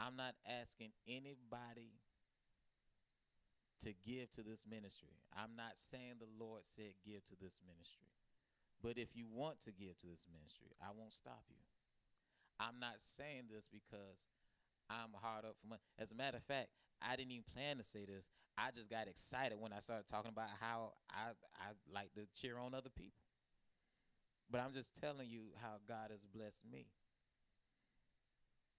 I'm 0.00 0.16
not 0.16 0.34
asking 0.46 0.90
anybody 1.08 1.98
to 3.82 3.92
give 4.06 4.30
to 4.32 4.42
this 4.42 4.64
ministry. 4.68 5.14
I'm 5.36 5.56
not 5.56 5.74
saying 5.74 6.18
the 6.18 6.30
Lord 6.38 6.62
said 6.62 6.94
give 7.04 7.24
to 7.26 7.36
this 7.40 7.60
ministry. 7.66 8.06
But 8.82 8.98
if 8.98 9.16
you 9.16 9.26
want 9.26 9.60
to 9.62 9.72
give 9.72 9.98
to 9.98 10.06
this 10.06 10.26
ministry, 10.30 10.70
I 10.80 10.94
won't 10.96 11.12
stop 11.12 11.42
you. 11.50 11.58
I'm 12.60 12.78
not 12.80 12.98
saying 12.98 13.50
this 13.52 13.68
because 13.70 14.26
I'm 14.90 15.14
hard 15.20 15.44
up 15.44 15.56
for 15.60 15.66
money. 15.66 15.82
As 15.98 16.12
a 16.12 16.14
matter 16.14 16.36
of 16.36 16.44
fact, 16.44 16.68
I 17.02 17.16
didn't 17.16 17.32
even 17.32 17.44
plan 17.54 17.78
to 17.78 17.84
say 17.84 18.04
this. 18.06 18.26
I 18.58 18.72
just 18.72 18.90
got 18.90 19.06
excited 19.06 19.56
when 19.60 19.72
I 19.72 19.78
started 19.78 20.08
talking 20.08 20.32
about 20.32 20.48
how 20.60 20.94
I 21.08 21.30
I 21.60 21.70
like 21.94 22.12
to 22.14 22.22
cheer 22.40 22.58
on 22.58 22.74
other 22.74 22.90
people. 22.90 23.22
But 24.50 24.60
I'm 24.60 24.72
just 24.72 24.98
telling 25.00 25.28
you 25.28 25.42
how 25.62 25.76
God 25.86 26.10
has 26.10 26.24
blessed 26.24 26.64
me 26.70 26.86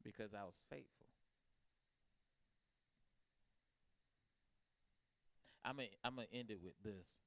because 0.04 0.34
I 0.34 0.44
was 0.44 0.64
faithful. 0.70 1.08
I'm 5.64 5.80
I'm 6.04 6.16
gonna 6.16 6.28
end 6.34 6.52
it 6.52 6.60
with 6.62 6.74
this, 6.84 7.22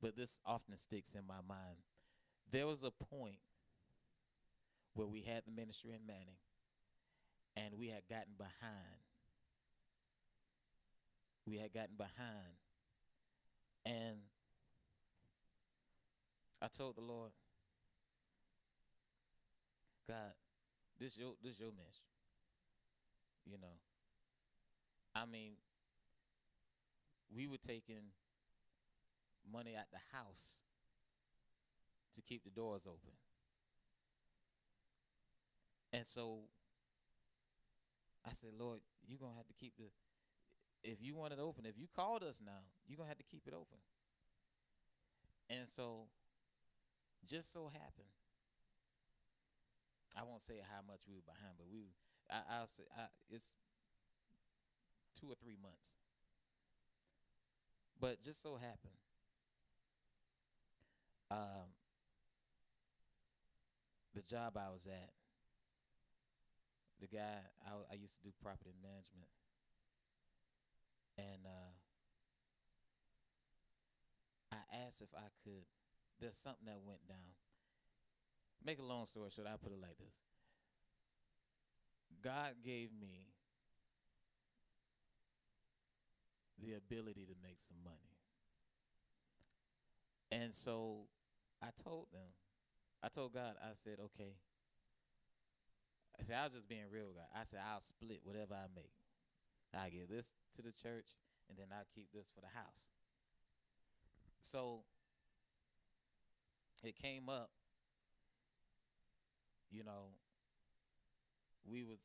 but 0.00 0.16
this 0.16 0.40
often 0.46 0.76
sticks 0.76 1.14
in 1.14 1.26
my 1.26 1.42
mind. 1.46 1.78
There 2.50 2.66
was 2.66 2.82
a 2.82 2.90
point 2.90 3.40
where 4.94 5.06
we 5.06 5.22
had 5.22 5.42
the 5.44 5.50
ministry 5.50 5.92
in 5.92 6.06
Manning, 6.06 6.38
and 7.56 7.74
we 7.78 7.88
had 7.88 8.02
gotten 8.08 8.34
behind 8.38 9.07
we 11.48 11.58
had 11.58 11.72
gotten 11.72 11.96
behind. 11.96 12.56
And 13.86 14.16
I 16.60 16.68
told 16.68 16.96
the 16.96 17.00
Lord, 17.00 17.30
God, 20.06 20.32
this 21.00 21.16
your 21.16 21.32
this 21.42 21.58
your 21.58 21.70
ministry. 21.70 22.04
You 23.46 23.58
know. 23.58 23.78
I 25.14 25.24
mean, 25.24 25.52
we 27.34 27.46
were 27.46 27.56
taking 27.56 28.12
money 29.50 29.74
at 29.74 29.86
the 29.90 30.16
house 30.16 30.58
to 32.14 32.20
keep 32.20 32.44
the 32.44 32.50
doors 32.50 32.82
open. 32.86 33.12
And 35.92 36.04
so 36.04 36.40
I 38.26 38.32
said, 38.32 38.50
Lord, 38.58 38.80
you're 39.06 39.18
to 39.32 39.36
have 39.36 39.46
to 39.46 39.54
keep 39.54 39.72
the, 39.78 39.84
if 40.82 40.98
you 41.00 41.14
want 41.14 41.32
it 41.32 41.38
open, 41.40 41.66
if 41.66 41.78
you 41.78 41.86
called 41.94 42.22
us 42.22 42.40
now, 42.44 42.62
you're 42.86 42.96
going 42.96 43.06
to 43.06 43.10
have 43.10 43.18
to 43.18 43.30
keep 43.30 43.42
it 43.46 43.54
open. 43.54 43.78
And 45.50 45.66
so, 45.66 46.08
just 47.26 47.52
so 47.52 47.70
happened, 47.72 48.12
I 50.16 50.24
won't 50.24 50.42
say 50.42 50.60
how 50.60 50.80
much 50.86 51.00
we 51.08 51.14
were 51.14 51.26
behind, 51.26 51.54
but 51.56 51.66
we, 51.70 51.92
I, 52.30 52.58
I'll 52.58 52.66
say, 52.66 52.84
I, 52.96 53.06
it's 53.30 53.54
two 55.18 55.26
or 55.26 55.34
three 55.42 55.56
months. 55.60 55.98
But 58.00 58.22
just 58.22 58.42
so 58.42 58.56
happened, 58.56 58.98
um, 61.30 61.74
the 64.14 64.22
job 64.22 64.56
I 64.56 64.70
was 64.72 64.86
at, 64.86 65.10
the 67.00 67.06
guy 67.06 67.42
I, 67.66 67.92
I 67.92 67.94
used 67.94 68.16
to 68.18 68.22
do 68.22 68.32
property 68.42 68.74
management, 68.82 69.28
and 71.18 71.44
uh, 71.44 71.72
I 74.52 74.86
asked 74.86 75.02
if 75.02 75.08
I 75.14 75.28
could. 75.44 75.66
There's 76.20 76.36
something 76.36 76.66
that 76.66 76.78
went 76.86 77.06
down. 77.08 77.34
Make 78.64 78.78
a 78.78 78.84
long 78.84 79.06
story 79.06 79.30
short, 79.34 79.46
I 79.46 79.56
put 79.56 79.72
it 79.72 79.80
like 79.80 79.98
this. 79.98 80.14
God 82.22 82.54
gave 82.64 82.90
me 83.00 83.28
the 86.60 86.74
ability 86.74 87.26
to 87.26 87.34
make 87.42 87.60
some 87.60 87.76
money. 87.84 87.96
And 90.30 90.52
so 90.52 91.06
I 91.62 91.68
told 91.82 92.06
them, 92.12 92.32
I 93.02 93.08
told 93.08 93.32
God, 93.32 93.54
I 93.62 93.74
said, 93.74 93.98
okay. 94.00 94.34
I 96.18 96.24
said, 96.24 96.36
I 96.36 96.44
was 96.44 96.54
just 96.54 96.68
being 96.68 96.90
real, 96.90 97.12
God. 97.14 97.30
I 97.34 97.44
said, 97.44 97.60
I'll 97.72 97.80
split 97.80 98.20
whatever 98.24 98.54
I 98.54 98.66
make. 98.74 98.90
I 99.74 99.90
give 99.90 100.08
this 100.08 100.32
to 100.56 100.62
the 100.62 100.72
church, 100.72 101.16
and 101.48 101.58
then 101.58 101.66
I 101.72 101.82
keep 101.94 102.08
this 102.12 102.30
for 102.34 102.40
the 102.40 102.48
house. 102.54 102.88
So 104.40 104.80
it 106.84 106.96
came 106.96 107.28
up, 107.28 107.50
you 109.70 109.84
know, 109.84 110.12
we 111.70 111.82
was 111.82 112.00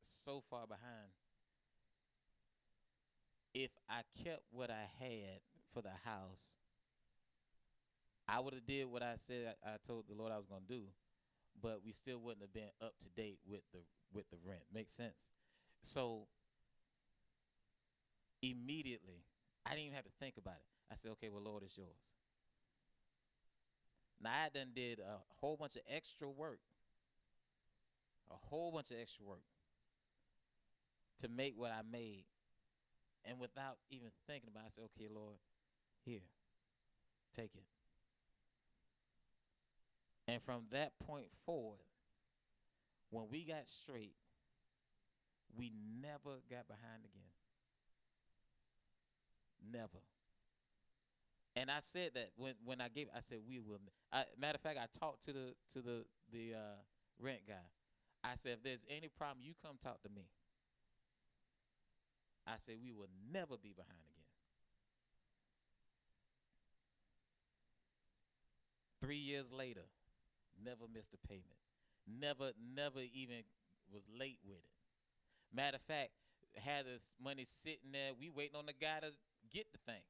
so 0.00 0.42
far 0.48 0.66
behind. 0.66 1.10
If 3.54 3.70
I 3.88 4.02
kept 4.24 4.42
what 4.50 4.70
I 4.70 4.88
had 4.98 5.40
for 5.74 5.82
the 5.82 5.90
house, 6.04 6.56
I 8.26 8.40
would 8.40 8.54
have 8.54 8.64
did 8.64 8.86
what 8.86 9.02
I 9.02 9.14
said 9.16 9.54
I, 9.66 9.76
told 9.86 10.04
the 10.08 10.14
Lord 10.14 10.32
I 10.32 10.38
was 10.38 10.46
going 10.46 10.62
to 10.66 10.74
do, 10.74 10.82
but 11.60 11.80
we 11.84 11.92
still 11.92 12.18
wouldn't 12.18 12.42
have 12.42 12.54
been 12.54 12.70
up 12.80 12.94
to 13.02 13.08
date 13.10 13.38
with 13.46 13.62
the 13.72 13.80
with 14.14 14.30
the 14.30 14.38
rent. 14.44 14.62
Makes 14.72 14.92
sense. 14.92 15.26
So 15.82 16.28
immediately, 18.42 19.24
I 19.64 19.70
didn't 19.70 19.84
even 19.84 19.94
have 19.94 20.04
to 20.04 20.10
think 20.20 20.36
about 20.36 20.56
it. 20.56 20.66
I 20.90 20.96
said, 20.96 21.12
"Okay, 21.12 21.30
well, 21.30 21.42
Lord, 21.42 21.62
it's 21.62 21.78
yours." 21.78 22.12
Now 24.20 24.30
I 24.44 24.48
done 24.50 24.72
did 24.74 25.00
a 25.00 25.18
whole 25.40 25.56
bunch 25.56 25.76
of 25.76 25.82
extra 25.88 26.28
work, 26.28 26.60
a 28.30 28.36
whole 28.36 28.70
bunch 28.72 28.90
of 28.90 28.98
extra 28.98 29.24
work 29.24 29.44
to 31.18 31.28
make 31.28 31.56
what 31.56 31.70
I 31.72 31.82
made, 31.82 32.24
and 33.24 33.38
without 33.38 33.78
even 33.90 34.10
thinking 34.26 34.48
about, 34.48 34.64
it, 34.64 34.66
I 34.66 34.70
said, 34.70 34.84
"Okay, 34.84 35.08
Lord, 35.08 35.38
here, 36.04 36.28
take 37.32 37.54
it." 37.54 37.64
And 40.28 40.42
from 40.42 40.66
that 40.70 40.98
point 41.00 41.30
forward, 41.44 41.84
when 43.10 43.28
we 43.28 43.44
got 43.44 43.68
straight, 43.68 44.16
we 45.54 45.72
never 46.00 46.40
got 46.48 46.68
behind 46.68 47.04
again. 47.04 47.31
Never. 49.70 50.02
And 51.54 51.70
I 51.70 51.80
said 51.80 52.12
that 52.14 52.30
when 52.36 52.54
when 52.64 52.80
I 52.80 52.88
gave, 52.88 53.08
I 53.14 53.20
said 53.20 53.38
we 53.46 53.58
will. 53.58 53.78
I, 54.12 54.24
matter 54.38 54.56
of 54.56 54.62
fact, 54.62 54.78
I 54.78 54.86
talked 54.98 55.24
to 55.24 55.32
the 55.32 55.54
to 55.74 55.82
the 55.82 56.04
the 56.32 56.54
uh, 56.54 56.80
rent 57.18 57.40
guy. 57.46 57.66
I 58.24 58.36
said 58.36 58.52
if 58.52 58.62
there's 58.62 58.86
any 58.88 59.08
problem, 59.08 59.44
you 59.44 59.52
come 59.62 59.76
talk 59.82 60.02
to 60.02 60.08
me. 60.08 60.28
I 62.46 62.54
said 62.56 62.76
we 62.82 62.92
will 62.92 63.10
never 63.32 63.56
be 63.56 63.72
behind 63.72 64.00
again. 64.10 64.22
Three 69.00 69.16
years 69.16 69.52
later, 69.52 69.82
never 70.64 70.84
missed 70.92 71.12
a 71.12 71.26
payment. 71.26 71.58
Never, 72.06 72.52
never 72.74 73.00
even 73.12 73.42
was 73.92 74.02
late 74.18 74.38
with 74.46 74.58
it. 74.58 75.54
Matter 75.54 75.76
of 75.76 75.82
fact, 75.82 76.10
had 76.56 76.86
this 76.86 77.14
money 77.22 77.44
sitting 77.44 77.92
there, 77.92 78.12
we 78.18 78.30
waiting 78.30 78.56
on 78.56 78.66
the 78.66 78.72
guy 78.72 79.00
to 79.00 79.10
get 79.52 79.66
the 79.72 79.78
thing. 79.86 80.02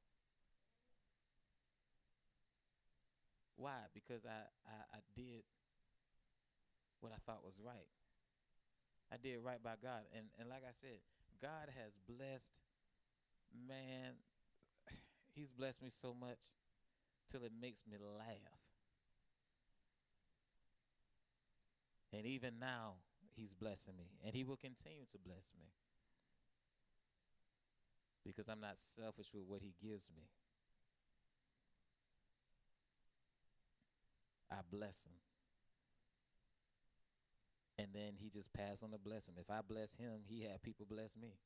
Why? 3.55 3.87
Because 3.93 4.25
I, 4.25 4.47
I, 4.67 4.97
I 4.97 4.99
did 5.15 5.43
what 6.99 7.11
I 7.11 7.19
thought 7.25 7.43
was 7.43 7.55
right. 7.63 7.87
I 9.11 9.17
did 9.21 9.39
right 9.43 9.61
by 9.61 9.75
God. 9.81 10.01
And 10.15 10.27
and 10.39 10.49
like 10.49 10.63
I 10.67 10.73
said, 10.73 10.99
God 11.41 11.69
has 11.75 11.93
blessed 12.07 12.51
man, 13.67 14.13
he's 15.35 15.49
blessed 15.49 15.81
me 15.81 15.89
so 15.89 16.15
much 16.19 16.39
till 17.31 17.43
it 17.43 17.51
makes 17.59 17.83
me 17.89 17.97
laugh. 17.99 18.63
And 22.11 22.25
even 22.27 22.59
now, 22.59 22.93
he's 23.35 23.53
blessing 23.53 23.95
me. 23.97 24.11
And 24.23 24.35
he 24.35 24.43
will 24.43 24.57
continue 24.57 25.05
to 25.11 25.17
bless 25.17 25.51
me. 25.59 25.65
Because 28.25 28.47
I'm 28.47 28.61
not 28.61 28.77
selfish 28.77 29.27
with 29.33 29.43
what 29.47 29.61
he 29.61 29.73
gives 29.81 30.09
me. 30.15 30.23
I 34.51 34.57
bless 34.71 35.05
him. 35.05 35.17
And 37.79 37.87
then 37.93 38.13
he 38.17 38.29
just 38.29 38.53
pass 38.53 38.83
on 38.83 38.91
the 38.91 38.99
blessing. 38.99 39.33
If 39.39 39.49
I 39.49 39.61
bless 39.67 39.95
him, 39.95 40.21
he 40.27 40.43
had 40.43 40.61
people 40.61 40.85
bless 40.87 41.17
me. 41.17 41.39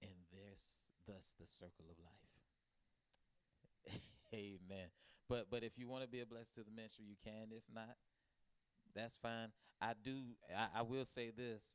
And 0.00 0.12
there's 0.32 0.62
thus 1.06 1.34
the 1.40 1.46
circle 1.46 1.86
of 1.90 1.98
life. 1.98 2.12
Amen. 4.34 4.88
But 5.28 5.50
but 5.50 5.64
if 5.64 5.72
you 5.76 5.88
want 5.88 6.04
to 6.04 6.08
be 6.08 6.20
a 6.20 6.26
blessing 6.26 6.62
to 6.62 6.64
the 6.64 6.70
ministry, 6.74 7.04
you 7.08 7.16
can. 7.24 7.48
If 7.50 7.64
not, 7.74 7.96
that's 8.94 9.16
fine. 9.16 9.48
I 9.80 9.92
do. 10.02 10.16
I, 10.56 10.80
I 10.80 10.82
will 10.82 11.04
say 11.04 11.30
this. 11.36 11.74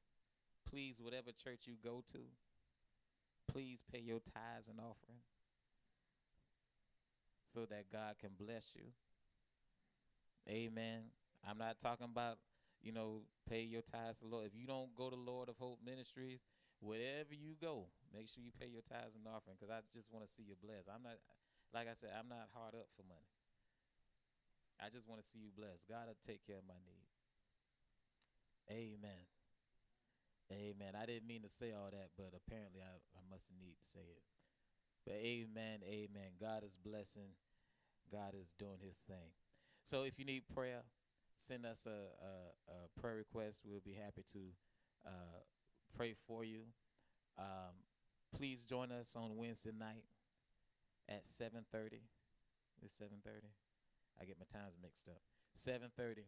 Please, 0.71 1.01
whatever 1.01 1.31
church 1.31 1.67
you 1.67 1.73
go 1.83 2.01
to, 2.13 2.19
please 3.51 3.83
pay 3.91 3.99
your 3.99 4.19
tithes 4.19 4.69
and 4.69 4.79
offering 4.79 5.19
so 7.53 7.65
that 7.65 7.91
God 7.91 8.15
can 8.19 8.31
bless 8.39 8.71
you. 8.75 8.87
Amen. 10.47 11.11
I'm 11.47 11.57
not 11.57 11.79
talking 11.79 12.07
about, 12.09 12.37
you 12.81 12.93
know, 12.93 13.27
pay 13.49 13.61
your 13.61 13.81
tithes 13.81 14.19
to 14.19 14.27
Lord. 14.27 14.45
If 14.47 14.55
you 14.55 14.65
don't 14.65 14.95
go 14.95 15.09
to 15.09 15.15
Lord 15.15 15.49
of 15.49 15.57
Hope 15.57 15.79
Ministries, 15.85 16.39
wherever 16.79 17.35
you 17.35 17.59
go, 17.59 17.87
make 18.13 18.29
sure 18.29 18.43
you 18.43 18.51
pay 18.55 18.67
your 18.67 18.81
tithes 18.87 19.15
and 19.19 19.27
offering 19.27 19.57
because 19.59 19.73
I 19.73 19.83
just 19.93 20.11
want 20.13 20.25
to 20.25 20.31
see 20.31 20.43
you 20.47 20.55
blessed. 20.63 20.87
I'm 20.87 21.03
not, 21.03 21.19
like 21.73 21.91
I 21.91 21.93
said, 21.93 22.15
I'm 22.15 22.29
not 22.29 22.47
hard 22.55 22.75
up 22.75 22.87
for 22.95 23.03
money. 23.03 23.27
I 24.79 24.89
just 24.89 25.07
want 25.07 25.21
to 25.21 25.27
see 25.27 25.39
you 25.39 25.51
blessed. 25.51 25.85
God 25.87 26.07
will 26.07 26.17
take 26.25 26.47
care 26.47 26.57
of 26.57 26.65
my 26.65 26.79
need. 26.87 27.05
Amen. 28.71 29.30
Amen. 30.51 30.93
I 31.01 31.05
didn't 31.05 31.27
mean 31.27 31.41
to 31.43 31.49
say 31.49 31.71
all 31.71 31.89
that, 31.91 32.09
but 32.17 32.33
apparently 32.35 32.81
I, 32.81 32.99
I 33.15 33.21
must 33.29 33.51
need 33.59 33.75
to 33.79 33.87
say 33.87 34.03
it. 34.03 34.23
But 35.05 35.15
amen, 35.15 35.79
amen. 35.83 36.37
God 36.39 36.63
is 36.63 36.77
blessing. 36.77 37.33
God 38.11 38.33
is 38.39 38.53
doing 38.59 38.77
his 38.83 38.97
thing. 38.97 39.31
So 39.83 40.03
if 40.03 40.19
you 40.19 40.25
need 40.25 40.43
prayer, 40.53 40.81
send 41.35 41.65
us 41.65 41.87
a, 41.87 41.89
a, 41.89 42.73
a 42.73 42.99
prayer 43.01 43.15
request. 43.15 43.61
We'll 43.65 43.81
be 43.83 43.93
happy 43.93 44.23
to 44.33 44.39
uh, 45.07 45.39
pray 45.95 46.13
for 46.27 46.43
you. 46.43 46.61
Um, 47.39 47.73
please 48.35 48.63
join 48.63 48.91
us 48.91 49.15
on 49.15 49.37
Wednesday 49.37 49.71
night 49.77 50.03
at 51.09 51.23
7.30. 51.23 51.99
It's 52.83 52.99
7.30. 52.99 53.47
I 54.21 54.25
get 54.25 54.37
my 54.37 54.45
times 54.59 54.75
mixed 54.81 55.07
up. 55.07 55.21
7:30. 55.57 56.23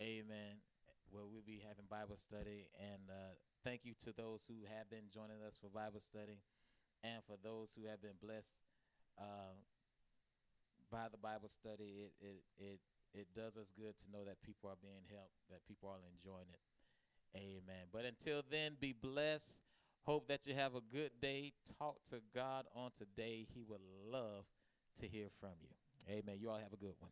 Amen. 0.00 0.60
Where 1.10 1.26
we'll 1.26 1.46
be 1.46 1.62
having 1.66 1.90
Bible 1.90 2.16
study 2.16 2.70
and 2.78 3.02
uh, 3.10 3.34
thank 3.64 3.82
you 3.84 3.94
to 4.06 4.14
those 4.14 4.46
who 4.46 4.62
have 4.70 4.88
been 4.88 5.10
joining 5.12 5.42
us 5.42 5.58
for 5.58 5.66
Bible 5.68 5.98
study 5.98 6.38
and 7.02 7.18
for 7.26 7.34
those 7.42 7.74
who 7.74 7.90
have 7.90 8.00
been 8.00 8.18
blessed 8.22 8.62
uh, 9.18 9.58
by 10.90 11.10
the 11.10 11.18
Bible 11.18 11.48
study. 11.48 12.06
It 12.06 12.12
it 12.20 12.40
it 12.58 12.80
it 13.12 13.26
does 13.34 13.56
us 13.56 13.72
good 13.74 13.98
to 13.98 14.06
know 14.12 14.24
that 14.24 14.42
people 14.42 14.70
are 14.70 14.78
being 14.80 15.02
helped, 15.10 15.34
that 15.50 15.66
people 15.66 15.88
are 15.88 15.98
enjoying 16.06 16.46
it. 16.52 16.62
Amen. 17.36 17.90
But 17.92 18.04
until 18.04 18.42
then, 18.50 18.76
be 18.80 18.92
blessed. 18.92 19.60
Hope 20.02 20.28
that 20.28 20.46
you 20.46 20.54
have 20.54 20.74
a 20.74 20.80
good 20.80 21.12
day. 21.20 21.52
Talk 21.78 22.02
to 22.10 22.20
God 22.34 22.66
on 22.74 22.90
today. 22.96 23.46
He 23.54 23.62
would 23.62 23.82
love 24.10 24.44
to 25.00 25.06
hear 25.06 25.28
from 25.40 25.54
you. 25.60 25.74
Amen. 26.08 26.36
You 26.40 26.50
all 26.50 26.58
have 26.58 26.72
a 26.72 26.76
good 26.76 26.94
one. 26.98 27.10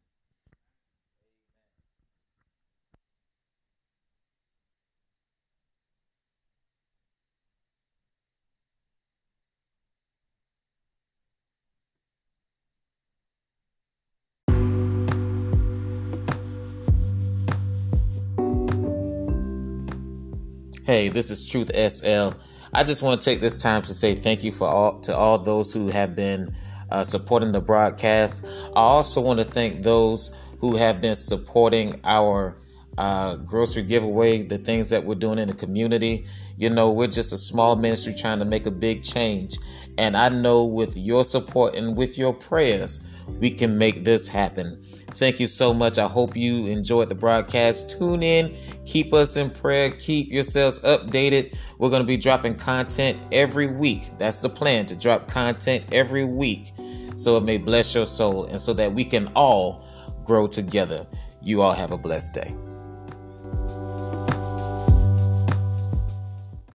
Hey, 20.89 21.11
this 21.11 21.31
is 21.31 21.45
Truth 21.45 21.71
SL. 21.77 22.31
I 22.73 22.83
just 22.83 23.03
want 23.03 23.21
to 23.21 23.23
take 23.23 23.43
this 23.43 23.61
time 23.61 23.83
to 23.83 23.93
say 23.93 24.15
thank 24.15 24.43
you 24.43 24.51
for 24.51 24.67
all 24.67 24.99
to 25.01 25.15
all 25.15 25.37
those 25.37 25.71
who 25.71 25.89
have 25.89 26.17
been 26.17 26.57
uh, 26.91 27.05
supporting 27.05 27.53
the 27.53 27.61
broadcast. 27.61 28.43
I 28.75 28.81
also 28.81 29.21
want 29.21 29.39
to 29.39 29.45
thank 29.45 29.83
those 29.83 30.35
who 30.61 30.77
have 30.77 31.03
been 31.03 31.15
supporting 31.15 32.01
our 32.05 32.57
uh, 32.97 33.37
grocery 33.37 33.83
giveaway, 33.83 34.43
the 34.45 34.57
things 34.57 34.89
that 34.89 35.05
we're 35.05 35.17
doing 35.17 35.39
in 35.39 35.49
the 35.49 35.55
community. 35.55 36.27
You 36.57 36.71
know, 36.71 36.91
we're 36.91 37.09
just 37.09 37.35
a 37.35 37.39
small 37.39 37.77
ministry 37.77 38.15
trying 38.15 38.39
to 38.39 38.47
make 38.47 38.65
a 38.65 38.71
big 38.71 39.03
change. 39.03 39.59
And 39.99 40.17
I 40.17 40.31
know 40.31 40.65
with 40.65 40.97
your 40.97 41.23
support 41.23 41.75
and 41.77 41.99
with 41.99 42.17
your 42.17 42.33
prayers, 42.33 43.05
we 43.41 43.51
can 43.51 43.77
make 43.77 44.05
this 44.05 44.27
happen. 44.27 44.83
Thank 45.15 45.41
you 45.41 45.47
so 45.47 45.75
much. 45.75 45.99
I 45.99 46.07
hope 46.07 46.37
you 46.37 46.67
enjoyed 46.67 47.09
the 47.09 47.15
broadcast. 47.15 47.99
Tune 47.99 48.23
in, 48.23 48.55
keep 48.85 49.13
us 49.13 49.37
in 49.37 49.51
prayer, 49.51 49.91
keep 49.91 50.31
yourselves 50.31 50.81
updated. 50.81 51.57
We're 51.79 51.91
going 51.91 52.03
to 52.03 52.07
be 52.07 52.17
dropping 52.17 52.57
content 52.57 53.19
every 53.33 53.67
week. 53.67 54.11
That's 54.19 54.41
the 54.41 54.49
plan 54.49 54.87
to 54.87 54.97
drop 54.97 55.29
content 55.29 55.85
every 55.93 56.25
week 56.25 56.73
so 57.17 57.37
it 57.37 57.43
may 57.43 57.59
bless 57.59 57.95
your 57.95 58.07
soul 58.07 58.45
and 58.45 58.61
so 58.61 58.73
that 58.75 58.93
we 58.93 59.05
can 59.05 59.27
all 59.35 59.85
grow 60.25 60.47
together. 60.47 61.07
You 61.43 61.63
all 61.63 61.73
have 61.73 61.91
a 61.91 61.99
blessed 61.99 62.35
day. 62.35 62.55